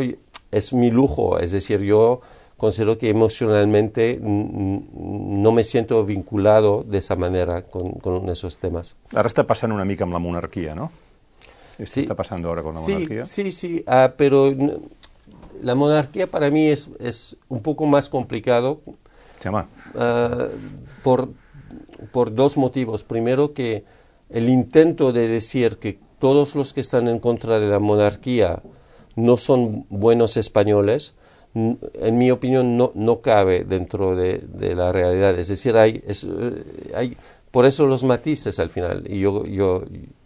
es 0.51 0.71
mi 0.73 0.91
lujo, 0.91 1.39
es 1.39 1.51
decir, 1.51 1.81
yo 1.81 2.21
considero 2.57 2.97
que 2.97 3.09
emocionalmente 3.09 4.17
no 4.21 5.51
me 5.51 5.63
siento 5.63 6.03
vinculado 6.05 6.83
de 6.87 6.99
esa 6.99 7.15
manera 7.17 7.63
con, 7.63 7.91
con 7.93 8.29
esos 8.29 8.55
temas. 8.57 8.95
Ahora 9.13 9.27
está 9.27 9.45
pasando 9.45 9.75
una 9.75 9.83
mica 9.85 10.05
amb 10.05 10.13
la 10.13 10.19
monarquía, 10.19 10.73
¿no? 10.75 10.91
¿Esto 11.77 11.99
está 11.99 12.15
pasando 12.15 12.49
ahora 12.49 12.63
con 12.63 12.75
la 12.75 12.81
monarquía? 12.81 13.25
Sí, 13.25 13.51
sí, 13.51 13.83
uh, 13.87 14.11
pero 14.17 14.53
la 15.61 15.75
monarquía 15.75 16.27
para 16.27 16.49
mí 16.49 16.67
es, 16.67 16.89
es 16.99 17.37
un 17.49 17.61
poco 17.61 17.85
más 17.85 18.09
complicado 18.09 18.81
uh, 18.85 20.47
por, 21.03 21.29
por 22.11 22.33
dos 22.33 22.57
motivos. 22.57 23.03
Primero 23.03 23.53
que 23.53 23.83
el 24.29 24.49
intento 24.49 25.11
de 25.11 25.27
decir 25.27 25.77
que 25.77 25.99
todos 26.19 26.55
los 26.55 26.73
que 26.73 26.81
están 26.81 27.07
en 27.07 27.19
contra 27.19 27.59
de 27.59 27.67
la 27.67 27.79
monarquía 27.79 28.61
no 29.15 29.37
son 29.37 29.85
buenos 29.89 30.37
españoles, 30.37 31.13
en 31.55 32.17
mi 32.17 32.31
opinión, 32.31 32.75
no, 32.75 32.91
no 32.95 33.21
cabe 33.21 33.63
dentro 33.63 34.15
de, 34.15 34.39
de, 34.39 34.75
la 34.75 34.91
realidad. 34.91 35.39
Es 35.39 35.47
decir, 35.47 35.77
hay, 35.77 36.03
es, 36.05 36.25
eh, 36.25 36.91
hay, 36.93 37.17
por 37.49 37.65
eso 37.65 37.87
los 37.87 38.03
matices 38.03 38.59
al 38.59 38.69
final. 38.69 39.05
Y 39.07 39.21
yo, 39.21 39.45
yo, 39.45 39.83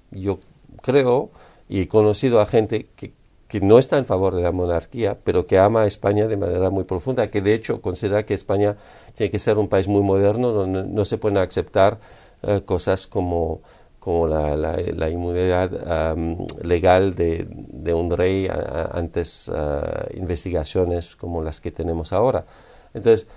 yo 0.09 0.39
creo 0.81 1.29
y 1.67 1.85
conocido 1.85 2.41
a 2.41 2.45
gente 2.45 2.87
que, 2.95 3.13
que 3.47 3.61
no 3.61 3.79
está 3.79 3.97
en 3.97 4.05
favor 4.05 4.35
de 4.35 4.41
la 4.41 4.51
monarquía, 4.51 5.17
pero 5.23 5.47
que 5.47 5.57
ama 5.57 5.83
a 5.83 5.87
España 5.87 6.27
de 6.27 6.37
manera 6.37 6.69
muy 6.69 6.83
profunda, 6.83 7.29
que 7.29 7.41
de 7.41 7.53
hecho 7.53 7.81
considera 7.81 8.25
que 8.25 8.33
España 8.33 8.77
tiene 9.15 9.31
que 9.31 9.39
ser 9.39 9.57
un 9.57 9.67
país 9.67 9.87
muy 9.87 10.01
moderno, 10.01 10.51
donde 10.51 10.83
no 10.83 11.05
se 11.05 11.17
pueden 11.17 11.37
aceptar 11.37 11.99
uh, 12.43 12.61
cosas 12.61 13.07
como 13.07 13.61
como 13.99 14.27
la, 14.27 15.09
inmunidad 15.11 16.15
legal 16.63 17.13
de, 17.15 17.45
de, 17.49 17.93
un 17.93 18.09
rey 18.09 18.49
antes 18.93 19.49
uh, 19.49 20.17
investigaciones 20.17 21.17
como 21.17 21.43
las 21.43 21.59
que 21.59 21.69
tenemos 21.69 22.13
ahora. 22.13 22.45
Entonces, 22.93 23.27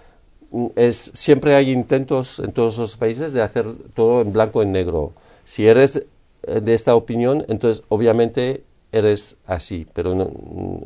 mm, 0.50 0.66
es, 0.76 1.11
siempre 1.14 1.55
hay 1.55 1.70
intentos 1.70 2.38
en 2.38 2.52
todos 2.52 2.78
los 2.78 2.96
países 2.96 3.33
de 3.33 3.42
hacer 3.42 3.66
todo 3.94 4.22
en 4.22 4.33
blanco 4.33 4.62
y 4.62 4.66
negro. 4.66 5.12
Si 5.44 5.66
eres 5.66 5.96
eh, 5.96 6.07
de 6.46 6.74
esta 6.74 6.94
opinión, 6.94 7.44
entonces 7.48 7.85
obviamente 7.88 8.64
eres 8.90 9.37
así, 9.46 9.87
pero 9.94 10.14
no, 10.14 10.31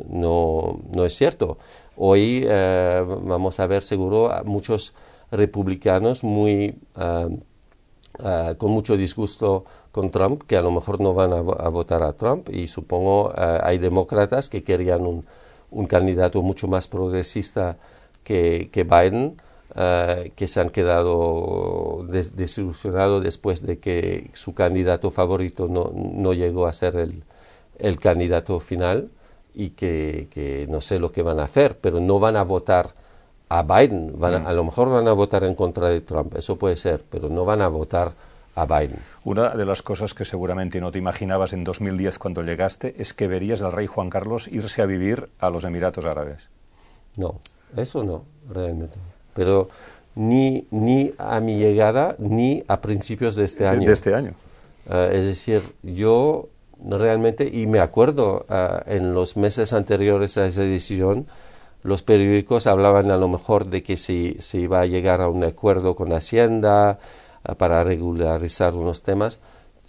no, 0.09 0.81
no 0.95 1.05
es 1.05 1.15
cierto. 1.15 1.59
Hoy 1.97 2.47
uh, 2.47 3.05
vamos 3.23 3.59
a 3.59 3.67
ver 3.67 3.83
seguro 3.83 4.33
a 4.33 4.43
muchos 4.43 4.95
republicanos 5.31 6.23
muy... 6.25 6.77
Uh, 6.97 7.39
Uh, 8.19 8.57
con 8.57 8.71
mucho 8.71 8.97
disgusto 8.97 9.67
con 9.93 10.09
Trump, 10.09 10.45
que 10.47 10.57
a 10.57 10.63
lo 10.63 10.71
mejor 10.71 11.03
no 11.03 11.13
van 11.13 11.35
a, 11.35 11.37
a 11.37 11.69
votar 11.69 12.03
a 12.03 12.15
Trump, 12.15 12.49
y 12.49 12.67
supongo 12.67 13.29
uh, 13.29 13.61
hay 13.63 13.77
demócratas 13.77 14.49
que 14.49 14.65
querían 14.65 15.05
un, 15.05 15.27
un, 15.71 15.85
candidato 15.85 16.41
mucho 16.41 16.67
más 16.67 16.89
progresista 16.89 17.77
que, 18.25 18.71
que 18.73 18.85
Biden, 18.85 19.37
uh, 19.75 20.31
que 20.35 20.47
se 20.47 20.61
han 20.61 20.71
quedado 20.71 22.05
des 22.09 22.37
desilusionados 22.37 23.23
después 23.23 23.65
de 23.65 23.79
que 23.79 24.31
su 24.35 24.55
candidato 24.55 25.11
favorito 25.11 25.69
no, 25.69 25.93
no 25.95 26.33
llegó 26.33 26.67
a 26.67 26.73
ser 26.73 26.97
el, 26.97 27.23
el 27.79 27.99
candidato 27.99 28.61
final 28.61 29.11
y 29.55 29.71
que, 29.71 30.29
que, 30.31 30.67
no 30.69 30.81
sé 30.81 30.99
lo 30.99 31.11
que 31.11 31.23
van 31.23 31.41
a 31.41 31.45
hacer, 31.45 31.79
pero 31.79 31.99
no 31.99 32.21
van 32.21 32.37
a 32.37 32.43
votar 32.43 32.95
a 33.49 33.63
Biden. 33.63 34.19
Van 34.19 34.35
a, 34.35 34.39
mm. 34.41 34.47
a, 34.47 34.53
lo 34.53 34.65
mejor 34.65 34.91
van 34.91 35.09
a 35.09 35.13
votar 35.13 35.45
en 35.45 35.55
contra 35.55 35.89
de 35.89 36.01
Trump, 36.01 36.37
eso 36.37 36.57
puede 36.57 36.77
ser, 36.77 37.05
pero 37.09 37.29
no 37.29 37.45
van 37.45 37.63
a 37.63 37.69
votar 37.69 38.13
a 38.55 38.65
Biden. 38.65 38.99
Una 39.25 39.51
de 39.51 39.65
las 39.65 39.83
cosas 39.83 40.15
que 40.15 40.25
seguramente 40.25 40.81
no 40.81 40.91
te 40.91 40.99
imaginabas 40.99 41.53
en 41.53 41.65
2010 41.65 42.19
cuando 42.19 42.43
llegaste 42.43 42.95
es 42.99 43.15
que 43.15 43.29
verías 43.29 43.63
al 43.63 43.73
rey 43.73 43.87
Juan 43.87 44.11
Carlos 44.11 44.49
irse 44.49 44.83
a 44.83 44.87
vivir 44.87 45.29
a 45.39 45.51
los 45.51 45.65
Emiratos 45.65 46.05
Árabes. 46.05 46.49
No, 47.17 47.39
eso 47.77 48.03
no, 48.03 48.25
realmente. 48.49 48.99
Pero 49.37 49.69
ni, 50.17 50.67
ni 50.71 51.13
a 51.19 51.39
mi 51.41 51.59
llegada 51.59 52.17
ni 52.19 52.65
a 52.67 52.81
principios 52.81 53.37
de 53.37 53.45
este 53.45 53.69
año. 53.69 53.87
De 53.87 53.93
este 53.93 54.15
año. 54.15 54.33
Uh, 54.89 55.13
es 55.13 55.25
decir, 55.25 55.63
yo 55.83 56.49
realmente, 56.85 57.49
y 57.53 57.67
me 57.67 57.81
acuerdo 57.81 58.47
uh, 58.49 58.91
en 58.91 59.13
los 59.15 59.37
meses 59.37 59.73
anteriores 59.73 60.37
a 60.39 60.47
esa 60.47 60.63
decisión, 60.63 61.27
los 61.83 62.03
periódicos 62.03 62.67
hablaban 62.67 63.11
a 63.11 63.17
lo 63.17 63.29
mejor 63.29 63.67
de 63.67 63.83
que 63.83 63.97
se, 63.97 64.41
se 64.41 64.59
iba 64.59 64.81
a 64.81 64.87
llegar 64.87 65.21
a 65.21 65.29
un 65.29 65.45
acuerdo 65.45 65.95
con 65.95 66.13
Hacienda 66.13 66.99
uh, 67.49 67.55
para 67.55 67.85
regularizar 67.85 68.75
unos 68.75 69.03
temas. 69.03 69.39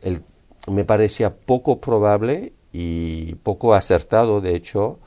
El, 0.01 0.21
me 0.69 0.83
parecía 0.83 1.33
poco 1.33 1.79
probable 1.79 2.53
y 2.73 3.35
poco 3.35 3.73
acertado, 3.73 4.41
de 4.41 4.55
hecho, 4.55 4.99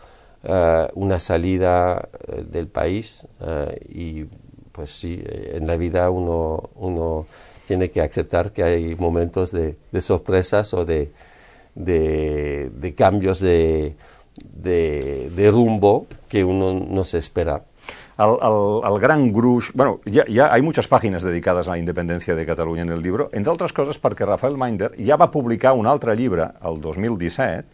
uh, 0.45 0.89
una 0.95 1.19
salida 1.19 2.09
uh, 2.29 2.43
del 2.43 2.69
país 2.69 3.27
y 3.89 4.25
pues 4.73 4.91
sí, 4.99 5.23
en 5.27 5.67
la 5.67 5.77
vida 5.77 6.11
uno, 6.11 6.71
uno 6.77 7.27
tiene 7.67 7.91
que 7.91 8.01
aceptar 8.01 8.51
que 8.51 8.63
hay 8.63 8.97
momentos 8.97 9.53
de, 9.53 9.77
sorpresas 10.01 10.75
o 10.75 10.85
de, 10.85 11.13
de, 11.75 12.95
cambios 12.97 13.41
de, 13.41 13.95
de, 14.35 15.51
rumbo 15.53 16.07
que 16.29 16.43
uno 16.43 16.73
no 16.73 17.05
se 17.05 17.19
espera. 17.19 17.63
El, 18.19 18.39
el 18.85 19.01
gran 19.01 19.33
gruix... 19.33 19.73
Bueno, 19.73 20.01
ja 20.05 20.53
hay 20.53 20.63
muchas 20.63 20.89
págines 20.89 21.23
dedicades 21.23 21.69
a 21.69 21.73
la 21.73 21.79
independència 21.79 22.35
de 22.35 22.45
Catalunya 22.45 22.83
en 22.83 22.91
el 22.91 23.03
llibre, 23.03 23.29
entre 23.33 23.53
altres 23.53 23.73
coses 23.73 24.03
perquè 24.03 24.27
Rafael 24.27 24.59
Minder 24.59 24.91
ja 24.99 25.17
va 25.17 25.31
publicar 25.31 25.73
un 25.79 25.87
altre 25.87 26.17
llibre, 26.17 26.51
el 26.65 26.81
2017, 26.81 27.65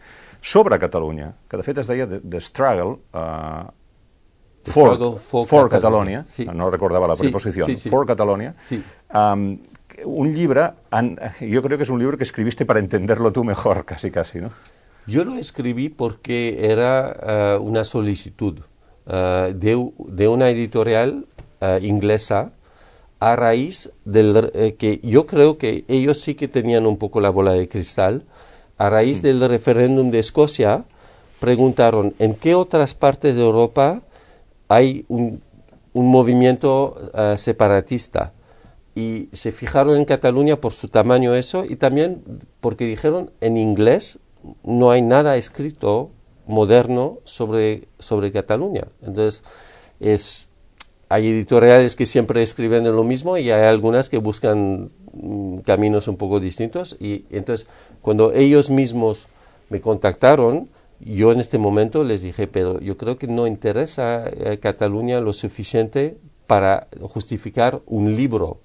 sobre 0.40 0.78
Catalunya, 0.78 1.34
que 1.48 1.56
de 1.56 1.62
fet 1.66 1.78
es 1.82 1.90
deia 1.90 2.06
The, 2.08 2.20
The 2.20 2.40
Struggle, 2.40 2.98
uh, 3.12 3.70
for, 4.66 4.98
for, 4.98 5.18
for, 5.18 5.46
for 5.46 5.70
Catalonia, 5.70 6.24
sí. 6.28 6.46
no 6.52 6.70
recordava 6.70 7.08
la 7.08 7.16
preposició, 7.16 7.66
sí, 7.66 7.74
sí, 7.74 7.82
sí. 7.82 7.90
for 7.90 8.06
Catalonia, 8.06 8.54
sí. 8.64 8.82
um, 9.14 9.58
un 10.04 10.34
libro, 10.34 10.74
yo 11.40 11.62
creo 11.62 11.78
que 11.78 11.84
es 11.84 11.90
un 11.90 11.98
libro 11.98 12.16
que 12.18 12.24
escribiste 12.24 12.66
para 12.66 12.80
entenderlo 12.80 13.32
tú 13.32 13.44
mejor, 13.44 13.84
casi 13.84 14.10
casi, 14.10 14.40
¿no? 14.40 14.50
Yo 15.06 15.24
lo 15.24 15.36
escribí 15.36 15.88
porque 15.88 16.68
era 16.68 17.56
uh, 17.58 17.62
una 17.62 17.84
solicitud 17.84 18.58
uh, 19.06 19.52
de, 19.54 19.92
de, 20.08 20.28
una 20.28 20.50
editorial 20.50 21.26
uh, 21.60 21.78
inglesa 21.80 22.50
a 23.20 23.36
raíz 23.36 23.92
del 24.04 24.50
eh, 24.54 24.74
que 24.74 25.00
yo 25.02 25.26
creo 25.26 25.58
que 25.58 25.84
ellos 25.88 26.20
sí 26.20 26.34
que 26.34 26.48
tenían 26.48 26.86
un 26.86 26.96
poco 26.96 27.20
la 27.20 27.30
bola 27.30 27.52
de 27.52 27.68
cristal. 27.68 28.24
A 28.78 28.90
raíz 28.90 29.20
mm. 29.20 29.22
del 29.22 29.48
referéndum 29.48 30.10
de 30.10 30.18
Escocia, 30.18 30.84
preguntaron 31.40 32.14
en 32.18 32.34
qué 32.34 32.54
otras 32.54 32.94
partes 32.94 33.36
de 33.36 33.42
Europa 33.42 34.02
hay 34.68 35.04
un, 35.08 35.42
un 35.92 36.08
movimiento 36.08 37.10
separatista 37.36 38.32
y 38.94 39.28
se 39.32 39.52
fijaron 39.52 39.98
en 39.98 40.06
Cataluña 40.06 40.56
por 40.56 40.72
su 40.72 40.88
tamaño 40.88 41.34
eso 41.34 41.64
y 41.64 41.76
también 41.76 42.22
porque 42.60 42.86
dijeron 42.86 43.30
en 43.40 43.56
inglés 43.58 44.18
no 44.64 44.90
hay 44.90 45.02
nada 45.02 45.36
escrito 45.36 46.10
moderno 46.46 47.18
sobre, 47.24 47.88
sobre 47.98 48.32
Cataluña. 48.32 48.88
Entonces, 49.02 49.42
es, 50.00 50.48
hay 51.08 51.28
editoriales 51.28 51.96
que 51.96 52.06
siempre 52.06 52.42
escriben 52.42 52.84
de 52.84 52.92
lo 52.92 53.04
mismo 53.04 53.36
y 53.36 53.50
hay 53.50 53.64
algunas 53.64 54.08
que 54.08 54.18
buscan 54.18 54.90
mm, 55.12 55.58
caminos 55.58 56.08
un 56.08 56.16
poco 56.16 56.40
distintos. 56.40 56.96
Y 57.00 57.24
entonces, 57.30 57.66
cuando 58.06 58.32
ellos 58.32 58.70
mismos 58.70 59.26
me 59.68 59.80
contactaron, 59.80 60.68
yo 61.00 61.32
en 61.32 61.40
este 61.40 61.58
momento 61.58 62.04
les 62.04 62.22
dije, 62.22 62.46
pero 62.46 62.78
yo 62.78 62.96
creo 62.96 63.18
que 63.18 63.26
no 63.26 63.48
interesa 63.48 64.26
a 64.48 64.56
Cataluña 64.58 65.20
lo 65.20 65.32
suficiente 65.32 66.16
para 66.46 66.86
justificar 67.00 67.82
un 67.84 68.14
libro. 68.14 68.60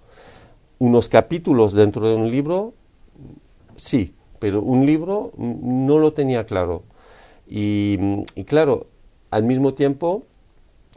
Unos 0.77 1.09
capítulos 1.09 1.73
dentro 1.73 2.07
de 2.07 2.13
un 2.13 2.29
libro, 2.29 2.75
sí, 3.77 4.13
pero 4.37 4.61
un 4.61 4.85
libro 4.85 5.31
no 5.35 5.97
lo 5.97 6.13
tenía 6.13 6.45
claro. 6.45 6.83
Y, 7.49 7.97
y, 8.35 8.43
claro, 8.43 8.85
al 9.31 9.41
mismo 9.41 9.73
tiempo 9.73 10.21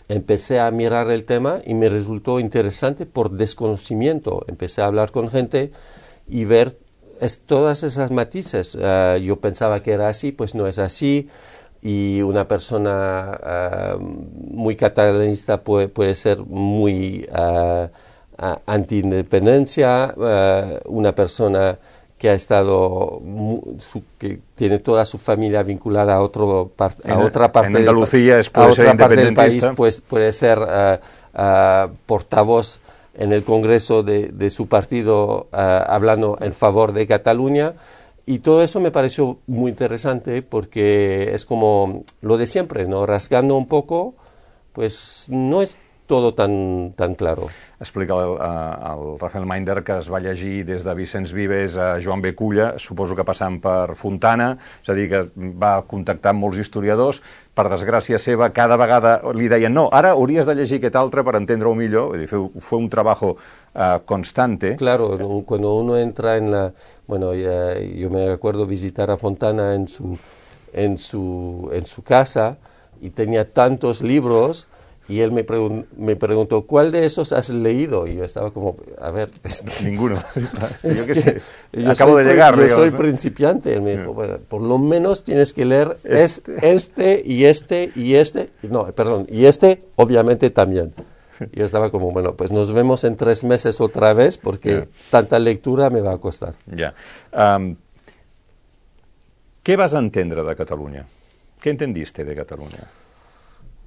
empecé 0.08 0.60
a 0.60 0.70
mirar 0.70 1.10
el 1.10 1.24
tema 1.24 1.62
y 1.64 1.72
me 1.72 1.88
resultó 1.88 2.40
interesante 2.40 3.06
por 3.06 3.30
desconocimiento. 3.30 4.44
Empecé 4.48 4.82
a 4.82 4.86
hablar 4.86 5.12
con 5.12 5.30
gente 5.30 5.72
y 6.28 6.44
ver 6.44 6.83
es, 7.20 7.40
todas 7.40 7.82
esas 7.82 8.10
matices. 8.10 8.74
Uh, 8.74 9.16
yo 9.18 9.36
pensaba 9.36 9.82
que 9.82 9.92
era 9.92 10.08
así, 10.08 10.32
pues 10.32 10.54
no 10.54 10.66
es 10.66 10.78
así. 10.78 11.28
Y 11.82 12.22
una 12.22 12.48
persona 12.48 13.38
uh, 13.96 14.00
muy 14.00 14.76
catalanista 14.76 15.62
puede, 15.62 15.88
puede 15.88 16.14
ser 16.14 16.38
muy 16.38 17.28
uh, 17.30 17.88
anti-independencia. 18.66 20.14
una 20.86 21.14
persona 21.14 21.78
que 22.16 22.30
ha 22.30 22.34
estado, 22.34 23.20
su, 23.78 24.02
que 24.18 24.40
tiene 24.54 24.78
toda 24.78 25.04
su 25.04 25.18
familia 25.18 25.62
vinculada 25.62 26.14
a, 26.14 26.20
otro 26.22 26.70
par, 26.74 26.94
a 27.04 27.12
en, 27.12 27.20
otra 27.20 27.52
parte, 27.52 27.68
en 27.68 27.76
Andalucía 27.76 28.36
del, 28.36 28.46
a 28.52 28.66
otra 28.68 28.96
parte 28.96 29.16
del 29.16 29.34
país, 29.34 29.66
pues 29.76 30.00
puede 30.00 30.32
ser 30.32 30.58
portavoz 32.06 32.80
en 33.16 33.32
el 33.32 33.44
Congreso 33.44 34.02
de, 34.02 34.50
su 34.50 34.68
partido 34.68 35.48
uh, 35.52 35.56
hablando 35.56 36.38
en 36.40 36.52
favor 36.52 36.92
de 36.92 37.06
Cataluña. 37.06 37.74
Y 38.26 38.38
todo 38.38 38.62
eso 38.62 38.80
me 38.80 38.90
pareció 38.90 39.38
muy 39.46 39.70
interesante 39.70 40.42
porque 40.42 41.34
es 41.34 41.44
como 41.44 42.04
lo 42.22 42.38
de 42.38 42.46
siempre, 42.46 42.86
¿no? 42.86 43.04
Rasgando 43.04 43.56
un 43.56 43.68
poco 43.68 44.14
pues 44.74 45.26
no 45.28 45.62
es 45.62 45.76
todo 46.06 46.34
tan, 46.34 46.92
tan 46.96 47.14
claro. 47.14 47.48
Explica 47.80 48.14
el, 48.14 48.36
eh, 48.40 48.92
el 48.92 49.18
Rafael 49.18 49.46
Minder 49.46 49.82
que 49.84 49.98
es 49.98 50.10
va 50.12 50.20
llegir 50.20 50.64
des 50.66 50.84
de 50.84 50.94
Vicenç 50.94 51.32
Vives 51.32 51.76
a 51.76 51.94
Joan 52.00 52.22
B. 52.22 52.34
Culla, 52.34 52.74
suposo 52.78 53.16
que 53.16 53.24
passant 53.24 53.60
per 53.62 53.94
Fontana, 53.96 54.54
és 54.82 54.90
a 54.90 54.96
dir, 54.96 55.08
que 55.10 55.24
va 55.60 55.78
contactar 55.88 56.34
amb 56.34 56.44
molts 56.44 56.60
historiadors, 56.60 57.22
per 57.54 57.68
desgràcia 57.70 58.18
seva, 58.18 58.50
cada 58.50 58.76
vegada 58.80 59.14
li 59.32 59.46
deien 59.48 59.72
no, 59.74 59.86
ara 59.94 60.14
hauries 60.16 60.46
de 60.46 60.56
llegir 60.58 60.80
aquest 60.80 60.96
altre 60.98 61.22
per 61.24 61.36
entendre-ho 61.38 61.74
millor, 61.78 62.10
vull 62.12 62.24
dir, 62.24 62.28
fue, 62.30 62.42
fue 62.58 62.80
un 62.82 62.88
trabajo 62.90 63.36
uh, 63.36 64.00
constante. 64.04 64.74
Claro, 64.76 65.14
cuando 65.46 65.76
uno 65.76 65.96
entra 65.98 66.36
en 66.36 66.50
la... 66.50 66.72
Bueno, 67.06 67.34
ya, 67.34 67.78
yo 67.78 68.10
me 68.10 68.30
acuerdo 68.30 68.66
visitar 68.66 69.10
a 69.10 69.16
Fontana 69.16 69.74
en 69.74 69.86
su, 69.88 70.18
en 70.72 70.98
su, 70.98 71.70
en 71.72 71.84
su 71.84 72.02
casa 72.02 72.56
y 73.00 73.10
tenía 73.10 73.52
tantos 73.52 74.02
libros 74.02 74.66
y 75.08 75.20
él 75.20 75.32
me, 75.32 75.44
pregun 75.44 75.86
me, 75.96 76.16
preguntó, 76.16 76.62
¿cuál 76.62 76.90
de 76.90 77.04
esos 77.04 77.32
has 77.32 77.50
leído? 77.50 78.06
Y 78.06 78.16
yo 78.16 78.24
estaba 78.24 78.50
como, 78.50 78.76
a 79.00 79.10
ver... 79.10 79.30
Es 79.44 79.62
que, 79.62 79.84
Ninguno. 79.90 80.22
es 80.82 81.06
yo 81.06 81.14
sé. 81.14 81.40
Yo 81.72 81.90
Acabo 81.90 82.16
de 82.16 82.24
llegar. 82.24 82.54
Yo 82.56 82.62
digamos, 82.62 82.82
soy 82.82 82.90
¿no? 82.90 82.96
principiante. 82.96 83.74
Él 83.74 83.82
me 83.82 83.96
dijo, 83.96 84.14
bueno, 84.14 84.38
por 84.48 84.62
lo 84.62 84.78
menos 84.78 85.24
tienes 85.24 85.52
que 85.52 85.64
leer 85.64 85.98
este. 86.04 86.74
este 86.74 87.22
y 87.24 87.44
este 87.44 87.92
y 87.94 88.14
este. 88.14 88.50
No, 88.62 88.86
perdón, 88.92 89.26
y 89.28 89.44
este 89.46 89.82
obviamente 89.96 90.50
también. 90.50 90.94
Yo 91.52 91.64
estaba 91.64 91.90
como, 91.90 92.12
bueno, 92.12 92.34
pues 92.34 92.52
nos 92.52 92.72
vemos 92.72 93.04
en 93.04 93.16
tres 93.16 93.44
meses 93.44 93.80
otra 93.80 94.14
vez 94.14 94.38
porque 94.38 94.70
yeah. 94.70 94.86
tanta 95.10 95.38
lectura 95.38 95.90
me 95.90 96.00
va 96.00 96.14
a 96.14 96.18
costar. 96.18 96.54
Ya. 96.66 96.94
Yeah. 97.32 97.56
Um, 97.56 97.76
¿Qué 99.62 99.76
vas 99.76 99.94
a 99.94 99.98
entender 99.98 100.42
de 100.42 100.56
Cataluña? 100.56 101.06
¿Qué 101.60 101.70
entendiste 101.70 102.24
de 102.24 102.36
Cataluña? 102.36 102.84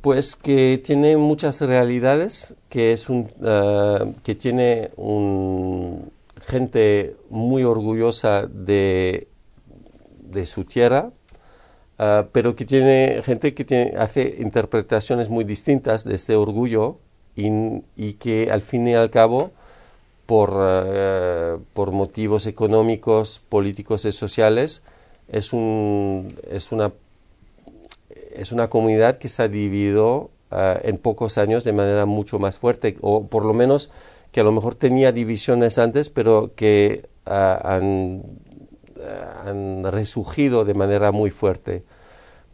Pues 0.08 0.38
que 0.38 0.82
tiene 0.82 1.18
muchas 1.18 1.60
realidades, 1.60 2.56
que 2.70 2.94
es 2.94 3.10
un, 3.10 3.30
uh, 3.42 4.14
que 4.24 4.36
tiene 4.36 4.92
gente 6.46 7.18
muy 7.30 7.66
orgullosa 7.66 8.48
de, 8.48 9.28
su 10.46 10.64
tierra, 10.64 11.12
uh, 12.00 12.24
pero 12.32 12.56
que 12.56 12.64
tiene 12.64 13.22
gente 13.22 13.54
que 13.54 13.96
hace 13.98 14.38
interpretaciones 14.40 15.28
muy 15.28 15.44
distintas 15.44 16.06
de 16.06 16.16
este 16.16 16.38
orgullo 16.38 17.00
y, 17.36 18.14
que 18.14 18.50
al 18.50 18.62
fin 18.62 18.88
y 18.88 18.94
al 18.94 19.10
cabo, 19.10 19.52
por, 20.26 20.52
uh, 20.52 21.62
por 21.74 21.92
motivos 21.92 22.48
económicos, 22.48 23.42
políticos 23.50 24.06
y 24.06 24.14
sociales, 24.14 24.84
es, 25.28 25.52
un, 25.52 26.34
es 26.50 26.72
una 26.72 26.94
es 28.38 28.52
una 28.52 28.70
comunidad 28.70 29.18
que 29.18 29.28
se 29.28 29.44
ha 29.44 29.48
dividido 29.48 30.30
uh, 30.52 30.80
en 30.84 30.98
pocos 30.98 31.38
años 31.38 31.64
de 31.64 31.74
manera 31.74 32.06
mucho 32.06 32.40
más 32.40 32.60
fuerte, 32.60 32.96
o 33.02 33.28
por 33.28 33.44
lo 33.44 33.54
menos 33.54 33.92
que 34.32 34.42
a 34.42 34.44
lo 34.44 34.52
mejor 34.52 34.76
tenía 34.76 35.12
divisiones 35.12 35.80
antes, 35.80 36.10
pero 36.10 36.52
que 36.56 37.10
uh, 37.26 37.32
han, 37.32 38.24
uh, 38.96 39.48
han, 39.48 39.84
resurgido 39.92 40.66
de 40.66 40.74
manera 40.74 41.12
muy 41.12 41.32
fuerte. 41.32 41.84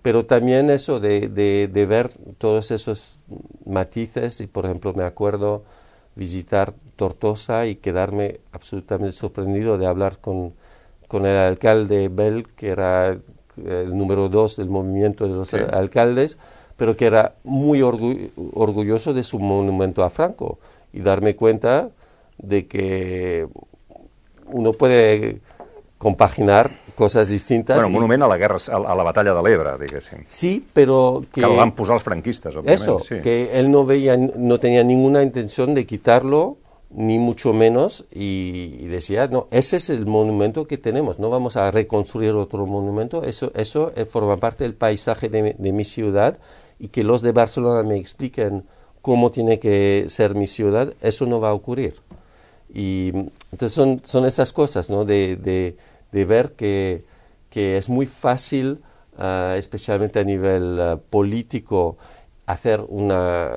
Pero 0.02 0.26
también 0.26 0.70
eso 0.70 1.00
de, 1.00 1.30
de, 1.30 1.70
de, 1.72 1.86
ver 1.86 2.12
todos 2.38 2.72
esos 2.72 3.20
matices, 3.66 4.42
y 4.42 4.48
por 4.48 4.66
ejemplo 4.66 4.94
me 4.94 5.04
acuerdo 5.04 5.64
visitar 6.16 6.74
Tortosa 6.96 7.66
y 7.66 7.76
quedarme 7.76 8.40
absolutamente 8.52 9.14
sorprendido 9.14 9.78
de 9.78 9.88
hablar 9.88 10.20
con, 10.20 10.54
con 11.08 11.26
el 11.26 11.38
alcalde 11.38 12.10
Bell, 12.10 12.48
que 12.56 12.70
era 12.70 13.18
el 13.58 13.98
número 13.98 14.30
dos 14.30 14.58
del 14.58 14.70
movimiento 14.70 15.28
de 15.28 15.34
los 15.34 15.50
sí. 15.50 15.58
alcaldes, 15.72 16.38
pero 16.78 16.96
que 16.98 17.06
era 17.06 17.34
muy 17.44 17.82
orgu 17.82 18.32
orgulloso 18.54 19.14
de 19.14 19.24
su 19.24 19.40
monumento 19.40 20.04
a 20.04 20.10
Franco 20.10 20.58
y 20.92 21.02
darme 21.02 21.36
cuenta 21.36 21.90
de 22.38 22.68
que 22.68 23.48
uno 24.48 24.74
puede 24.74 25.40
compaginar 25.98 26.72
cosas 26.96 27.30
distintas. 27.30 27.78
Bueno, 27.78 27.88
un 27.88 27.94
monument 27.94 28.24
a 28.24 28.28
la 28.28 28.38
guerra, 28.38 28.58
a 28.68 28.96
la 28.96 29.04
batalla 29.04 29.34
de 29.34 29.42
l'Ebre, 29.42 29.78
diguéssim. 29.80 30.20
Sí, 30.26 30.66
pero 30.74 31.22
que... 31.32 31.42
Que 31.42 31.48
el 31.48 31.56
van 31.58 31.72
posar 31.74 31.96
els 31.96 32.04
franquistes, 32.04 32.56
òbviament. 32.56 32.76
Eso, 32.76 33.00
sí. 33.00 33.22
que 33.24 33.58
él 33.58 33.72
no 33.72 33.86
veía, 33.86 34.18
no 34.18 34.60
tenía 34.60 34.84
ninguna 34.84 35.24
intención 35.24 35.74
de 35.74 35.86
quitarlo 35.86 36.58
ni 36.96 37.20
mucho 37.20 37.54
menos, 37.54 38.06
y, 38.12 38.88
decía, 38.88 39.28
no, 39.28 39.48
ese 39.52 39.78
es 39.78 39.90
el 39.90 40.06
monumento 40.06 40.68
que 40.68 40.78
tenemos, 40.78 41.20
no 41.20 41.30
vamos 41.30 41.58
a 41.58 41.72
reconstruir 41.72 42.34
otro 42.34 42.66
monumento, 42.66 43.24
eso, 43.24 43.52
eso 43.56 43.92
eh, 43.96 44.06
forma 44.06 44.38
parte 44.38 44.64
del 44.64 44.76
paisaje 44.76 45.30
de, 45.30 45.56
de, 45.58 45.72
mi 45.72 45.86
ciudad 45.86 46.38
y 46.80 46.90
que 46.90 47.04
los 47.04 47.22
de 47.22 47.32
Barcelona 47.32 47.84
me 47.84 47.98
expliquen 47.98 48.66
cómo 49.02 49.32
tiene 49.32 49.60
que 49.60 50.06
ser 50.10 50.36
mi 50.36 50.48
ciudad, 50.48 50.94
eso 51.02 51.26
no 51.26 51.40
va 51.40 51.50
a 51.50 51.54
ocurrir. 51.54 51.96
Y 52.74 53.10
entonces 53.52 53.74
son, 53.74 54.02
son 54.04 54.26
esas 54.26 54.52
cosas, 54.54 54.90
¿no? 54.90 55.06
De, 55.06 55.36
de, 55.36 56.26
ver 56.26 56.54
que, 56.54 57.04
que, 57.50 57.78
es 57.78 57.90
muy 57.90 58.06
fácil, 58.06 58.80
uh, 59.18 59.56
especialmente 59.58 60.20
a 60.20 60.24
nivel 60.24 60.80
uh, 60.80 61.00
político, 61.10 61.98
hacer 62.46 62.84
una 62.88 63.52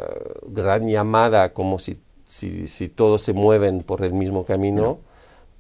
gran 0.49 0.87
llamada 0.87 1.53
como 1.53 1.79
si 1.79 1.99
si, 2.37 2.69
si, 2.69 2.89
todos 2.89 3.23
se 3.23 3.33
mueven 3.33 3.81
por 3.81 4.05
el 4.05 4.13
mismo 4.13 4.45
camino, 4.45 4.83
no. 4.83 4.99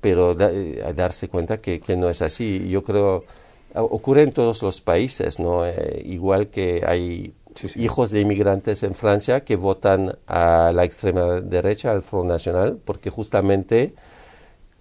pero 0.01 0.35
da, 0.35 0.51
eh, 0.53 0.93
darse 0.95 1.29
cuenta 1.29 1.57
que, 1.57 1.81
que, 1.81 1.97
no 1.97 2.11
es 2.11 2.21
así. 2.21 2.69
Yo 2.69 2.83
creo, 2.83 3.25
ocurre 3.75 4.23
en 4.23 4.33
todos 4.33 4.62
los 4.62 4.83
países, 4.83 5.39
¿no? 5.39 5.65
Eh, 5.65 6.03
igual 6.05 6.49
que 6.49 6.83
hay 6.87 7.33
sí, 7.55 7.69
sí. 7.69 7.83
hijos 7.83 8.11
de 8.11 8.21
inmigrantes 8.21 8.83
en 8.83 8.95
Francia 8.95 9.43
que 9.43 9.57
votan 9.57 10.19
a 10.27 10.71
la 10.75 10.85
extrema 10.85 11.41
derecha, 11.41 11.93
al 11.93 12.03
Front 12.03 12.29
Nacional, 12.29 12.79
porque 12.85 13.09
justamente 13.09 13.95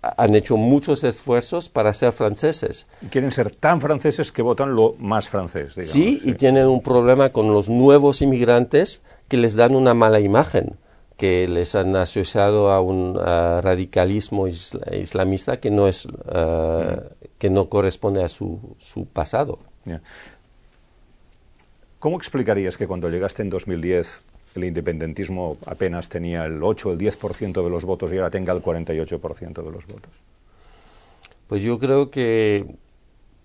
han 0.02 0.36
hecho 0.36 0.58
muchos 0.58 1.04
esfuerzos 1.06 1.70
para 1.70 1.94
ser 1.94 2.12
franceses. 2.12 2.88
Quieren 3.10 3.32
ser 3.32 3.52
tan 3.56 3.80
franceses 3.80 4.34
que 4.34 4.42
votan 4.42 4.76
lo 4.76 4.96
más 5.00 5.30
francés. 5.30 5.76
Digamos, 5.76 5.94
sí, 5.94 6.20
sí, 6.22 6.30
y 6.30 6.34
tienen 6.34 6.68
un 6.68 6.82
problema 6.82 7.30
con 7.30 7.52
los 7.52 7.70
nuevos 7.70 8.22
inmigrantes 8.22 9.02
que 9.30 9.38
les 9.38 9.56
dan 9.56 9.76
una 9.76 9.94
mala 9.94 10.20
imagen 10.20 10.78
que 11.18 11.48
les 11.48 11.76
han 11.76 11.96
asociado 11.96 12.72
a 12.72 12.82
un 12.82 13.16
radicalismo 13.16 14.48
isla 14.48 14.82
islamista 14.96 15.58
que 15.58 15.72
no 15.72 15.88
es 15.88 16.06
uh, 16.06 16.10
mm. 16.10 17.00
que 17.38 17.50
no 17.50 17.70
corresponde 17.70 18.24
a 18.24 18.28
su, 18.28 18.76
su 18.78 19.06
pasado. 19.06 19.60
Yeah. 19.86 20.02
¿Cómo 22.00 22.18
explicarías 22.18 22.78
que 22.78 22.88
cuando 22.88 23.10
llegaste 23.10 23.42
en 23.42 23.50
2010 23.50 24.22
el 24.56 24.64
independentismo 24.64 25.58
apenas 25.66 26.08
tenía 26.08 26.46
el 26.46 26.62
8 26.64 26.90
o 26.90 26.92
el 26.94 27.00
10% 27.00 27.64
de 27.64 27.70
los 27.70 27.84
votos 27.84 28.12
y 28.12 28.18
ahora 28.18 28.30
tenga 28.30 28.54
el 28.54 28.62
48% 28.62 29.64
de 29.64 29.72
los 29.72 29.88
votos? 29.88 30.12
Pues 31.48 31.62
yo 31.62 31.80
creo 31.80 32.10
que 32.10 32.66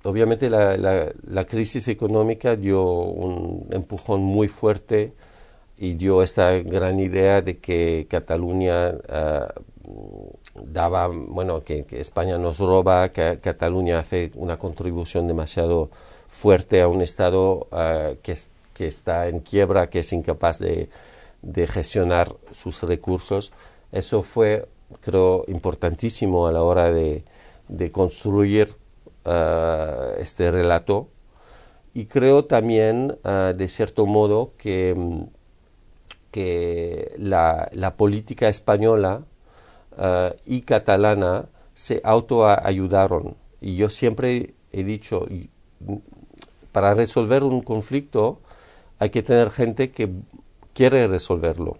obviamente 0.02 0.50
la, 0.50 0.76
la, 0.76 1.12
la 1.26 1.44
crisis 1.44 1.88
económica 1.88 2.56
dio 2.56 2.83
un 2.85 3.66
empujón 3.70 4.22
muy 4.22 4.48
fuerte 4.48 5.12
y 5.81 5.95
dio 5.95 6.23
esta 6.23 6.53
gran 6.59 7.01
idea 7.01 7.40
de 7.40 7.59
que 7.59 8.07
Cataluña 8.11 8.90
uh, 8.90 10.31
daba, 10.62 11.09
bueno, 11.09 11.64
que, 11.64 11.87
España 11.93 12.37
nos 12.37 12.59
roba, 12.59 13.09
que 13.12 13.38
Cataluña 13.40 13.99
hace 13.99 14.31
una 14.35 14.59
contribución 14.59 15.27
demasiado 15.27 15.88
fuerte 16.29 16.83
a 16.83 16.88
un 16.88 17.01
Estado 17.01 17.66
uh, 17.73 18.14
que, 18.23 18.37
que, 18.75 18.87
está 18.87 19.29
en 19.29 19.40
quiebra, 19.40 19.88
que 19.88 20.01
es 20.01 20.12
incapaz 20.12 20.59
de, 20.59 20.90
gestionar 21.66 22.31
sus 22.51 22.83
recursos. 22.83 23.51
Eso 23.90 24.23
fue, 24.23 24.69
creo, 25.01 25.47
importantísimo 25.49 26.47
a 26.47 26.53
la 26.53 26.62
hora 26.62 26.90
de, 26.90 27.25
de 27.69 27.90
construir 27.90 28.69
uh, 29.25 30.12
este 30.19 30.51
relato. 30.51 31.09
Y 31.95 32.05
creo 32.05 32.45
también, 32.45 33.19
de 33.25 33.66
cierto 33.66 34.07
modo, 34.07 34.53
que 34.57 34.95
que 36.31 37.12
la, 37.19 37.69
la 37.73 37.97
política 37.97 38.49
española 38.49 39.25
uh, 39.97 40.35
y 40.47 40.62
catalana 40.62 41.49
se 41.75 42.01
autoayudaron. 42.05 43.37
Y 43.61 43.77
yo 43.77 43.90
siempre 43.90 44.55
he 44.73 44.85
dicho, 44.85 45.27
para 46.73 46.95
resolver 46.95 47.43
un 47.43 47.62
conflicto 47.62 48.40
hay 48.99 49.11
que 49.11 49.23
tener 49.23 49.51
gente 49.51 49.90
que 49.90 50.11
quiere 50.75 51.07
resolverlo. 51.09 51.79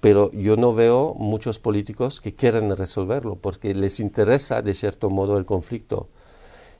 Pero 0.00 0.30
yo 0.32 0.56
no 0.56 0.74
veo 0.74 1.14
muchos 1.14 1.58
políticos 1.58 2.20
que 2.20 2.34
quieren 2.34 2.76
resolverlo 2.76 3.36
porque 3.36 3.74
les 3.74 4.00
interesa 4.00 4.60
de 4.60 4.74
cierto 4.74 5.08
modo 5.08 5.38
el 5.38 5.44
conflicto. 5.44 6.08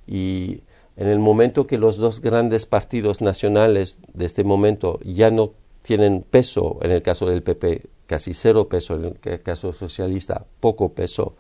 Y 0.06 0.62
en 0.96 1.08
el 1.08 1.18
momento 1.18 1.66
que 1.66 1.78
los 1.78 1.96
dos 1.96 2.20
grandes 2.20 2.66
partidos 2.66 3.20
nacionales 3.20 3.98
de 4.12 4.26
este 4.26 4.44
momento 4.44 5.00
ya 5.04 5.30
no 5.30 5.52
tienen 5.84 6.22
peso, 6.22 6.78
en 6.80 6.92
el 6.92 7.02
caso 7.02 7.26
del 7.26 7.42
PP 7.42 7.82
casi 8.06 8.32
cero 8.32 8.68
peso, 8.68 8.94
en 8.94 9.16
el 9.22 9.42
caso 9.42 9.72
socialista 9.72 10.44
poco 10.60 10.90
peso 10.90 11.34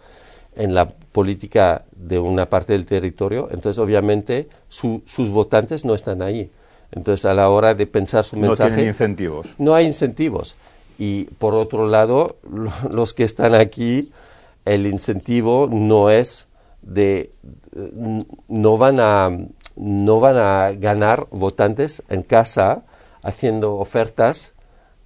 en 0.54 0.74
la 0.74 0.88
política 0.88 1.84
de 1.96 2.18
una 2.18 2.48
parte 2.50 2.74
del 2.74 2.84
territorio, 2.84 3.48
entonces 3.50 3.78
obviamente 3.78 4.48
su, 4.68 5.02
sus 5.06 5.30
votantes 5.30 5.84
no 5.84 5.94
están 5.94 6.20
ahí. 6.22 6.50
Entonces, 6.92 7.24
a 7.24 7.34
la 7.34 7.48
hora 7.48 7.74
de 7.74 7.86
pensar 7.86 8.22
su 8.22 8.36
mensaje... 8.36 8.70
No 8.70 8.76
tienen 8.76 8.92
incentivos. 8.92 9.48
No 9.58 9.74
hay 9.74 9.86
incentivos. 9.86 10.56
Y 10.96 11.24
por 11.24 11.54
otro 11.54 11.88
lado, 11.88 12.36
los 12.88 13.14
que 13.14 13.24
están 13.24 13.54
aquí, 13.54 14.12
el 14.64 14.86
incentivo 14.86 15.68
no 15.70 16.10
es 16.10 16.46
de... 16.82 17.32
No 18.46 18.76
van 18.76 19.00
a, 19.00 19.36
no 19.74 20.20
van 20.20 20.36
a 20.36 20.70
ganar 20.70 21.26
votantes 21.32 22.04
en 22.08 22.22
casa 22.22 22.84
haciendo 23.24 23.76
ofertas 23.76 24.54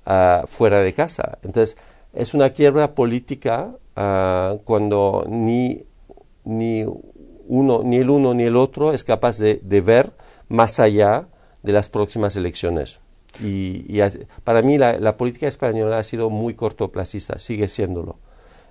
ah, 0.05 0.45
fuera 0.47 0.81
de 0.81 0.93
casa. 0.93 1.39
Entonces, 1.43 1.79
es 2.13 2.35
una 2.35 2.51
quiebra 2.51 2.95
política 2.95 3.71
ah, 3.97 4.57
cuando 4.65 5.25
ni, 5.29 5.85
ni, 6.45 6.85
uno, 7.47 7.83
ni 7.85 7.97
el 7.97 8.11
uno 8.11 8.35
ni 8.35 8.43
el 8.43 8.57
otro 8.57 8.93
es 8.93 9.05
capaz 9.05 9.39
de, 9.39 9.61
ver 9.81 10.13
más 10.49 10.81
allá 10.81 11.29
de 11.63 11.73
las 11.73 11.89
próximas 11.89 12.37
elecciones. 12.37 13.01
Y, 13.43 14.01
para 14.43 14.63
mí 14.63 14.79
la, 14.79 15.17
política 15.17 15.47
española 15.47 15.99
ha 15.99 16.03
sido 16.03 16.29
muy 16.29 16.55
cortoplacista, 16.55 17.39
sigue 17.39 17.69
siéndolo. 17.69 18.19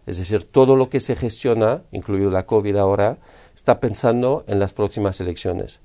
Es 0.06 0.20
decir, 0.20 0.44
todo 0.44 0.76
lo 0.76 0.90
que 0.90 1.00
se 1.00 1.16
gestiona, 1.16 1.84
incluido 1.92 2.32
la 2.32 2.46
COVID 2.46 2.76
ahora, 2.78 3.18
está 3.54 3.80
pensando 3.80 4.46
en 4.48 4.60
las 4.60 4.74
próximas 4.74 5.20
elecciones. 5.20 5.82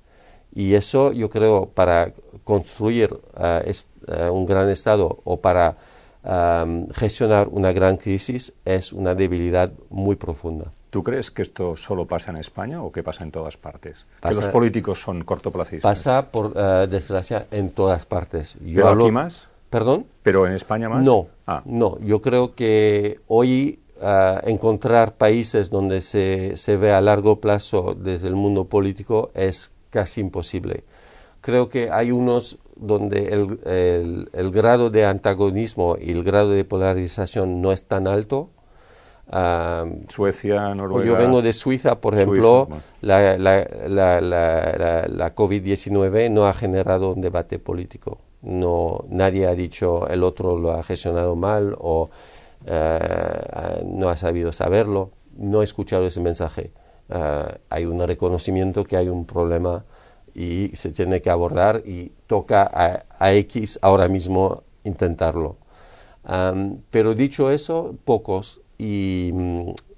Y 0.55 0.75
eso 0.75 1.13
yo 1.13 1.29
creo 1.29 1.67
para 1.67 2.13
construir 2.45 3.19
ah, 3.37 3.63
ah, 4.09 4.31
un 4.31 4.47
gran 4.47 4.69
Estado 4.69 5.21
o 5.25 5.41
para 5.41 5.77
gestionar 6.95 7.49
una 7.49 7.73
gran 7.73 7.97
crisis 7.97 8.53
es 8.65 8.93
una 8.93 9.13
debilidad 9.13 9.73
muy 9.91 10.15
profunda. 10.15 10.71
¿Tú 10.93 11.03
crees 11.03 11.31
que 11.31 11.41
esto 11.41 11.75
solo 11.75 12.07
pasa 12.07 12.33
en 12.33 12.37
España 12.37 12.83
o 12.83 12.93
que 12.93 13.03
pasa 13.03 13.25
en 13.25 13.31
todas 13.31 13.57
partes? 13.57 14.05
que 14.21 14.35
los 14.35 14.49
políticos 14.49 15.01
son 15.01 15.25
cortoplacistas. 15.25 15.83
Pasa, 15.83 16.31
por 16.31 16.49
uh, 16.49 16.87
desgracia, 16.87 17.47
en 17.51 17.71
todas 17.71 18.05
partes. 18.05 18.59
Yo 18.61 18.85
¿Pero 18.85 18.91
aquí 18.91 19.11
más? 19.11 19.49
¿Perdón? 19.71 20.05
¿Pero 20.23 20.47
en 20.47 20.53
España 20.53 20.91
más? 20.91 21.03
No, 21.03 21.29
ah. 21.47 21.63
no. 21.65 21.99
Yo 22.01 22.21
creo 22.21 22.55
que 22.55 23.21
hoy 23.27 23.81
ah, 24.03 24.43
encontrar 24.45 25.15
países 25.15 25.71
donde 25.71 26.03
se, 26.03 26.57
se 26.57 26.77
ve 26.77 26.93
a 26.93 27.01
largo 27.01 27.41
plazo 27.41 27.97
desde 27.99 28.29
el 28.29 28.35
mundo 28.35 28.67
político 28.67 29.31
es 29.33 29.73
casi 29.93 30.21
imposible. 30.21 30.85
Creo 31.41 31.69
que 31.69 31.91
hay 31.91 32.11
unos 32.11 32.59
donde 32.77 33.29
el, 33.29 34.31
el, 34.33 34.51
grado 34.51 34.91
de 34.91 35.05
antagonismo 35.05 35.97
y 36.01 36.11
el 36.13 36.25
grado 36.25 36.51
de 36.51 36.65
polarización 36.65 37.61
no 37.61 37.71
es 37.73 37.87
tan 37.87 38.09
alto. 38.09 38.51
Suecia, 40.09 40.75
Noruega. 40.75 41.07
Yo 41.07 41.17
vengo 41.17 41.43
de 41.43 41.53
Suiza, 41.53 42.01
por 42.01 42.15
ejemplo, 42.15 42.69
la, 43.01 43.37
la, 43.39 43.67
la, 43.89 44.21
la 44.21 45.35
COVID-19 45.35 46.31
no 46.31 46.47
ha 46.47 46.55
generado 46.55 47.13
un 47.13 47.21
debate 47.21 47.59
político. 47.59 48.19
No, 48.43 49.05
nadie 49.09 49.47
ha 49.47 49.55
dicho 49.55 50.09
el 50.09 50.25
otro 50.25 50.59
lo 50.59 50.73
ha 50.73 50.83
gestionado 50.83 51.37
mal 51.37 51.77
o 51.79 52.11
eh, 52.67 53.83
no 53.85 54.09
ha 54.09 54.17
sabido 54.17 54.53
saberlo. 54.53 55.13
No 55.37 55.61
he 55.61 55.65
escuchado 55.65 56.07
ese 56.07 56.21
mensaje. 56.21 56.73
Eh, 57.15 57.59
hay 57.69 57.85
un 57.85 58.01
reconocimiento 58.07 58.85
que 58.85 58.97
hay 58.97 59.09
un 59.09 59.27
problema 59.27 59.85
y 60.35 60.71
se 60.75 60.93
tiene 60.93 61.21
que 61.21 61.31
abordar 61.31 61.83
y 61.85 62.13
toca 62.27 62.71
a, 63.19 63.33
X 63.35 63.79
ahora 63.83 64.09
mismo 64.09 64.63
intentarlo. 64.85 65.57
pero 66.91 67.15
dicho 67.15 67.51
eso, 67.51 67.95
pocos 68.05 68.61
y, 68.79 69.33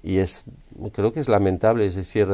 y, 0.03 0.17
es, 0.17 0.43
creo 0.91 1.13
que 1.13 1.21
es 1.21 1.29
lamentable, 1.29 1.85
es 1.85 1.95
decir, 1.95 2.27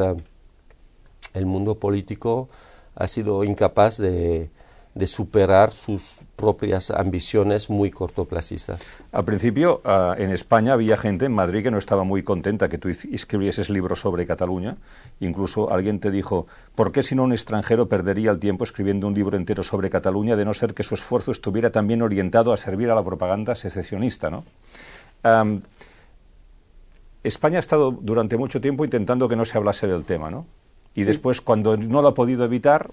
el 1.34 1.46
mundo 1.46 1.76
político 1.76 2.50
ha 2.96 3.08
sido 3.08 3.44
incapaz 3.44 3.98
de, 3.98 4.50
de 4.94 5.08
superar 5.08 5.72
sus 5.72 6.22
propias 6.36 6.92
ambiciones 6.92 7.70
muy 7.70 7.92
cortoplacistas. 7.92 8.84
Al 9.12 9.24
principio, 9.24 9.82
ah, 9.86 10.16
en 10.18 10.32
España 10.32 10.74
había 10.74 10.98
gente 10.98 11.26
en 11.26 11.34
Madrid 11.34 11.64
que 11.64 11.72
no 11.72 11.78
estaba 11.78 12.04
muy 12.04 12.24
contenta 12.24 12.68
que 12.68 12.78
tú 12.78 12.90
escribieses 12.90 13.70
libros 13.70 14.02
sobre 14.02 14.26
Cataluña. 14.26 14.76
Incluso 15.22 15.72
alguien 15.72 16.00
te 16.00 16.12
dijo, 16.12 16.48
¿por 16.76 16.92
qué 16.92 17.04
si 17.04 17.16
no 17.16 17.24
un 17.24 17.32
extranjero 17.32 17.88
perdería 17.88 18.32
el 18.32 18.40
tiempo 18.40 18.64
escribiendo 18.64 19.08
un 19.08 19.14
libro 19.14 19.38
entero 19.38 19.64
sobre 19.64 19.90
Cataluña 19.90 20.36
de 20.36 20.44
no 20.44 20.54
ser 20.54 20.74
que 20.74 20.84
su 20.84 20.96
esfuerzo 20.96 21.32
estuviera 21.32 21.72
también 21.72 22.02
orientado 22.02 22.52
a 22.52 22.58
servir 22.58 22.90
a 22.90 22.96
la 22.96 23.04
propaganda 23.04 23.56
secesionista? 23.56 24.30
¿no? 24.30 24.44
España 27.24 27.58
ha 27.58 27.60
estado 27.60 27.92
durante 27.92 28.36
mucho 28.36 28.60
tiempo 28.60 28.84
intentando 28.84 29.30
que 29.30 29.36
no 29.36 29.46
se 29.46 29.58
hablase 29.58 29.88
del 29.88 30.04
tema, 30.04 30.32
¿no? 30.32 30.46
Y 30.96 31.04
después, 31.04 31.40
cuando 31.40 31.78
no 31.78 32.02
lo 32.02 32.10
ha 32.10 32.14
podido 32.14 32.44
evitar, 32.44 32.90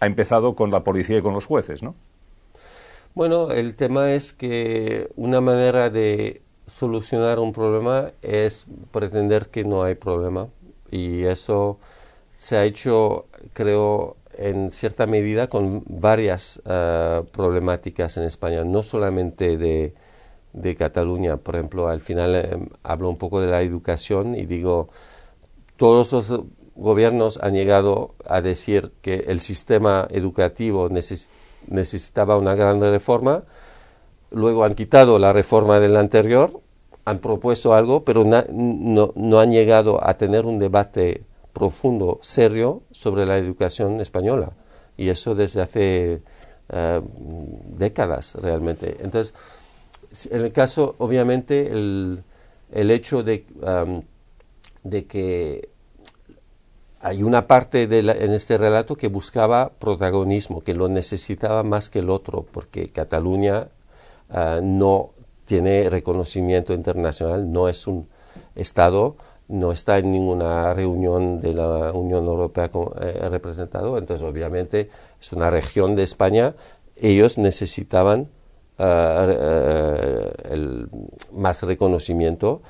ha 0.00 0.06
empezado 0.06 0.54
con 0.54 0.70
la 0.70 0.84
policía 0.84 1.18
y 1.18 1.22
con 1.22 1.34
los 1.34 1.46
jueces, 1.46 1.82
¿no? 1.82 1.94
Bueno, 3.14 3.50
el 3.50 3.76
tema 3.76 4.12
es 4.12 4.32
que 4.32 5.08
una 5.16 5.40
manera 5.40 5.88
de 5.88 6.42
solucionar 6.66 7.38
un 7.38 7.52
problema 7.52 8.10
es 8.20 8.66
pretender 8.90 9.48
que 9.48 9.64
no 9.64 9.84
hay 9.84 9.94
problema 9.94 10.48
y 10.90 11.22
eso 11.24 11.78
se 12.38 12.56
ha 12.58 12.64
hecho, 12.64 13.26
creo, 13.54 14.16
en 14.36 14.70
cierta 14.70 15.06
medida 15.06 15.48
con 15.48 15.82
varias 15.86 16.60
eh, 16.66 17.22
problemáticas 17.32 18.16
en 18.18 18.24
España, 18.24 18.64
no 18.64 18.82
solamente 18.82 19.56
de, 19.56 19.94
de, 20.52 20.76
Cataluña. 20.76 21.38
Por 21.38 21.56
ejemplo, 21.56 21.88
al 21.88 22.00
final 22.00 22.34
eh, 22.36 22.68
hablo 22.82 23.08
un 23.08 23.16
poco 23.16 23.40
de 23.40 23.46
la 23.48 23.62
educación 23.62 24.34
y 24.34 24.44
digo, 24.44 24.90
todos 25.76 26.12
los 26.12 26.42
gobiernos 26.76 27.38
han 27.42 27.54
llegado 27.54 28.14
a 28.28 28.40
decir 28.40 28.92
que 29.00 29.24
el 29.28 29.40
sistema 29.40 30.06
educativo 30.10 30.88
necesitaba 31.68 32.36
una 32.36 32.54
gran 32.54 32.80
reforma, 32.80 33.44
luego 34.30 34.64
han 34.64 34.74
quitado 34.74 35.18
la 35.18 35.32
reforma 35.32 35.80
del 35.80 35.96
anterior, 35.96 36.60
han 37.04 37.18
propuesto 37.20 37.74
algo, 37.74 38.04
pero 38.04 38.24
no, 38.24 39.40
han 39.40 39.50
llegado 39.50 40.06
a 40.06 40.14
tener 40.14 40.44
un 40.44 40.58
debate 40.58 41.22
profundo, 41.52 42.18
serio, 42.22 42.82
sobre 42.90 43.26
la 43.26 43.38
educación 43.38 44.00
española. 44.00 44.52
Y 44.96 45.08
eso 45.08 45.34
desde 45.34 45.62
hace 45.62 46.22
eh, 46.68 47.00
décadas 47.68 48.34
realmente. 48.34 48.96
Entonces, 49.00 49.34
en 50.30 50.40
el 50.44 50.52
caso, 50.52 50.96
obviamente, 50.98 51.68
el, 51.70 52.24
hecho 52.72 53.22
de, 53.22 53.46
de 54.82 55.06
que 55.06 55.75
hay 57.06 57.22
una 57.22 57.46
parte 57.46 57.84
en 57.84 58.32
este 58.32 58.58
relato 58.58 58.96
que 58.96 59.06
buscaba 59.06 59.70
protagonismo, 59.78 60.62
que 60.62 60.74
lo 60.74 60.88
necesitaba 60.88 61.62
más 61.62 61.88
que 61.88 62.00
el 62.00 62.10
otro, 62.10 62.44
porque 62.50 62.90
Cataluña 62.90 63.68
ah, 64.28 64.58
no 64.60 65.10
tiene 65.44 65.88
reconocimiento 65.88 66.74
internacional, 66.74 67.52
no 67.52 67.68
es 67.68 67.86
un 67.86 68.08
Estado, 68.56 69.14
no 69.46 69.70
está 69.70 69.98
en 69.98 70.10
ninguna 70.10 70.74
reunión 70.74 71.40
de 71.40 71.54
la 71.54 71.92
Unión 71.92 72.26
Europea 72.26 72.72
eh, 73.00 73.28
representado, 73.30 73.98
entonces 73.98 74.26
obviamente 74.26 74.90
es 75.20 75.32
una 75.32 75.48
región 75.48 75.94
de 75.94 76.02
España, 76.02 76.56
ellos 76.96 77.38
necesitaban 77.38 78.30
ah, 78.80 79.26
eh, 79.28 80.86
más 81.32 81.62
reconocimiento 81.62 82.62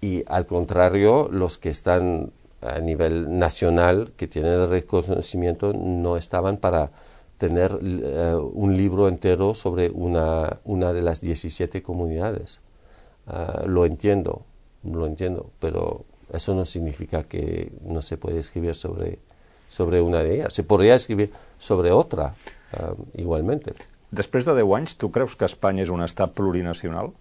y 0.00 0.24
al 0.28 0.46
contrario 0.46 1.28
los 1.30 1.58
que 1.58 1.68
están 1.68 2.32
a 2.62 2.78
nivel 2.80 3.38
nacional 3.38 4.12
que 4.16 4.26
tienen 4.26 4.52
el 4.52 4.70
reconocimiento 4.70 5.72
no 5.72 6.16
estaban 6.16 6.56
para 6.56 6.90
tener 7.36 7.78
eh, 7.82 8.34
un 8.34 8.76
libro 8.76 9.08
entero 9.08 9.54
sobre 9.54 9.90
una, 9.90 10.60
una 10.64 10.92
de 10.92 11.02
las 11.02 11.20
17 11.20 11.82
comunidades. 11.82 12.60
Ah, 13.26 13.64
lo 13.66 13.84
entiendo, 13.84 14.44
lo 14.84 15.06
entiendo, 15.06 15.50
pero 15.58 16.04
eso 16.32 16.54
no 16.54 16.64
significa 16.64 17.24
que 17.24 17.72
no 17.84 18.00
se 18.00 18.16
puede 18.16 18.38
escribir 18.38 18.74
sobre, 18.74 19.18
sobre 19.68 20.00
una 20.00 20.22
de 20.22 20.36
ellas. 20.36 20.52
Se 20.52 20.62
podría 20.62 20.94
escribir 20.94 21.32
sobre 21.58 21.90
otra 21.90 22.34
ah, 22.74 22.94
igualmente. 23.14 23.74
Després 24.12 24.44
de 24.44 24.52
10 24.52 24.72
anys, 24.76 24.94
tu 25.00 25.08
creus 25.08 25.34
que 25.40 25.48
Espanya 25.48 25.86
és 25.86 25.90
un 25.90 26.02
estat 26.04 26.34
plurinacional? 26.36 27.14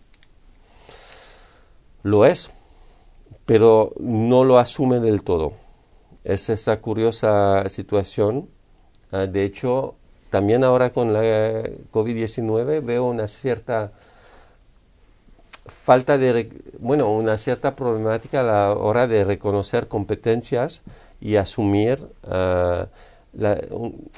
Lo 2.03 2.26
es 2.28 2.49
pero 3.45 3.93
no 3.99 4.43
lo 4.43 4.57
asume 4.57 4.99
del 4.99 5.23
todo. 5.23 5.53
Es 6.23 6.49
esa 6.49 6.79
curiosa 6.79 7.67
situación. 7.69 8.49
Ah, 9.11 9.25
de 9.25 9.43
hecho, 9.43 9.95
también 10.29 10.63
ahora 10.63 10.91
con 10.93 11.13
la 11.13 11.21
COVID-19 11.91 12.84
veo 12.84 13.05
una 13.05 13.27
cierta 13.27 13.91
falta 15.65 16.17
de, 16.17 16.49
bueno, 16.79 17.11
una 17.11 17.38
cierta 17.38 17.75
problemática 17.75 18.41
a 18.41 18.43
la 18.43 18.73
hora 18.73 19.07
de 19.07 19.23
reconocer 19.23 19.88
competencias 19.88 20.84
y 21.19 21.36
asumir. 21.36 22.07
Ah, 22.23 22.88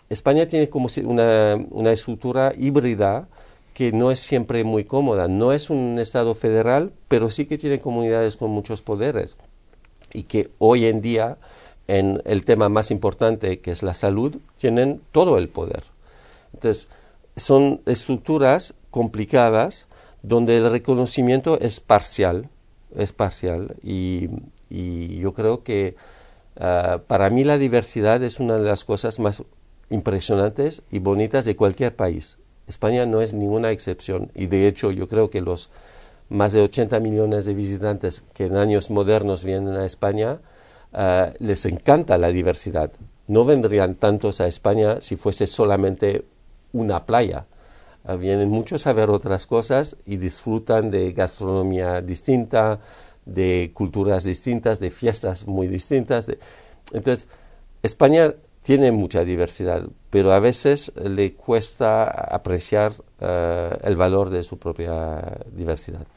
España 0.10 0.48
tiene 0.48 0.70
como 0.70 0.88
una, 1.06 1.56
una 1.70 1.92
estructura 1.92 2.54
híbrida 2.58 3.28
que 3.74 3.92
no 3.92 4.12
es 4.12 4.20
siempre 4.20 4.64
muy 4.64 4.84
cómoda. 4.84 5.28
No 5.28 5.54
es 5.54 5.70
un 5.70 6.00
Estado 6.00 6.36
federal, 6.36 6.94
pero 7.08 7.30
sí 7.30 7.46
que 7.46 7.58
tiene 7.58 7.80
comunidades 7.80 8.38
con 8.38 8.52
muchos 8.52 8.82
poderes 8.82 9.36
y 10.14 10.24
que 10.24 10.52
hoy 10.60 10.86
en 10.86 11.02
día 11.02 11.38
en 11.88 12.22
el 12.26 12.46
tema 12.46 12.70
más 12.70 12.92
importante 12.92 13.60
que 13.60 13.72
es 13.72 13.84
la 13.84 13.94
salud 13.94 14.38
tienen 14.58 15.02
todo 15.12 15.38
el 15.38 15.50
poder. 15.50 15.84
Entonces, 16.54 16.88
son 17.36 17.82
estructuras 17.86 18.76
complicadas 18.92 19.88
donde 20.22 20.58
el 20.58 20.72
reconocimiento 20.72 21.60
es 21.60 21.80
parcial, 21.80 22.50
es 22.96 23.12
parcial 23.12 23.76
y, 23.84 24.30
yo 24.70 25.36
creo 25.36 25.64
que 25.64 25.96
ah, 26.60 27.02
para 27.06 27.30
mí 27.30 27.44
la 27.44 27.60
diversidad 27.60 28.24
es 28.24 28.40
una 28.40 28.56
de 28.56 28.64
las 28.64 28.84
cosas 28.84 29.20
más 29.20 29.44
impresionantes 29.90 30.82
y 30.90 30.98
bonitas 30.98 31.46
de 31.46 31.56
cualquier 31.56 31.96
país. 31.96 32.40
España 32.68 33.06
no 33.06 33.22
es 33.22 33.34
ninguna 33.34 33.72
excepción 33.72 34.32
y 34.34 34.48
de 34.48 34.68
hecho 34.68 34.92
yo 34.92 35.08
creo 35.08 35.30
que 35.30 35.42
los 35.42 35.70
más 36.30 36.54
de 36.54 36.62
80 36.62 37.00
millones 37.00 37.46
de 37.46 37.54
visitantes 37.54 38.24
que 38.34 38.46
en 38.46 38.58
años 38.58 38.90
modernos 38.90 39.44
vienen 39.44 39.76
a 39.76 39.86
España 39.86 40.40
ah, 40.94 41.32
les 41.40 41.66
encanta 41.66 42.18
la 42.18 42.30
diversidad. 42.30 42.92
No 43.28 43.46
vendrían 43.46 43.96
tantos 43.96 44.42
a 44.42 44.48
España 44.48 45.00
si 45.02 45.16
fuese 45.16 45.48
solamente 45.48 46.26
una 46.72 47.06
playa. 47.06 47.46
Ah, 48.06 48.16
vienen 48.16 48.50
muchos 48.50 48.88
a 48.88 48.94
ver 48.94 49.10
otras 49.10 49.46
cosas 49.46 49.98
y 50.06 50.18
disfrutan 50.18 50.92
de 50.92 51.14
gastronomía 51.14 52.02
distinta, 52.02 52.80
de 53.26 53.72
culturas 53.74 54.24
distintas, 54.24 54.80
de 54.80 54.90
fiestas 54.90 55.48
muy 55.48 55.68
distintas. 55.68 56.28
Entonces, 56.92 57.28
España 57.82 58.34
tiene 58.64 58.92
mucha 58.92 59.24
diversidad, 59.24 59.84
pero 60.10 60.32
a 60.32 60.40
veces 60.40 60.92
le 60.96 61.34
cuesta 61.34 62.06
apreciar 62.06 62.94
eh, 63.20 63.70
el 63.84 63.96
valor 63.96 64.30
de 64.30 64.42
su 64.42 64.58
propia 64.58 65.22
diversidad. 65.52 66.08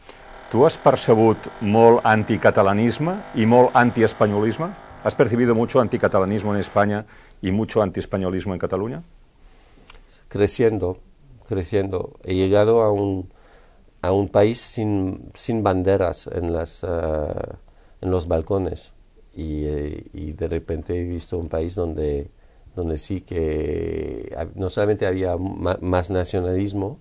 ¿Tú 0.51 0.65
has 0.65 0.79
percebut 0.79 1.49
molt 1.61 2.07
anticatalanisme 2.07 3.17
y 3.35 3.47
molt 3.47 3.75
antiespañolisme? 3.75 4.71
¿Has 5.03 5.15
percibido 5.15 5.57
mucho 5.57 5.81
anticatalanismo 5.81 6.55
en 6.55 6.61
España 6.61 7.05
y 7.43 7.51
mucho 7.51 7.83
antiespañolismo 7.83 8.55
en 8.55 8.61
Cataluña? 8.61 9.03
Creciendo, 10.29 10.99
creciendo. 11.49 12.13
He 12.23 12.37
llegado 12.37 12.83
a 12.83 12.93
un, 12.93 13.29
a 14.03 14.13
un 14.13 14.29
país 14.29 14.61
sin, 14.61 15.33
sin 15.35 15.65
banderas 15.65 16.29
en, 16.29 16.53
las, 16.53 16.85
eh, 16.85 16.89
en 18.01 18.11
los 18.13 18.29
balcones 18.29 18.93
y, 19.35 19.65
eh, 19.65 20.07
y 20.13 20.33
de 20.33 20.47
repente 20.47 20.97
he 20.97 21.03
visto 21.03 21.39
un 21.39 21.49
país 21.49 21.75
donde 21.75 22.31
donde 22.77 22.99
sí 22.99 23.23
que 23.23 24.37
no 24.55 24.71
solamente 24.71 25.07
había 25.07 25.37
más 25.37 26.11
nacionalismo, 26.11 27.01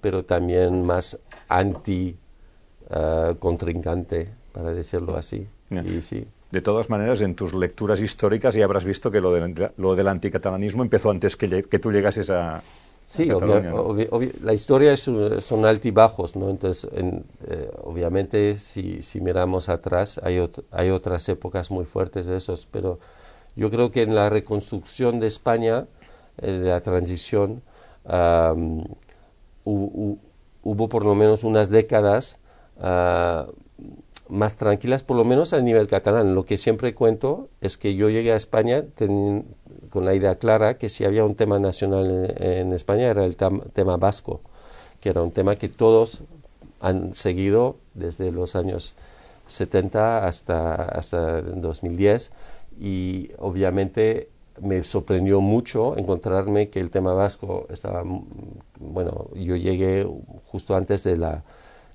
pero 0.00 0.24
también 0.24 0.84
más 0.84 1.20
anti 1.48 2.16
uh, 2.90 3.36
contrincante, 3.36 4.28
para 4.52 4.72
decirlo 4.72 5.16
así. 5.16 5.46
Y 5.70 6.00
sí. 6.00 6.26
De 6.50 6.62
todas 6.62 6.90
maneras, 6.90 7.20
en 7.20 7.36
tus 7.36 7.54
lecturas 7.54 8.00
históricas 8.00 8.54
ya 8.54 8.64
habrás 8.64 8.84
visto 8.84 9.10
que 9.10 9.20
lo, 9.20 9.32
de, 9.32 9.70
lo 9.76 9.94
del 9.94 10.08
anticatalanismo 10.08 10.82
empezó 10.82 11.10
antes 11.10 11.36
que, 11.36 11.62
que 11.62 11.78
tú 11.78 11.92
llegases 11.92 12.30
a, 12.30 12.62
Sí, 13.10 13.28
la 14.40 14.52
historia 14.52 14.92
es, 14.92 15.00
son 15.00 15.64
altibajos, 15.64 16.36
¿no? 16.36 16.48
Entonces, 16.48 16.88
eh, 16.94 17.70
obviamente, 17.82 18.54
si, 18.54 19.02
si, 19.02 19.20
miramos 19.20 19.68
atrás, 19.68 20.20
hay, 20.22 20.38
hay 20.70 20.90
otras 20.90 21.28
épocas 21.28 21.72
muy 21.72 21.86
fuertes 21.86 22.26
de 22.26 22.36
esos, 22.36 22.68
pero 22.70 23.00
yo 23.60 23.70
creo 23.70 23.90
que 23.90 24.00
en 24.00 24.14
la 24.14 24.30
reconstrucción 24.30 25.20
de 25.20 25.26
España, 25.26 25.86
eh, 26.38 26.50
de 26.50 26.68
la 26.70 26.80
transición, 26.80 27.62
hubo, 29.64 30.88
por 30.88 31.04
lo 31.04 31.14
menos 31.14 31.44
unas 31.44 31.68
décadas 31.68 32.38
ah, 32.80 33.48
más 34.30 34.56
tranquilas, 34.56 35.02
por 35.02 35.18
lo 35.18 35.26
menos 35.26 35.52
a 35.52 35.60
nivel 35.60 35.88
catalán. 35.88 36.34
Lo 36.34 36.46
que 36.46 36.56
siempre 36.56 36.94
cuento 36.94 37.50
es 37.60 37.76
que 37.76 37.94
yo 37.94 38.08
llegué 38.08 38.32
a 38.32 38.36
España 38.36 38.86
con 39.90 40.04
la 40.06 40.14
idea 40.14 40.36
clara 40.36 40.78
que 40.78 40.88
si 40.88 41.04
había 41.04 41.26
un 41.26 41.34
tema 41.34 41.58
nacional 41.58 42.34
en, 42.38 42.72
España 42.72 43.08
era 43.08 43.26
el 43.26 43.36
tema 43.36 43.98
vasco, 43.98 44.40
que 45.02 45.10
era 45.10 45.20
un 45.20 45.32
tema 45.32 45.56
que 45.56 45.68
todos 45.68 46.22
han 46.80 47.12
seguido 47.12 47.76
desde 47.92 48.32
los 48.32 48.56
años 48.56 48.94
70 49.48 50.26
hasta, 50.26 50.76
hasta 50.76 51.42
2010 51.42 52.30
y 52.80 53.30
obviamente 53.38 54.30
me 54.62 54.82
sorprendió 54.82 55.42
mucho 55.42 55.96
encontrarme 55.98 56.70
que 56.70 56.80
el 56.80 56.90
tema 56.90 57.12
vasco 57.12 57.66
estaba, 57.68 58.02
bueno, 58.78 59.28
yo 59.34 59.54
llegué 59.56 60.08
justo 60.46 60.74
antes 60.74 61.04
de 61.04 61.18
la, 61.18 61.44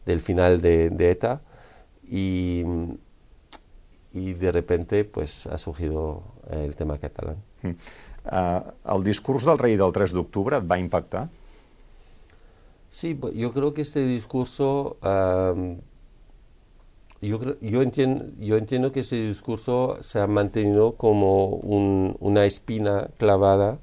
del 0.06 0.20
final 0.20 0.62
de, 0.62 0.92
ETA 0.98 1.42
y, 2.08 2.64
y, 4.14 4.34
de 4.34 4.52
repente 4.52 5.06
pues 5.06 5.48
ha 5.48 5.58
surgido 5.58 6.24
el 6.52 6.76
tema 6.76 7.00
catalán. 7.00 7.38
Mm. 7.64 7.72
Uh, 8.26 8.96
¿El 8.98 9.04
discurso 9.04 9.50
del 9.50 9.60
rey 9.60 9.76
del 9.76 9.92
3 9.92 10.14
de 10.14 10.20
octubre 10.20 10.60
va 10.60 10.76
a 10.76 10.80
impactar? 10.80 11.30
Sí, 12.90 13.20
yo 13.36 13.52
creo 13.52 13.74
que 13.74 13.82
este 13.82 14.06
discurso 14.06 14.98
uh, 15.02 15.78
yo, 17.28 17.60
yo, 17.62 17.82
entiendo, 17.82 18.26
yo 18.40 18.58
entiendo 18.58 18.92
que 18.92 19.02
ese 19.02 19.16
discurso 19.18 19.98
se 20.02 20.20
ha 20.20 20.28
mantenido 20.28 20.94
como 20.94 21.48
una 21.48 22.46
espina 22.46 23.10
clavada 23.18 23.80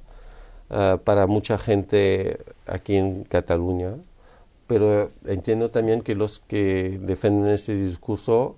ah, 0.69 0.99
para 1.03 1.27
mucha 1.27 1.57
gente 1.57 2.39
aquí 2.67 2.95
en 2.95 3.23
Cataluña, 3.23 3.95
pero 4.67 5.11
entiendo 5.25 5.71
también 5.71 6.01
que 6.01 6.15
los 6.15 6.39
que 6.39 6.99
defienden 7.01 7.51
ese 7.51 7.75
discurso, 7.75 8.57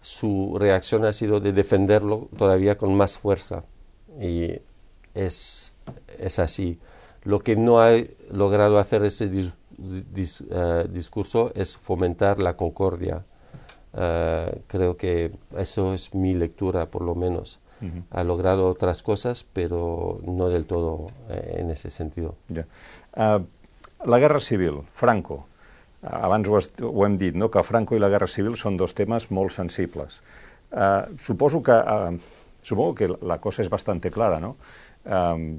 su 0.00 0.56
reacción 0.58 1.04
ha 1.04 1.12
sido 1.12 1.40
de 1.40 1.52
defenderlo 1.52 2.28
todavía 2.36 2.76
con 2.76 2.94
más 2.94 3.16
fuerza. 3.18 3.64
Y 4.20 4.60
es, 5.14 5.72
es 6.18 6.38
así. 6.38 6.78
Lo 7.24 7.40
que 7.40 7.56
no 7.56 7.80
ha 7.80 7.96
logrado 8.30 8.78
hacer 8.78 9.04
ese 9.04 9.30
ah, 10.52 10.84
discurso 10.88 11.52
es 11.54 11.76
fomentar 11.76 12.40
la 12.42 12.56
concordia 12.56 13.24
eh, 13.96 14.60
creo 14.66 14.96
que 14.96 15.32
eso 15.56 15.94
es 15.94 16.14
mi 16.14 16.34
lectura, 16.34 16.86
por 16.86 17.02
lo 17.02 17.14
menos. 17.14 17.60
Ha 18.10 18.24
logrado 18.24 18.68
otras 18.68 19.02
cosas, 19.02 19.44
pero 19.52 20.18
no 20.24 20.48
del 20.48 20.64
todo 20.64 21.08
eh, 21.28 21.56
en 21.58 21.70
ese 21.70 21.90
sentido. 21.90 22.34
Uh, 22.48 23.44
la 24.08 24.18
guerra 24.18 24.40
civil, 24.40 24.80
Franco. 24.94 25.46
abans 26.06 26.48
ho, 26.48 26.60
ho 26.86 27.04
hem 27.06 27.18
dit, 27.18 27.34
no? 27.34 27.50
que 27.50 27.62
Franco 27.64 27.96
i 27.96 28.00
la 28.00 28.08
guerra 28.12 28.28
civil 28.30 28.56
són 28.56 28.76
dos 28.78 28.94
temes 28.94 29.28
molt 29.34 29.54
sensibles. 29.54 30.20
Uh, 30.70 31.16
suposo 31.18 31.62
que, 31.66 31.74
uh, 31.74 32.16
supongo 32.62 32.94
que 32.94 33.08
la 33.22 33.40
cosa 33.40 33.62
es 33.62 33.70
bastante 33.70 34.10
clara, 34.10 34.40
¿no? 34.40 34.56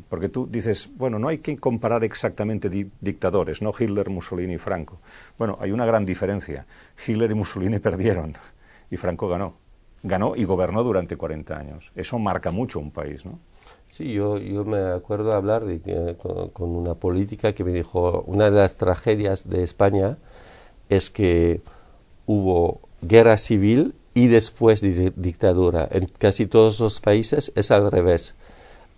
Porque 0.10 0.30
tú 0.30 0.48
dices, 0.50 0.90
bueno, 0.96 1.20
no 1.20 1.30
hay 1.30 1.38
que 1.38 1.58
comparar 1.58 2.04
exactamente 2.04 2.70
dictadores, 3.00 3.62
no 3.62 3.74
Hitler, 3.78 4.10
Mussolini 4.10 4.56
y 4.56 4.58
Franco. 4.58 5.00
Bueno, 5.38 5.58
hay 5.62 5.72
una 5.72 5.86
gran 5.86 6.06
diferencia. 6.06 6.66
Hitler 7.06 7.32
y 7.32 7.34
Mussolini 7.34 7.80
perdieron 7.88 8.36
y 8.92 8.98
Franco 8.98 9.28
ganó. 9.28 9.56
Ganó 10.04 10.36
y 10.36 10.44
gobernó 10.44 10.84
durante 10.84 11.16
40 11.16 11.58
años. 11.58 11.92
Eso 11.96 12.20
marca 12.20 12.52
mucho 12.52 12.80
un 12.80 12.92
país, 12.92 13.26
¿no? 13.26 13.40
Sí, 13.88 14.14
yo, 14.14 14.38
yo 14.38 14.66
me 14.66 14.92
acuerdo 14.92 15.32
hablar 15.34 15.66
de 15.66 16.16
con, 16.18 16.70
una 16.70 16.94
política 16.94 17.54
que 17.54 17.64
me 17.64 17.72
dijo, 17.72 18.24
una 18.28 18.46
de 18.46 18.52
las 18.52 18.78
tragedias 18.78 19.50
de 19.50 19.64
España 19.64 20.18
es 20.90 21.10
que 21.10 21.62
hubo 22.26 22.82
guerra 23.02 23.38
civil 23.38 23.96
y 24.14 24.28
después 24.28 24.82
dictadura. 24.82 25.88
En 25.90 26.08
casi 26.08 26.48
todos 26.48 26.80
los 26.80 27.00
países 27.00 27.52
es 27.56 27.72
al 27.72 27.90
revés 27.90 28.36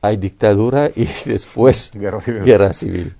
hay 0.01 0.17
dictadura 0.17 0.89
y 0.95 1.07
después 1.25 1.91
guerra 2.43 2.73
civil. 2.73 3.15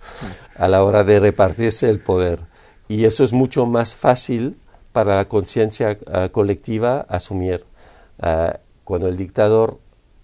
a 0.55 0.67
la 0.67 0.84
hora 0.84 1.03
de 1.03 1.19
repartirse 1.19 1.89
el 1.89 1.99
poder. 1.99 2.41
Y 2.88 3.05
eso 3.05 3.23
es 3.23 3.34
mucho 3.34 3.65
más 3.65 3.95
fácil 3.95 4.57
para 4.91 5.17
la 5.17 5.27
conciencia 5.27 5.97
ah, 6.11 6.30
colectiva 6.30 7.01
asumir. 7.01 7.63
Ah, 8.19 8.59
cuando 8.84 9.07
el 9.07 9.17
dictador 9.17 9.80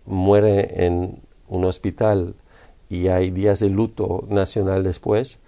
muere 0.05 0.85
en 0.85 1.21
un 1.47 1.65
hospital 1.65 2.35
y 2.89 3.07
hay 3.07 3.29
días 3.29 3.59
de 3.59 3.69
luto 3.69 4.25
nacional 4.29 4.83
después, 4.83 5.39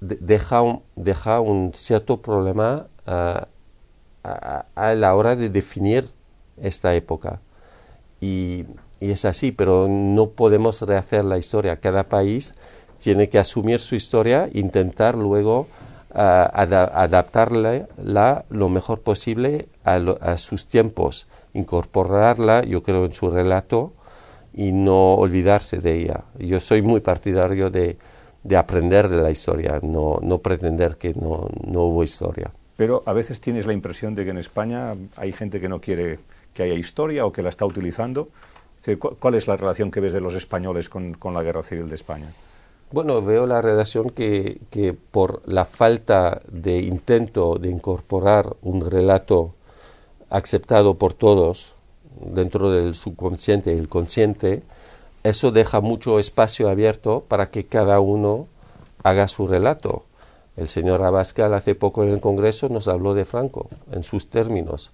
deja, 0.00 0.62
un, 0.62 0.82
deja 0.94 1.40
un 1.40 1.72
cierto 1.74 2.22
problema 2.22 2.86
ah, 3.06 3.48
a 4.22 4.94
la 4.94 5.14
hora 5.14 5.34
de 5.34 5.48
definir 5.48 6.06
esta 6.56 6.94
época. 6.94 7.40
Y 8.20 8.64
y 9.00 9.10
es 9.10 9.24
así, 9.24 9.52
pero 9.52 9.86
no 9.88 10.30
podemos 10.30 10.82
rehacer 10.82 11.24
la 11.24 11.38
historia. 11.38 11.76
Cada 11.76 12.04
país 12.04 12.54
tiene 13.02 13.28
que 13.28 13.38
asumir 13.38 13.80
su 13.80 13.94
historia, 13.94 14.48
intentar 14.52 15.16
luego 15.16 15.68
uh, 16.10 16.18
adaptarla 16.18 17.86
lo 18.50 18.68
mejor 18.68 19.00
posible 19.00 19.68
a, 19.84 20.36
sus 20.36 20.66
tiempos, 20.66 21.28
incorporarla, 21.54 22.64
yo 22.64 22.82
creo, 22.82 23.04
en 23.04 23.12
su 23.12 23.30
relato 23.30 23.92
y 24.52 24.72
no 24.72 25.14
olvidarse 25.14 25.78
de 25.78 26.00
ella. 26.00 26.24
Yo 26.38 26.58
soy 26.58 26.82
muy 26.82 27.00
partidario 27.00 27.70
de, 27.70 27.96
de 28.42 28.56
aprender 28.56 29.08
de 29.08 29.22
la 29.22 29.30
historia, 29.30 29.78
no, 29.82 30.18
no 30.20 30.38
pretender 30.38 30.96
que 30.96 31.14
no, 31.14 31.48
no 31.64 31.82
hubo 31.82 32.02
historia. 32.02 32.50
Pero 32.76 33.02
a 33.06 33.12
veces 33.12 33.40
tienes 33.40 33.66
la 33.66 33.72
impresión 33.72 34.14
de 34.14 34.24
que 34.24 34.30
en 34.30 34.38
España 34.38 34.92
hay 35.16 35.32
gente 35.32 35.60
que 35.60 35.68
no 35.68 35.80
quiere 35.80 36.18
que 36.54 36.64
haya 36.64 36.74
historia 36.74 37.26
o 37.26 37.32
que 37.32 37.42
la 37.42 37.48
está 37.48 37.64
utilizando 37.64 38.28
¿Cuál 39.18 39.34
es 39.34 39.46
la 39.48 39.56
relación 39.56 39.90
que 39.90 40.00
ves 40.00 40.12
de 40.12 40.20
los 40.20 40.34
españoles 40.34 40.88
con, 40.88 41.16
la 41.34 41.42
guerra 41.42 41.62
civil 41.62 41.88
de 41.88 41.94
España? 41.94 42.32
Bueno, 42.90 43.20
veo 43.20 43.46
la 43.46 43.60
relación 43.60 44.10
que, 44.10 44.60
que, 44.70 44.94
por 44.94 45.42
la 45.46 45.64
falta 45.64 46.40
de 46.50 46.80
intento 46.80 47.56
de 47.56 47.70
incorporar 47.70 48.56
un 48.62 48.88
relato 48.90 49.54
aceptado 50.30 50.94
por 50.94 51.12
todos 51.12 51.74
dentro 52.20 52.70
del 52.70 52.94
subconsciente 52.94 53.74
y 53.74 53.78
el 53.78 53.88
consciente, 53.88 54.62
eso 55.22 55.50
deja 55.50 55.80
mucho 55.80 56.18
espacio 56.18 56.68
abierto 56.68 57.24
para 57.28 57.50
que 57.50 57.66
cada 57.66 58.00
uno 58.00 58.46
haga 59.02 59.28
su 59.28 59.46
relato. 59.46 60.04
El 60.56 60.68
señor 60.68 61.02
Abascal 61.02 61.54
hace 61.54 61.74
poco 61.74 62.02
en 62.02 62.10
el 62.10 62.20
Congreso 62.20 62.68
nos 62.68 62.88
habló 62.88 63.14
de 63.14 63.24
Franco 63.24 63.68
en 63.92 64.02
sus 64.02 64.28
términos. 64.28 64.92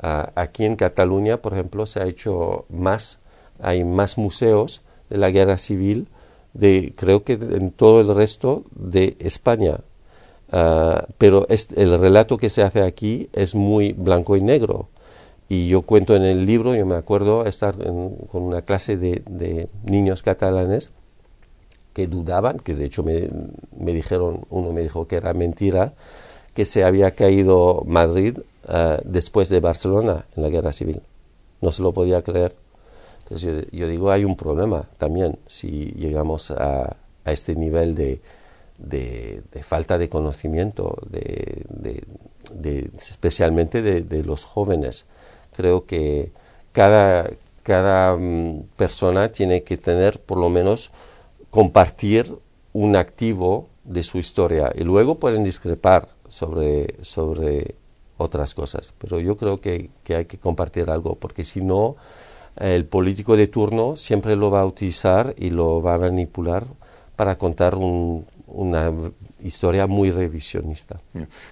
Ah, 0.00 0.32
aquí 0.34 0.64
en 0.64 0.76
Cataluña, 0.76 1.38
por 1.42 1.54
ejemplo, 1.54 1.86
se 1.86 2.00
ha 2.00 2.06
hecho 2.06 2.66
más, 2.68 3.20
hay 3.60 3.84
más 3.84 4.18
museos 4.18 4.82
de 5.10 5.18
la 5.18 5.30
guerra 5.30 5.58
civil 5.58 6.08
de, 6.54 6.92
creo 6.96 7.24
que 7.24 7.32
en 7.32 7.70
todo 7.70 8.00
el 8.00 8.14
resto 8.14 8.64
de 8.74 9.16
España. 9.20 9.80
Ah, 10.50 11.06
pero 11.18 11.46
el 11.48 11.98
relato 11.98 12.36
que 12.38 12.48
se 12.48 12.62
hace 12.62 12.82
aquí 12.82 13.28
es 13.32 13.54
muy 13.54 13.92
blanco 13.92 14.36
y 14.36 14.40
negro. 14.40 14.88
Y 15.48 15.68
yo 15.68 15.82
cuento 15.82 16.14
en 16.14 16.22
el 16.22 16.44
libro, 16.44 16.74
yo 16.74 16.84
me 16.84 16.94
acuerdo 16.94 17.46
estar 17.46 17.74
con 17.76 18.42
una 18.42 18.62
clase 18.62 18.98
de, 18.98 19.68
niños 19.84 20.22
catalanes 20.22 20.92
que 21.94 22.06
dudaban, 22.06 22.58
que 22.58 22.74
de 22.74 22.84
hecho 22.84 23.02
me, 23.02 23.30
dijeron, 23.92 24.42
uno 24.50 24.72
me 24.72 24.82
dijo 24.82 25.08
que 25.08 25.16
era 25.16 25.32
mentira, 25.32 25.94
que 26.52 26.66
se 26.66 26.84
había 26.84 27.12
caído 27.12 27.82
Madrid 27.86 28.38
ah, 28.68 28.98
después 29.04 29.48
de 29.48 29.60
Barcelona 29.60 30.26
en 30.36 30.42
la 30.42 30.48
guerra 30.48 30.72
civil. 30.72 31.02
No 31.60 31.72
se 31.72 31.82
lo 31.82 31.92
podía 31.92 32.22
creer. 32.22 32.54
Entonces 33.20 33.66
yo, 33.72 33.88
digo, 33.88 34.10
hay 34.10 34.24
un 34.24 34.36
problema 34.36 34.88
también 34.96 35.38
si 35.46 35.92
llegamos 35.96 36.50
a, 36.50 36.96
a 37.24 37.32
este 37.32 37.56
nivel 37.56 37.94
de, 37.94 38.20
de, 38.78 39.42
falta 39.62 39.98
de 39.98 40.08
conocimiento, 40.08 40.96
de, 41.10 41.64
de, 42.52 42.90
especialmente 42.96 43.82
de, 43.82 44.22
los 44.22 44.44
jóvenes. 44.44 45.06
Creo 45.54 45.84
que 45.84 46.32
cada, 46.72 47.28
cada 47.62 48.16
mm, 48.16 48.62
persona 48.76 49.30
tiene 49.30 49.62
que 49.62 49.76
tener 49.76 50.20
por 50.20 50.38
lo 50.38 50.48
menos 50.48 50.90
compartir 51.50 52.38
un 52.72 52.96
activo 52.96 53.68
de 53.84 54.02
su 54.02 54.18
historia 54.18 54.70
y 54.74 54.84
luego 54.84 55.16
pueden 55.16 55.42
discrepar 55.42 56.08
sobre, 56.28 56.94
sobre 57.02 57.74
otras 58.18 58.54
cosas. 58.54 58.92
Pero 58.98 59.18
yo 59.20 59.36
creo 59.36 59.60
que, 59.60 59.90
que 60.04 60.16
hay 60.16 60.24
que 60.26 60.38
compartir 60.38 60.90
algo 60.90 61.14
porque 61.14 61.44
si 61.44 61.62
no 61.62 61.96
el 62.58 62.86
político 62.86 63.36
de 63.36 63.46
turno 63.46 63.96
siempre 63.96 64.36
lo 64.36 64.50
va 64.50 64.62
a 64.62 64.66
utilizar 64.66 65.34
y 65.38 65.50
lo 65.50 65.80
va 65.80 65.94
a 65.94 65.98
manipular 65.98 66.64
para 67.14 67.36
contar 67.36 67.76
una 67.76 68.92
historia 69.40 69.86
muy 69.86 70.10
revisionista. 70.10 71.00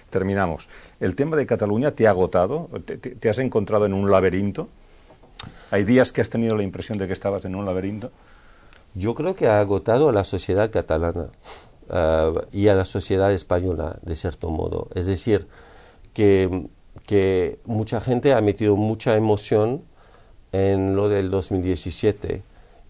Terminamos. 0.09 0.67
¿El 0.99 1.15
tema 1.15 1.37
de 1.37 1.45
Cataluña 1.45 1.91
te 1.91 2.07
ha 2.07 2.11
agotado? 2.11 2.69
¿Te, 2.85 3.29
has 3.29 3.39
encontrado 3.39 3.85
en 3.85 3.93
un 3.93 4.09
laberinto? 4.09 4.67
¿Hay 5.71 5.83
días 5.83 6.11
que 6.11 6.21
has 6.21 6.29
tenido 6.29 6.55
la 6.55 6.63
impresión 6.63 6.97
de 6.97 7.07
que 7.07 7.13
estabas 7.13 7.45
en 7.45 7.55
un 7.55 7.65
laberinto? 7.65 8.11
Yo 8.93 9.13
creo 9.13 9.35
que 9.35 9.47
ha 9.47 9.59
agotado 9.59 10.09
a 10.09 10.13
la 10.13 10.23
sociedad 10.23 10.71
catalana 10.71 11.27
eh, 11.89 12.31
y 12.51 12.67
a 12.67 12.75
la 12.75 12.85
sociedad 12.85 13.31
española, 13.31 13.97
de 14.01 14.15
cierto 14.15 14.49
modo. 14.49 14.87
Es 14.95 15.05
decir, 15.05 15.47
que, 16.17 17.59
mucha 17.65 18.01
gente 18.01 18.33
ha 18.33 18.41
metido 18.41 18.75
mucha 18.75 19.15
emoción 19.15 19.83
en 20.51 20.95
lo 20.95 21.09
del 21.09 21.29
2017 21.29 22.41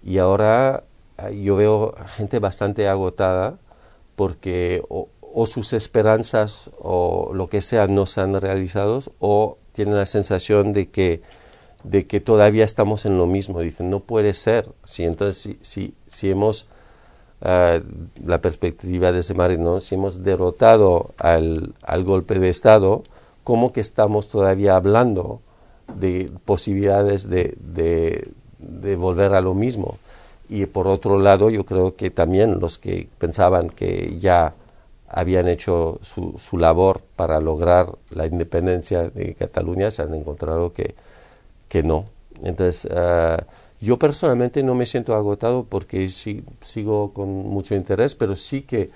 y 0.04 0.18
ahora 0.18 0.84
eh, 1.18 1.42
yo 1.42 1.56
veo 1.56 1.94
gente 2.16 2.40
bastante 2.40 2.88
agotada 2.88 3.58
porque 4.16 4.82
o, 4.90 5.10
sus 5.46 5.74
esperanzas 5.74 6.72
o 6.80 7.32
lo 7.34 7.48
que 7.48 7.62
sea 7.62 7.88
no 7.88 8.08
se 8.08 8.22
han 8.22 8.40
realizado 8.40 9.04
o 9.20 9.58
tienen 9.72 9.96
la 9.96 10.06
sensación 10.06 10.74
de 10.74 10.90
que 10.90 11.22
de 11.84 12.08
que 12.08 12.20
todavía 12.20 12.66
estamos 12.66 13.06
en 13.06 13.18
lo 13.18 13.28
mismo. 13.28 13.60
Dicen 13.60 13.92
no 13.92 14.00
puede 14.00 14.34
ser 14.34 14.70
si 14.84 15.04
entonces 15.04 15.58
si 15.62 15.94
si, 16.08 16.32
hemos 16.32 16.66
eh, 17.42 17.84
la 18.26 18.42
perspectiva 18.42 19.12
de 19.12 19.20
ese 19.20 19.36
marino 19.36 19.80
si 19.80 19.94
hemos 19.94 20.24
derrotado 20.24 21.12
al, 21.20 21.76
al 21.84 22.04
golpe 22.04 22.40
de 22.40 22.50
estado 22.50 23.04
cómo 23.48 23.72
que 23.72 23.80
estamos 23.80 24.28
todavía 24.28 24.76
hablando 24.76 25.40
de 25.98 26.30
posibilidades 26.44 27.30
de, 27.30 28.34
volver 28.98 29.36
a 29.36 29.40
lo 29.40 29.54
mismo. 29.54 30.00
Y 30.50 30.66
por 30.66 30.86
otro 30.86 31.18
lado, 31.18 31.50
yo 31.50 31.66
creo 31.66 31.96
que 31.96 32.10
también 32.10 32.60
los 32.60 32.78
que 32.78 33.08
pensaban 33.18 33.70
que 33.70 34.18
ya 34.20 34.54
habían 35.08 35.48
hecho 35.48 35.98
su, 36.02 36.36
su 36.38 36.58
labor 36.58 37.00
para 37.16 37.40
lograr 37.40 37.88
la 38.10 38.26
independencia 38.26 39.08
de 39.08 39.34
Cataluña 39.34 39.92
se 39.92 40.02
han 40.02 40.14
encontrado 40.14 40.74
que, 40.74 40.96
que 41.70 41.84
no. 41.84 42.04
Entonces, 42.44 42.86
ah, 42.94 43.46
yo 43.80 43.98
personalmente 43.98 44.62
no 44.62 44.76
me 44.76 44.86
siento 44.86 45.16
agotado 45.16 45.64
porque 45.64 46.10
sí, 46.10 46.44
sigo 46.60 47.14
con 47.14 47.30
mucho 47.30 47.76
interés, 47.76 48.14
pero 48.14 48.36
sí 48.36 48.64
que 48.64 48.90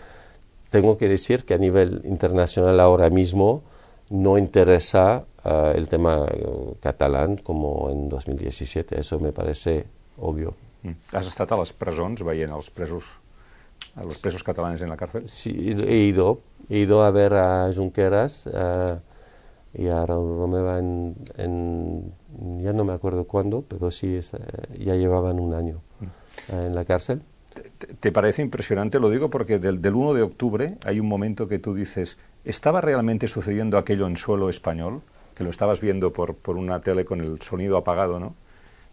tengo 0.69 0.97
que 0.97 1.07
decir 1.07 1.45
que 1.45 1.53
a 1.53 1.57
nivel 1.57 2.01
internacional 2.03 2.81
ahora 2.81 3.09
mismo 3.09 3.63
no 4.11 4.37
interesa 4.37 5.25
uh, 5.45 5.71
el 5.73 5.87
tema 5.87 6.25
uh, 6.25 6.75
catalán 6.79 7.37
como 7.37 7.89
en 7.89 8.09
2017. 8.09 8.99
Eso 8.99 9.19
me 9.19 9.31
parece 9.31 9.85
obvio. 10.17 10.53
Mm. 10.83 11.15
¿Has 11.15 11.27
estat 11.31 11.51
a 11.51 11.59
les 11.61 11.71
presons 11.73 12.23
veient 12.25 12.51
els 12.51 12.69
presos, 12.73 13.07
a 13.95 14.03
los 14.03 14.19
presos 14.19 14.43
catalanes 14.43 14.81
en 14.81 14.91
la 14.91 14.97
cárcel? 14.97 15.27
Sí, 15.29 15.53
he 15.87 16.03
ido. 16.11 16.41
He 16.69 16.79
ido 16.79 17.03
a 17.03 17.11
ver 17.11 17.33
a 17.33 17.71
Junqueras 17.73 18.47
uh, 18.47 18.99
y 19.73 19.87
a 19.87 20.05
Raúl 20.05 20.37
Romeva 20.37 20.79
en, 20.79 21.15
en, 21.37 22.13
ya 22.61 22.73
no 22.73 22.83
me 22.83 22.93
acuerdo 22.93 23.23
cuándo, 23.25 23.63
pero 23.63 23.91
sí, 23.91 24.17
es, 24.17 24.31
ya 24.77 24.95
llevaban 24.95 25.39
un 25.39 25.53
año 25.53 25.81
mm. 25.99 26.55
en 26.55 26.75
la 26.75 26.83
cárcel. 26.83 27.21
¿Te, 27.99 28.11
parece 28.11 28.41
impresionante? 28.41 28.99
Lo 28.99 29.09
digo 29.09 29.29
porque 29.29 29.59
del, 29.59 29.81
del 29.81 29.95
1 29.95 30.13
de 30.13 30.21
octubre 30.21 30.77
hay 30.85 30.99
un 30.99 31.07
momento 31.07 31.47
que 31.47 31.59
tú 31.59 31.73
dices, 31.73 32.17
¿Estaba 32.43 32.81
realmente 32.81 33.27
sucediendo 33.27 33.77
aquello 33.77 34.07
en 34.07 34.17
suelo 34.17 34.49
español? 34.49 35.01
Que 35.35 35.43
lo 35.43 35.49
estabas 35.49 35.79
viendo 35.79 36.11
por, 36.11 36.35
por 36.35 36.57
una 36.57 36.81
tele 36.81 37.05
con 37.05 37.21
el 37.21 37.41
sonido 37.41 37.77
apagado, 37.77 38.19
¿no? 38.19 38.35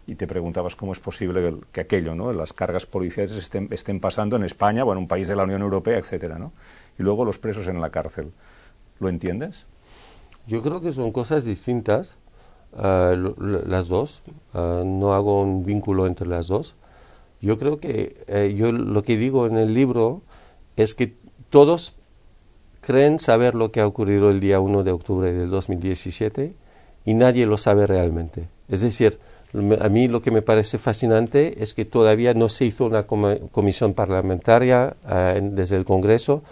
Y 0.05 0.15
te 0.15 0.27
preguntabas 0.27 0.75
cómo 0.75 0.93
es 0.93 0.99
posible 0.99 1.55
que, 1.71 1.81
aquello, 1.81 2.15
¿no? 2.15 2.31
Las 2.31 2.53
cargas 2.53 2.85
policiales 2.85 3.35
estén, 3.35 3.67
estén 3.71 3.99
pasando 3.99 4.35
en 4.35 4.43
España, 4.43 4.83
bueno, 4.83 5.01
un 5.01 5.07
país 5.07 5.27
de 5.27 5.35
la 5.35 5.43
Unión 5.43 5.61
Europea, 5.61 5.97
etcétera, 5.97 6.37
¿no? 6.37 6.51
Y 6.97 7.03
luego 7.03 7.25
los 7.25 7.39
presos 7.39 7.67
en 7.67 7.81
la 7.81 7.89
cárcel. 7.89 8.31
¿Lo 8.99 9.09
entiendes? 9.09 9.65
Yo 10.47 10.61
creo 10.61 10.81
que 10.81 10.91
son 10.91 11.11
cosas 11.11 11.43
distintas, 11.43 12.17
uh, 12.73 13.33
las 13.67 13.87
dos. 13.87 14.21
Uh, 14.53 14.83
no 14.83 15.13
hago 15.13 15.41
un 15.41 15.65
vínculo 15.65 16.07
entre 16.07 16.27
las 16.27 16.47
dos. 16.47 16.75
Yo 17.41 17.57
creo 17.57 17.79
que 17.79 18.23
uh, 18.27 18.55
yo 18.55 18.71
lo 18.71 19.03
que 19.03 19.17
digo 19.17 19.45
en 19.45 19.57
el 19.57 19.73
libro 19.73 20.21
es 20.75 20.93
que 20.95 21.15
todos 21.49 21.95
creen 22.81 23.19
saber 23.19 23.55
lo 23.55 23.71
que 23.71 23.81
ha 23.81 23.87
ocurrido 23.87 24.29
el 24.29 24.39
día 24.39 24.59
1 24.59 24.83
de 24.83 24.91
octubre 24.91 25.33
del 25.33 25.49
2017 25.49 26.53
y 27.05 27.13
nadie 27.13 27.45
lo 27.45 27.57
sabe 27.57 27.87
realmente. 27.87 28.47
Es 28.67 28.81
decir, 28.81 29.19
a 29.53 29.89
mí 29.89 30.07
lo 30.07 30.21
que 30.21 30.31
me 30.31 30.41
parece 30.41 30.77
fascinante 30.77 31.63
es 31.63 31.73
que 31.73 31.85
todavía 31.85 32.33
no 32.33 32.49
se 32.49 32.65
hizo 32.65 32.85
una 32.85 33.07
comisión 33.07 33.93
parlamentaria 33.93 34.95
eh, 35.09 35.39
desde 35.41 35.75
el 35.75 35.85
Congreso. 35.85 36.43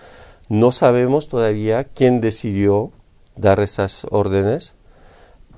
No 0.50 0.72
sabemos 0.72 1.30
todavía 1.30 1.84
quién 1.84 2.22
decidió 2.22 2.92
dar 3.36 3.60
esas 3.60 4.08
órdenes, 4.10 4.74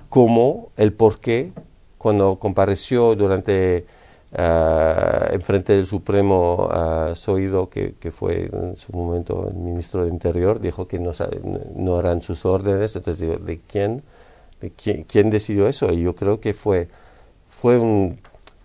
cómo, 0.09 0.71
el 0.75 0.91
por 0.91 1.19
qué, 1.19 1.53
cuando 1.97 2.37
compareció 2.39 3.15
durante 3.15 3.85
Uh, 4.31 5.33
enfrente 5.33 5.73
del 5.73 5.87
Supremo 5.87 6.69
uh, 6.69 7.15
Soido, 7.15 7.67
que, 7.67 8.11
fue 8.11 8.47
en 8.53 8.75
su 8.75 8.91
momento 8.91 9.47
el 9.49 9.55
ministro 9.55 10.03
de 10.03 10.11
Interior, 10.11 10.59
dijo 10.61 10.87
que 10.87 10.99
no, 10.99 11.13
no 11.75 11.99
eran 11.99 12.21
sus 12.21 12.45
órdenes. 12.45 12.95
Entonces, 12.95 13.43
¿de 13.43 13.59
quién, 13.67 14.03
quién, 15.07 15.29
decidió 15.31 15.67
eso? 15.67 15.91
Y 15.91 16.03
yo 16.03 16.13
creo 16.13 16.39
que 16.39 16.53
fue, 16.53 16.89
fue 17.49 17.79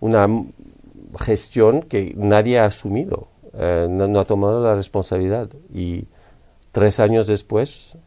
una 0.01 0.27
gestión 1.17 1.81
que 1.81 2.13
nadie 2.15 2.59
ha 2.59 2.65
asumido, 2.65 3.27
uh, 3.53 3.89
no, 3.89 4.19
ha 4.19 4.25
tomado 4.25 4.63
la 4.63 4.75
responsabilidad. 4.75 5.49
Y 5.73 6.05
tres 6.73 6.99
años 6.99 7.25
después, 7.25 7.97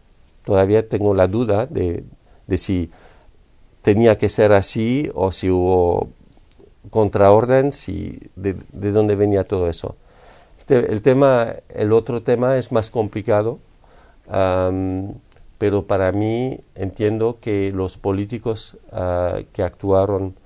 todavía 0.44 0.88
tengo 0.88 1.12
la 1.12 1.26
duda 1.26 1.66
de, 1.66 2.04
de 2.46 2.56
si 2.56 2.88
tenía 3.82 4.16
que 4.16 4.28
ser 4.28 4.52
así 4.52 5.10
o 5.12 5.32
si 5.32 5.50
hubo 5.50 6.10
contraorden, 6.90 7.72
si, 7.72 8.20
de, 8.36 8.56
de, 8.72 8.92
dónde 8.92 9.16
venía 9.16 9.44
todo 9.44 9.68
eso. 9.68 9.96
El, 10.68 11.00
tema, 11.00 11.54
el 11.70 11.92
otro 11.92 12.22
tema 12.22 12.58
es 12.58 12.72
más 12.72 12.90
complicado, 12.90 13.58
pero 15.58 15.86
para 15.86 16.12
mí 16.12 16.60
entiendo 16.74 17.38
que 17.40 17.72
los 17.72 17.98
políticos 17.98 18.76
ah, 18.92 19.38
que 19.52 19.62
actuaron 19.62 20.36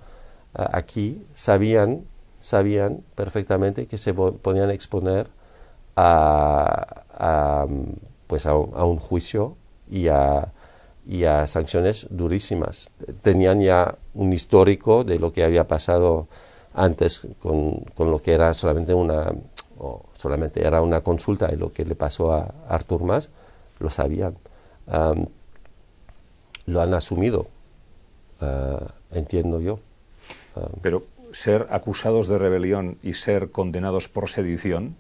ah, 0.54 0.70
aquí 0.72 1.24
sabían, 1.34 2.04
sabían 2.40 3.02
perfectamente 3.14 3.86
que 3.86 3.98
se 3.98 4.14
podían 4.14 4.70
exponer 4.70 5.28
a, 5.96 7.66
pues 8.26 8.46
a, 8.46 8.54
un 8.54 8.98
juicio 8.98 9.56
y 9.90 10.08
a, 10.08 10.52
y 11.06 11.24
a 11.24 11.46
sanciones 11.46 12.06
durísimas. 12.10 12.90
Tenían 13.22 13.60
ya 13.60 13.96
un 14.14 14.32
histórico 14.32 15.04
de 15.04 15.18
lo 15.18 15.32
que 15.32 15.44
había 15.44 15.66
pasado 15.66 16.28
antes 16.74 17.22
con, 17.40 17.80
con 17.94 18.10
lo 18.10 18.22
que 18.22 18.32
era 18.32 18.54
solamente 18.54 18.94
una 18.94 19.32
o 19.82 20.02
solamente 20.16 20.64
era 20.64 20.80
una 20.80 21.00
consulta 21.00 21.50
y 21.52 21.56
lo 21.56 21.72
que 21.72 21.84
le 21.84 21.96
pasó 21.96 22.32
a 22.32 22.54
Artur 22.68 23.02
Mas 23.02 23.30
lo 23.80 23.90
sabían. 23.90 24.36
lo 26.66 26.80
han 26.80 26.94
asumido, 26.94 27.48
ah, 28.40 28.86
entiendo 29.10 29.60
yo. 29.60 29.80
Pero 30.82 31.02
ser 31.32 31.66
acusados 31.70 32.28
de 32.28 32.38
rebelión 32.38 32.98
y 33.02 33.14
ser 33.14 33.50
condenados 33.50 34.08
por 34.08 34.28
sedición, 34.28 34.96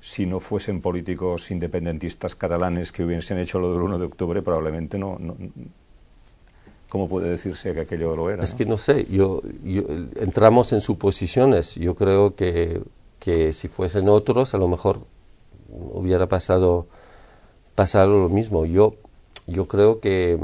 si 0.00 0.26
no 0.26 0.40
fuesen 0.40 0.80
políticos 0.80 1.50
independentistas 1.50 2.34
catalanes 2.34 2.90
que 2.90 3.04
hubiesen 3.04 3.38
hecho 3.38 3.58
lo 3.58 3.72
del 3.72 3.82
1 3.82 3.98
de 3.98 4.06
octubre, 4.06 4.42
probablemente 4.42 4.98
no, 4.98 5.18
¿Cómo 6.90 7.08
puede 7.08 7.28
decirse 7.28 7.72
que 7.72 7.80
aquello 7.82 8.16
lo 8.16 8.30
era? 8.30 8.42
Es 8.42 8.52
que 8.52 8.66
no 8.66 8.76
sé, 8.76 9.06
yo, 9.08 9.40
entramos 10.16 10.72
en 10.72 10.80
suposiciones. 10.80 11.76
Yo 11.76 11.94
creo 11.94 12.34
que, 12.34 12.82
que, 13.20 13.52
si 13.52 13.68
fuesen 13.68 14.08
otros, 14.08 14.54
a 14.54 14.58
lo 14.58 14.66
mejor 14.66 15.04
hubiera 15.70 16.26
pasado, 16.26 16.88
pasado 17.76 18.20
lo 18.20 18.28
mismo. 18.28 18.66
Yo, 18.66 18.96
yo 19.46 19.68
creo 19.68 20.00
que, 20.00 20.36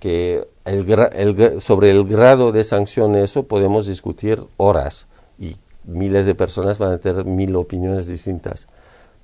que 0.00 0.44
el, 0.64 1.60
sobre 1.60 1.92
el 1.92 2.04
grado 2.04 2.50
de 2.50 2.64
sanción 2.64 3.14
eso 3.14 3.46
podemos 3.46 3.86
discutir 3.86 4.42
horas 4.56 5.06
y 5.38 5.54
miles 5.86 6.26
de 6.26 6.34
personas 6.34 6.78
van 6.78 6.92
a 6.92 6.98
tener 6.98 7.24
mil 7.24 7.54
opiniones 7.56 8.06
distintas. 8.06 8.68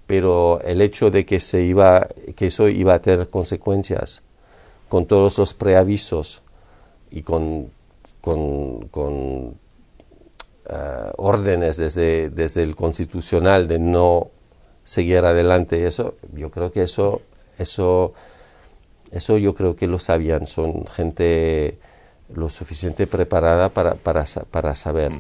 Pero 0.07 0.61
el 0.63 0.81
hecho 0.81 1.11
de 1.11 1.25
que, 1.25 1.41
se 1.41 1.63
iba, 1.63 2.07
que 2.35 2.47
eso 2.47 2.69
iba 2.69 2.95
a 2.95 3.03
tener 3.03 3.29
consecuencias 3.31 4.23
con 4.89 5.07
todos 5.07 5.39
los 5.39 5.55
preavisos 5.55 6.43
y 7.11 7.23
con, 7.23 7.71
con, 8.21 9.55
eh, 10.69 11.13
órdenes 11.17 11.77
desde, 11.77 12.31
desde 12.31 12.63
el 12.63 12.75
constitucional 12.75 13.69
de 13.69 13.79
no 13.79 14.31
seguir 14.83 15.19
adelante 15.19 15.87
eso, 15.87 16.17
yo 16.35 16.51
creo 16.51 16.73
que 16.73 16.83
eso, 16.83 17.23
eso, 17.59 18.13
eso 19.13 19.39
yo 19.39 19.55
creo 19.55 19.77
que 19.77 19.87
lo 19.87 20.01
sabían, 20.01 20.49
son 20.49 20.87
gente 20.87 21.79
lo 22.35 22.49
suficiente 22.49 23.07
preparada 23.07 23.69
para, 23.69 23.95
para, 23.95 24.25
para 24.51 24.75
saber. 24.75 25.13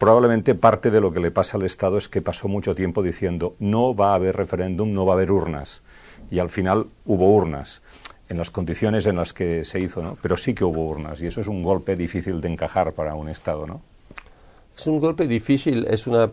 Probablemente 0.00 0.54
parte 0.54 0.90
de 0.90 0.98
lo 0.98 1.12
que 1.12 1.20
le 1.20 1.30
pasa 1.30 1.58
al 1.58 1.62
Estado 1.62 1.98
es 1.98 2.08
que 2.08 2.22
pasó 2.22 2.48
mucho 2.48 2.74
tiempo 2.74 3.02
diciendo 3.02 3.52
no 3.58 3.94
va 3.94 4.12
a 4.12 4.14
haber 4.14 4.34
referéndum, 4.34 4.94
no 4.94 5.04
va 5.04 5.12
a 5.12 5.16
haber 5.16 5.30
urnas. 5.30 5.82
Y 6.30 6.38
al 6.38 6.48
final 6.48 6.86
hubo 7.04 7.34
urnas 7.34 7.82
en 8.30 8.38
las 8.38 8.50
condiciones 8.50 9.04
en 9.04 9.16
las 9.16 9.34
que 9.34 9.62
se 9.62 9.78
hizo, 9.78 10.02
¿no? 10.02 10.16
Pero 10.22 10.38
sí 10.38 10.54
que 10.54 10.64
hubo 10.64 10.88
urnas 10.88 11.20
y 11.20 11.26
eso 11.26 11.42
es 11.42 11.48
un 11.48 11.62
golpe 11.62 11.96
difícil 11.96 12.40
de 12.40 12.48
encajar 12.48 12.94
para 12.94 13.14
un 13.14 13.28
Estado, 13.28 13.66
¿no? 13.66 13.82
Es 14.74 14.86
un 14.86 15.00
golpe 15.00 15.26
difícil, 15.26 15.86
es 15.90 16.06
una 16.06 16.32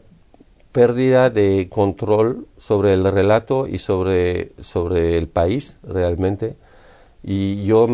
pérdida 0.72 1.30
de 1.30 1.68
control 1.70 2.48
sobre 2.56 2.94
el 2.94 3.04
relato 3.04 3.68
y 3.68 3.80
sobre, 3.80 4.54
sobre 4.62 5.18
el 5.18 5.28
país 5.28 5.78
realmente. 5.84 6.56
Y 7.22 7.66
yo 7.66 7.86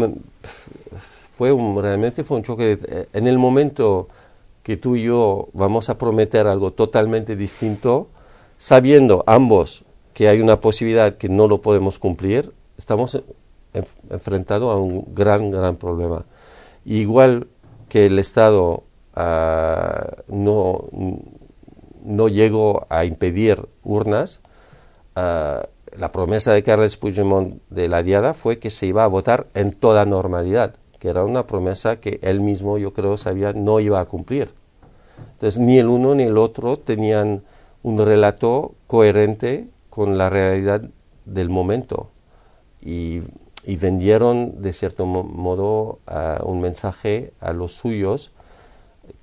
fue 1.36 1.52
un, 1.52 1.82
realmente 1.82 2.24
fue 2.24 2.38
un 2.38 2.44
choque. 2.44 3.08
en 3.12 3.26
el 3.26 3.40
momento 3.40 4.08
que 4.64 4.78
tú 4.78 4.96
y 4.96 5.04
yo 5.04 5.50
vamos 5.54 5.90
a 5.90 5.98
prometer 5.98 6.48
algo 6.48 6.72
totalmente 6.72 7.36
distinto, 7.36 8.08
sabiendo 8.58 9.24
ambos 9.28 9.84
que 10.14 10.30
hay 10.30 10.42
una 10.42 10.62
posibilidad 10.62 11.18
que 11.18 11.30
no 11.30 11.48
lo 11.48 11.62
podemos 11.62 12.00
cumplir, 12.00 12.54
estamos 12.78 13.22
enfrentado 14.10 14.72
a 14.72 14.80
un 14.80 15.14
gran, 15.14 15.52
gran 15.52 15.76
problema. 15.76 16.26
Igual 16.86 17.48
que 17.90 18.06
el 18.06 18.20
Estado 18.20 18.84
ah, 19.16 20.24
no, 20.28 20.86
no 22.04 22.28
llegó 22.30 22.86
a 22.90 23.06
impedir 23.06 23.68
urnas, 23.84 24.42
ah, 25.16 25.68
la 25.96 26.12
promesa 26.12 26.54
de 26.54 26.64
Carles 26.64 26.98
Puigdemont 26.98 27.62
de 27.70 27.88
la 27.88 28.02
Diada 28.02 28.34
fue 28.34 28.60
que 28.60 28.70
se 28.70 28.88
iba 28.88 29.04
a 29.04 29.08
votar 29.08 29.48
en 29.54 29.72
toda 29.74 30.06
normalidad, 30.06 30.76
que 31.04 31.10
era 31.10 31.26
una 31.26 31.46
promesa 31.46 32.00
que 32.00 32.18
él 32.22 32.40
mismo, 32.40 32.78
yo 32.78 32.94
creo, 32.94 33.18
sabía 33.18 33.52
no 33.52 33.82
iba 33.82 34.00
a 34.00 34.06
cumplir. 34.06 34.52
Entonces, 35.34 35.60
ni 35.60 35.78
el 35.78 35.90
uno 35.90 36.16
ni 36.16 36.24
el 36.24 36.38
otro 36.38 36.80
tenían 36.80 37.44
un 37.84 37.98
relato 37.98 38.76
coherente 38.88 39.68
con 39.90 40.18
la 40.18 40.30
realidad 40.30 40.82
del 41.26 41.50
momento. 41.50 42.10
Y 42.82 43.20
vendieron 43.66 44.62
de 44.62 44.72
cierto 44.72 45.06
modo 45.06 46.00
un 46.46 46.62
mensaje 46.62 47.34
a 47.42 47.52
los 47.52 47.74
suyos 47.74 48.32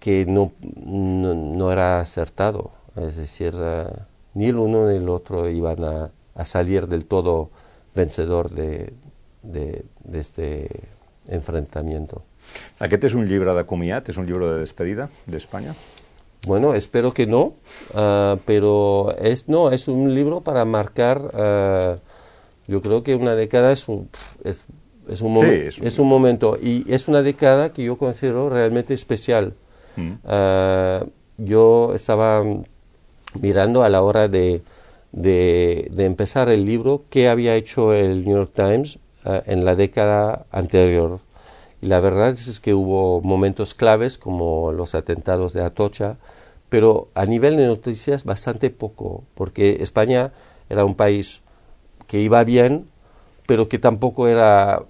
que 0.00 0.26
no, 0.26 0.52
no, 0.84 1.72
era 1.72 2.00
acertado. 2.00 2.72
Es 2.94 3.16
decir, 3.16 3.54
eh, 3.56 3.86
ni 4.34 4.48
el 4.48 4.58
uno 4.58 4.86
ni 4.86 4.98
el 4.98 5.08
otro 5.08 5.48
iban 5.48 5.82
a, 5.82 6.10
salir 6.44 6.88
del 6.88 7.06
todo 7.06 7.48
vencedor 7.94 8.50
de, 8.50 8.92
de, 9.42 9.86
este 10.12 10.68
enfrentamiento. 11.28 12.22
¿Aquest 12.78 13.04
es 13.04 13.14
un 13.14 13.28
libro 13.28 13.54
de 13.54 13.64
comiat? 13.64 14.08
¿Es 14.08 14.16
un 14.16 14.26
libro 14.26 14.52
de 14.52 14.60
despedida 14.60 15.08
de 15.26 15.36
España? 15.36 15.74
Bueno, 16.46 16.74
espero 16.74 17.12
que 17.12 17.26
no, 17.26 17.54
uh, 17.94 18.38
pero 18.46 19.14
es, 19.20 19.48
no, 19.48 19.70
es 19.70 19.88
un 19.88 20.14
libro 20.14 20.40
para 20.40 20.64
marcar 20.64 21.20
uh, 21.20 22.00
yo 22.70 22.80
creo 22.80 23.02
que 23.02 23.16
una 23.16 23.34
década 23.34 23.72
es 23.72 23.88
un, 23.88 24.08
es, 24.44 24.64
es 25.08 25.20
un, 25.22 25.36
es, 25.44 25.98
un... 25.98 26.06
momento 26.06 26.56
y 26.62 26.84
es 26.92 27.08
una 27.08 27.20
década 27.20 27.72
que 27.72 27.82
yo 27.82 27.98
considero 27.98 28.48
realmente 28.48 28.94
especial. 28.94 29.54
Mm. 29.96 30.10
Ah, 30.24 31.04
yo 31.36 31.92
estaba 31.96 32.44
mirando 33.40 33.82
a 33.82 33.88
la 33.88 34.02
hora 34.02 34.28
de, 34.28 34.62
de, 35.10 35.90
empezar 35.98 36.48
el 36.48 36.64
libro 36.64 37.02
qué 37.10 37.28
había 37.28 37.56
hecho 37.56 37.92
el 37.92 38.24
New 38.24 38.36
York 38.36 38.52
Times 38.54 39.00
ah, 39.24 39.42
en 39.46 39.64
la 39.64 39.76
década 39.76 40.46
anterior. 40.50 41.20
Y 41.82 41.86
la 41.86 42.00
verdad 42.00 42.30
es 42.30 42.60
que 42.60 42.74
hubo 42.74 43.20
momentos 43.22 43.74
claves 43.74 44.18
como 44.18 44.72
los 44.72 44.94
atentados 44.94 45.52
de 45.52 45.62
Atocha, 45.62 46.18
pero 46.68 47.08
a 47.14 47.26
nivel 47.26 47.56
de 47.56 47.66
noticias 47.66 48.24
bastante 48.24 48.70
poco, 48.70 49.24
porque 49.34 49.78
España 49.80 50.32
era 50.68 50.84
un 50.84 50.94
país 50.94 51.42
que 52.06 52.20
iba 52.20 52.44
bien, 52.44 52.88
pero 53.46 53.68
que 53.68 53.78
tampoco 53.78 54.28
era 54.28 54.84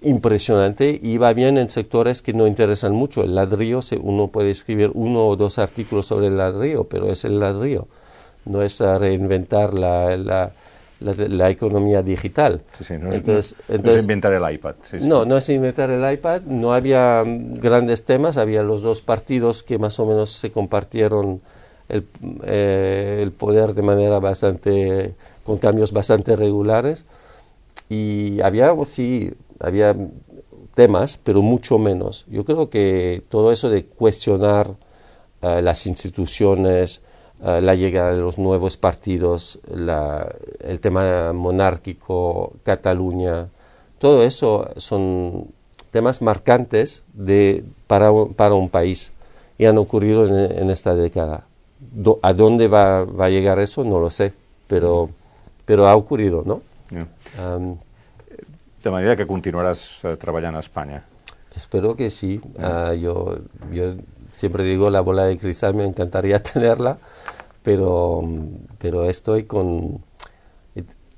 impresionante, 0.00 0.98
iba 1.02 1.32
bien 1.32 1.58
en 1.58 1.68
sectores 1.68 2.22
que 2.22 2.32
no 2.32 2.46
interesan 2.46 2.92
mucho. 2.92 3.22
El 3.22 3.34
ladrillo, 3.34 3.80
uno 4.02 4.28
puede 4.28 4.50
escribir 4.50 4.90
uno 4.94 5.28
o 5.28 5.36
dos 5.36 5.58
artículos 5.58 6.06
sobre 6.06 6.28
el 6.28 6.36
ladrillo, 6.36 6.84
pero 6.84 7.10
es 7.10 7.24
el 7.24 7.40
ladrillo, 7.40 7.88
no 8.44 8.62
es 8.62 8.80
reinventar 8.80 9.78
la, 9.78 10.16
la, 10.16 10.52
la, 11.00 11.50
economía 11.50 12.02
digital. 12.02 12.62
no, 13.00 13.12
entonces, 13.12 13.56
es, 13.68 14.02
inventar 14.02 14.32
el 14.32 14.54
iPad. 14.54 14.74
no, 15.02 15.24
no 15.24 15.36
es 15.36 15.48
inventar 15.48 15.90
el 15.90 16.12
iPad, 16.12 16.42
no 16.42 16.72
había 16.72 17.22
grandes 17.26 18.04
temas, 18.04 18.36
había 18.36 18.62
los 18.62 18.82
dos 18.82 19.02
partidos 19.02 19.62
que 19.62 19.78
más 19.78 19.98
o 20.00 20.06
menos 20.06 20.30
se 20.30 20.50
compartieron 20.50 21.40
el, 21.88 22.06
eh, 22.44 23.20
el 23.22 23.32
poder 23.32 23.74
de 23.74 23.82
manera 23.82 24.18
bastante 24.18 25.14
con 25.44 25.58
cambios 25.58 25.92
bastante 25.92 26.34
regulares 26.34 27.06
y 27.88 28.40
había, 28.40 28.74
pues, 28.74 28.88
sí, 28.88 29.32
había 29.60 29.94
temas, 30.74 31.18
pero 31.22 31.42
mucho 31.42 31.78
menos. 31.78 32.26
Yo 32.28 32.44
creo 32.44 32.68
que 32.68 33.22
todo 33.28 33.52
eso 33.52 33.70
de 33.70 33.86
cuestionar 33.86 34.74
eh, 35.42 35.62
las 35.62 35.86
instituciones, 35.86 37.02
eh, 37.42 37.60
la 37.60 37.74
llegada 37.74 38.12
de 38.12 38.18
los 38.18 38.38
nuevos 38.38 38.76
partidos, 38.76 39.58
el 39.68 40.80
tema 40.80 41.32
monárquico, 41.32 42.52
Cataluña, 42.62 43.48
todo 43.98 44.22
eso 44.22 44.70
son 44.76 45.48
temas 45.90 46.22
marcantes 46.22 47.02
de, 47.14 47.64
para, 47.86 48.10
para 48.36 48.54
un 48.54 48.68
país 48.68 49.12
y 49.58 49.64
han 49.64 49.78
ocurrido 49.78 50.26
en, 50.26 50.70
esta 50.70 50.94
década. 50.94 51.44
¿A 52.22 52.32
dónde 52.32 52.68
va, 52.68 53.04
va, 53.04 53.26
a 53.26 53.30
llegar 53.30 53.58
eso? 53.58 53.84
No 53.84 53.98
lo 54.00 54.10
sé, 54.10 54.32
pero 54.66 55.08
pero 55.66 55.86
ha 55.88 55.96
ocurrido, 55.96 56.42
¿no? 56.46 56.62
de 58.82 58.90
manera 58.90 59.16
que 59.16 59.26
continuarás 59.26 60.04
uh, 60.04 60.16
trabajando 60.16 60.58
en 60.58 60.60
España. 60.60 61.04
Espero 61.54 61.96
que 61.96 62.08
sí. 62.08 62.40
Ah, 62.58 62.94
yo, 62.94 63.38
yo 63.72 63.94
siempre 64.36 64.64
digo 64.64 64.90
la 64.90 65.00
bola 65.00 65.24
de 65.24 65.38
cristal, 65.38 65.74
me 65.74 65.84
encantaría 65.84 66.42
tenerla, 66.42 66.98
pero, 67.62 68.22
pero 68.78 69.04
estoy 69.04 69.44
con... 69.44 70.04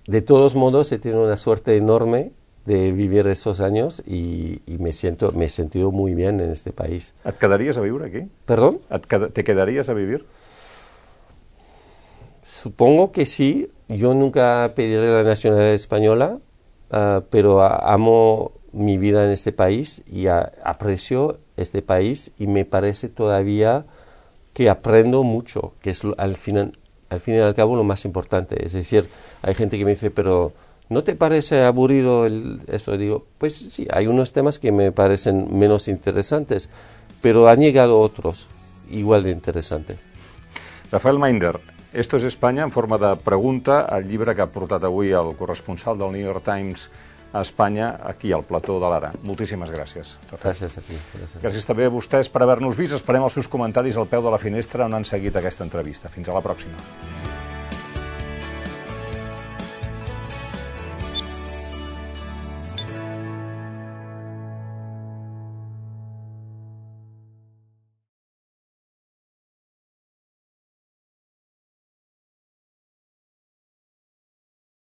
De 0.06 0.22
todos 0.22 0.54
modos, 0.54 0.90
he 0.92 0.98
tenido 0.98 1.22
una 1.22 1.36
suerte 1.36 1.76
enorme 1.76 2.32
de 2.64 2.92
vivir 2.92 3.26
esos 3.26 3.60
años 3.60 4.02
y, 4.06 4.60
me 4.78 4.92
siento 4.92 5.32
me 5.32 5.46
he 5.46 5.48
sentido 5.50 5.90
muy 5.90 6.14
bien 6.14 6.40
en 6.40 6.50
este 6.50 6.72
país. 6.72 7.14
¿Te 7.22 7.32
quedarías 7.34 7.76
a 7.76 7.82
vivir 7.82 8.02
aquí? 8.02 8.30
¿Perdón? 8.46 8.80
¿Te 9.32 9.44
quedarías 9.44 9.90
a 9.90 9.94
vivir? 9.94 10.24
supongo 12.42 13.12
que 13.12 13.26
sí. 13.26 13.70
Yo 13.88 14.14
nunca 14.14 14.72
pediré 14.74 15.10
la 15.10 15.22
nacionalidad 15.22 15.72
española, 15.72 16.38
uh, 16.92 17.22
pero 17.30 17.62
amo 17.62 18.52
mi 18.72 18.98
vida 18.98 19.24
en 19.24 19.30
este 19.30 19.52
país 19.52 20.02
y 20.06 20.26
a, 20.26 20.52
aprecio 20.62 21.38
este 21.61 21.82
país 21.82 22.30
y 22.38 22.46
me 22.46 22.64
parece 22.64 23.09
todavía 23.09 23.86
que 24.52 24.70
aprendo 24.70 25.22
mucho, 25.22 25.74
que 25.80 25.90
es 25.90 26.02
al 26.16 26.36
final, 26.36 26.78
al 27.11 27.20
fin 27.20 27.36
y 27.36 27.38
al 27.38 27.54
cabo 27.54 27.76
lo 27.76 27.84
más 27.84 28.04
importante. 28.04 28.64
Es 28.64 28.72
decir, 28.72 29.09
hay 29.42 29.54
gente 29.54 29.78
que 29.78 29.84
me 29.84 29.92
dice, 29.92 30.11
pero 30.11 30.52
¿no 30.88 31.04
te 31.04 31.14
parece 31.14 31.62
aburrido 31.62 32.26
el, 32.26 32.61
eso? 32.68 32.96
Digo, 32.96 33.26
pues 33.38 33.54
sí, 33.54 33.86
hay 33.92 34.06
unos 34.06 34.32
temas 34.32 34.59
que 34.59 34.72
me 34.72 34.92
parecen 34.92 35.59
menos 35.59 35.88
interesantes, 35.88 36.68
pero 37.20 37.48
han 37.48 37.61
llegado 37.61 38.00
otros 38.00 38.48
igual 38.90 39.22
de 39.24 39.30
interesantes. 39.30 39.98
Rafael 40.90 41.18
Minder, 41.18 41.61
Esto 41.92 42.18
és 42.18 42.24
Espanya 42.28 42.66
en 42.66 42.70
forma 42.70 42.98
de 43.00 43.14
pregunta, 43.24 43.86
el 43.96 44.11
llibre 44.11 44.34
que 44.36 44.42
ha 44.44 44.52
portat 44.52 44.84
avui 44.84 45.14
el 45.16 45.30
corresponsal 45.38 45.96
del 45.96 46.12
New 46.12 46.20
York 46.20 46.44
Times 46.44 46.90
a 47.33 47.43
Espanya, 47.43 47.99
aquí 48.05 48.33
al 48.33 48.45
plató 48.49 48.79
de 48.81 48.89
l'Ara. 48.91 49.12
Moltíssimes 49.22 49.72
gràcies. 49.74 50.16
Gràcies 50.33 50.79
a 50.79 50.85
ti. 50.85 50.97
Gràcies. 51.16 51.43
gràcies 51.43 51.68
també 51.68 51.89
a 51.89 51.93
vostès 51.93 52.31
per 52.33 52.43
haver-nos 52.43 52.79
vist. 52.79 52.97
Esperem 52.97 53.26
els 53.26 53.37
seus 53.37 53.49
comentaris 53.49 53.97
al 53.97 54.09
peu 54.09 54.24
de 54.24 54.33
la 54.33 54.41
finestra 54.41 54.87
on 54.89 54.95
han 54.95 55.05
seguit 55.05 55.37
aquesta 55.37 55.64
entrevista. 55.64 56.09
Fins 56.09 56.29
a 56.29 56.37
la 56.37 56.45
pròxima. 56.45 57.47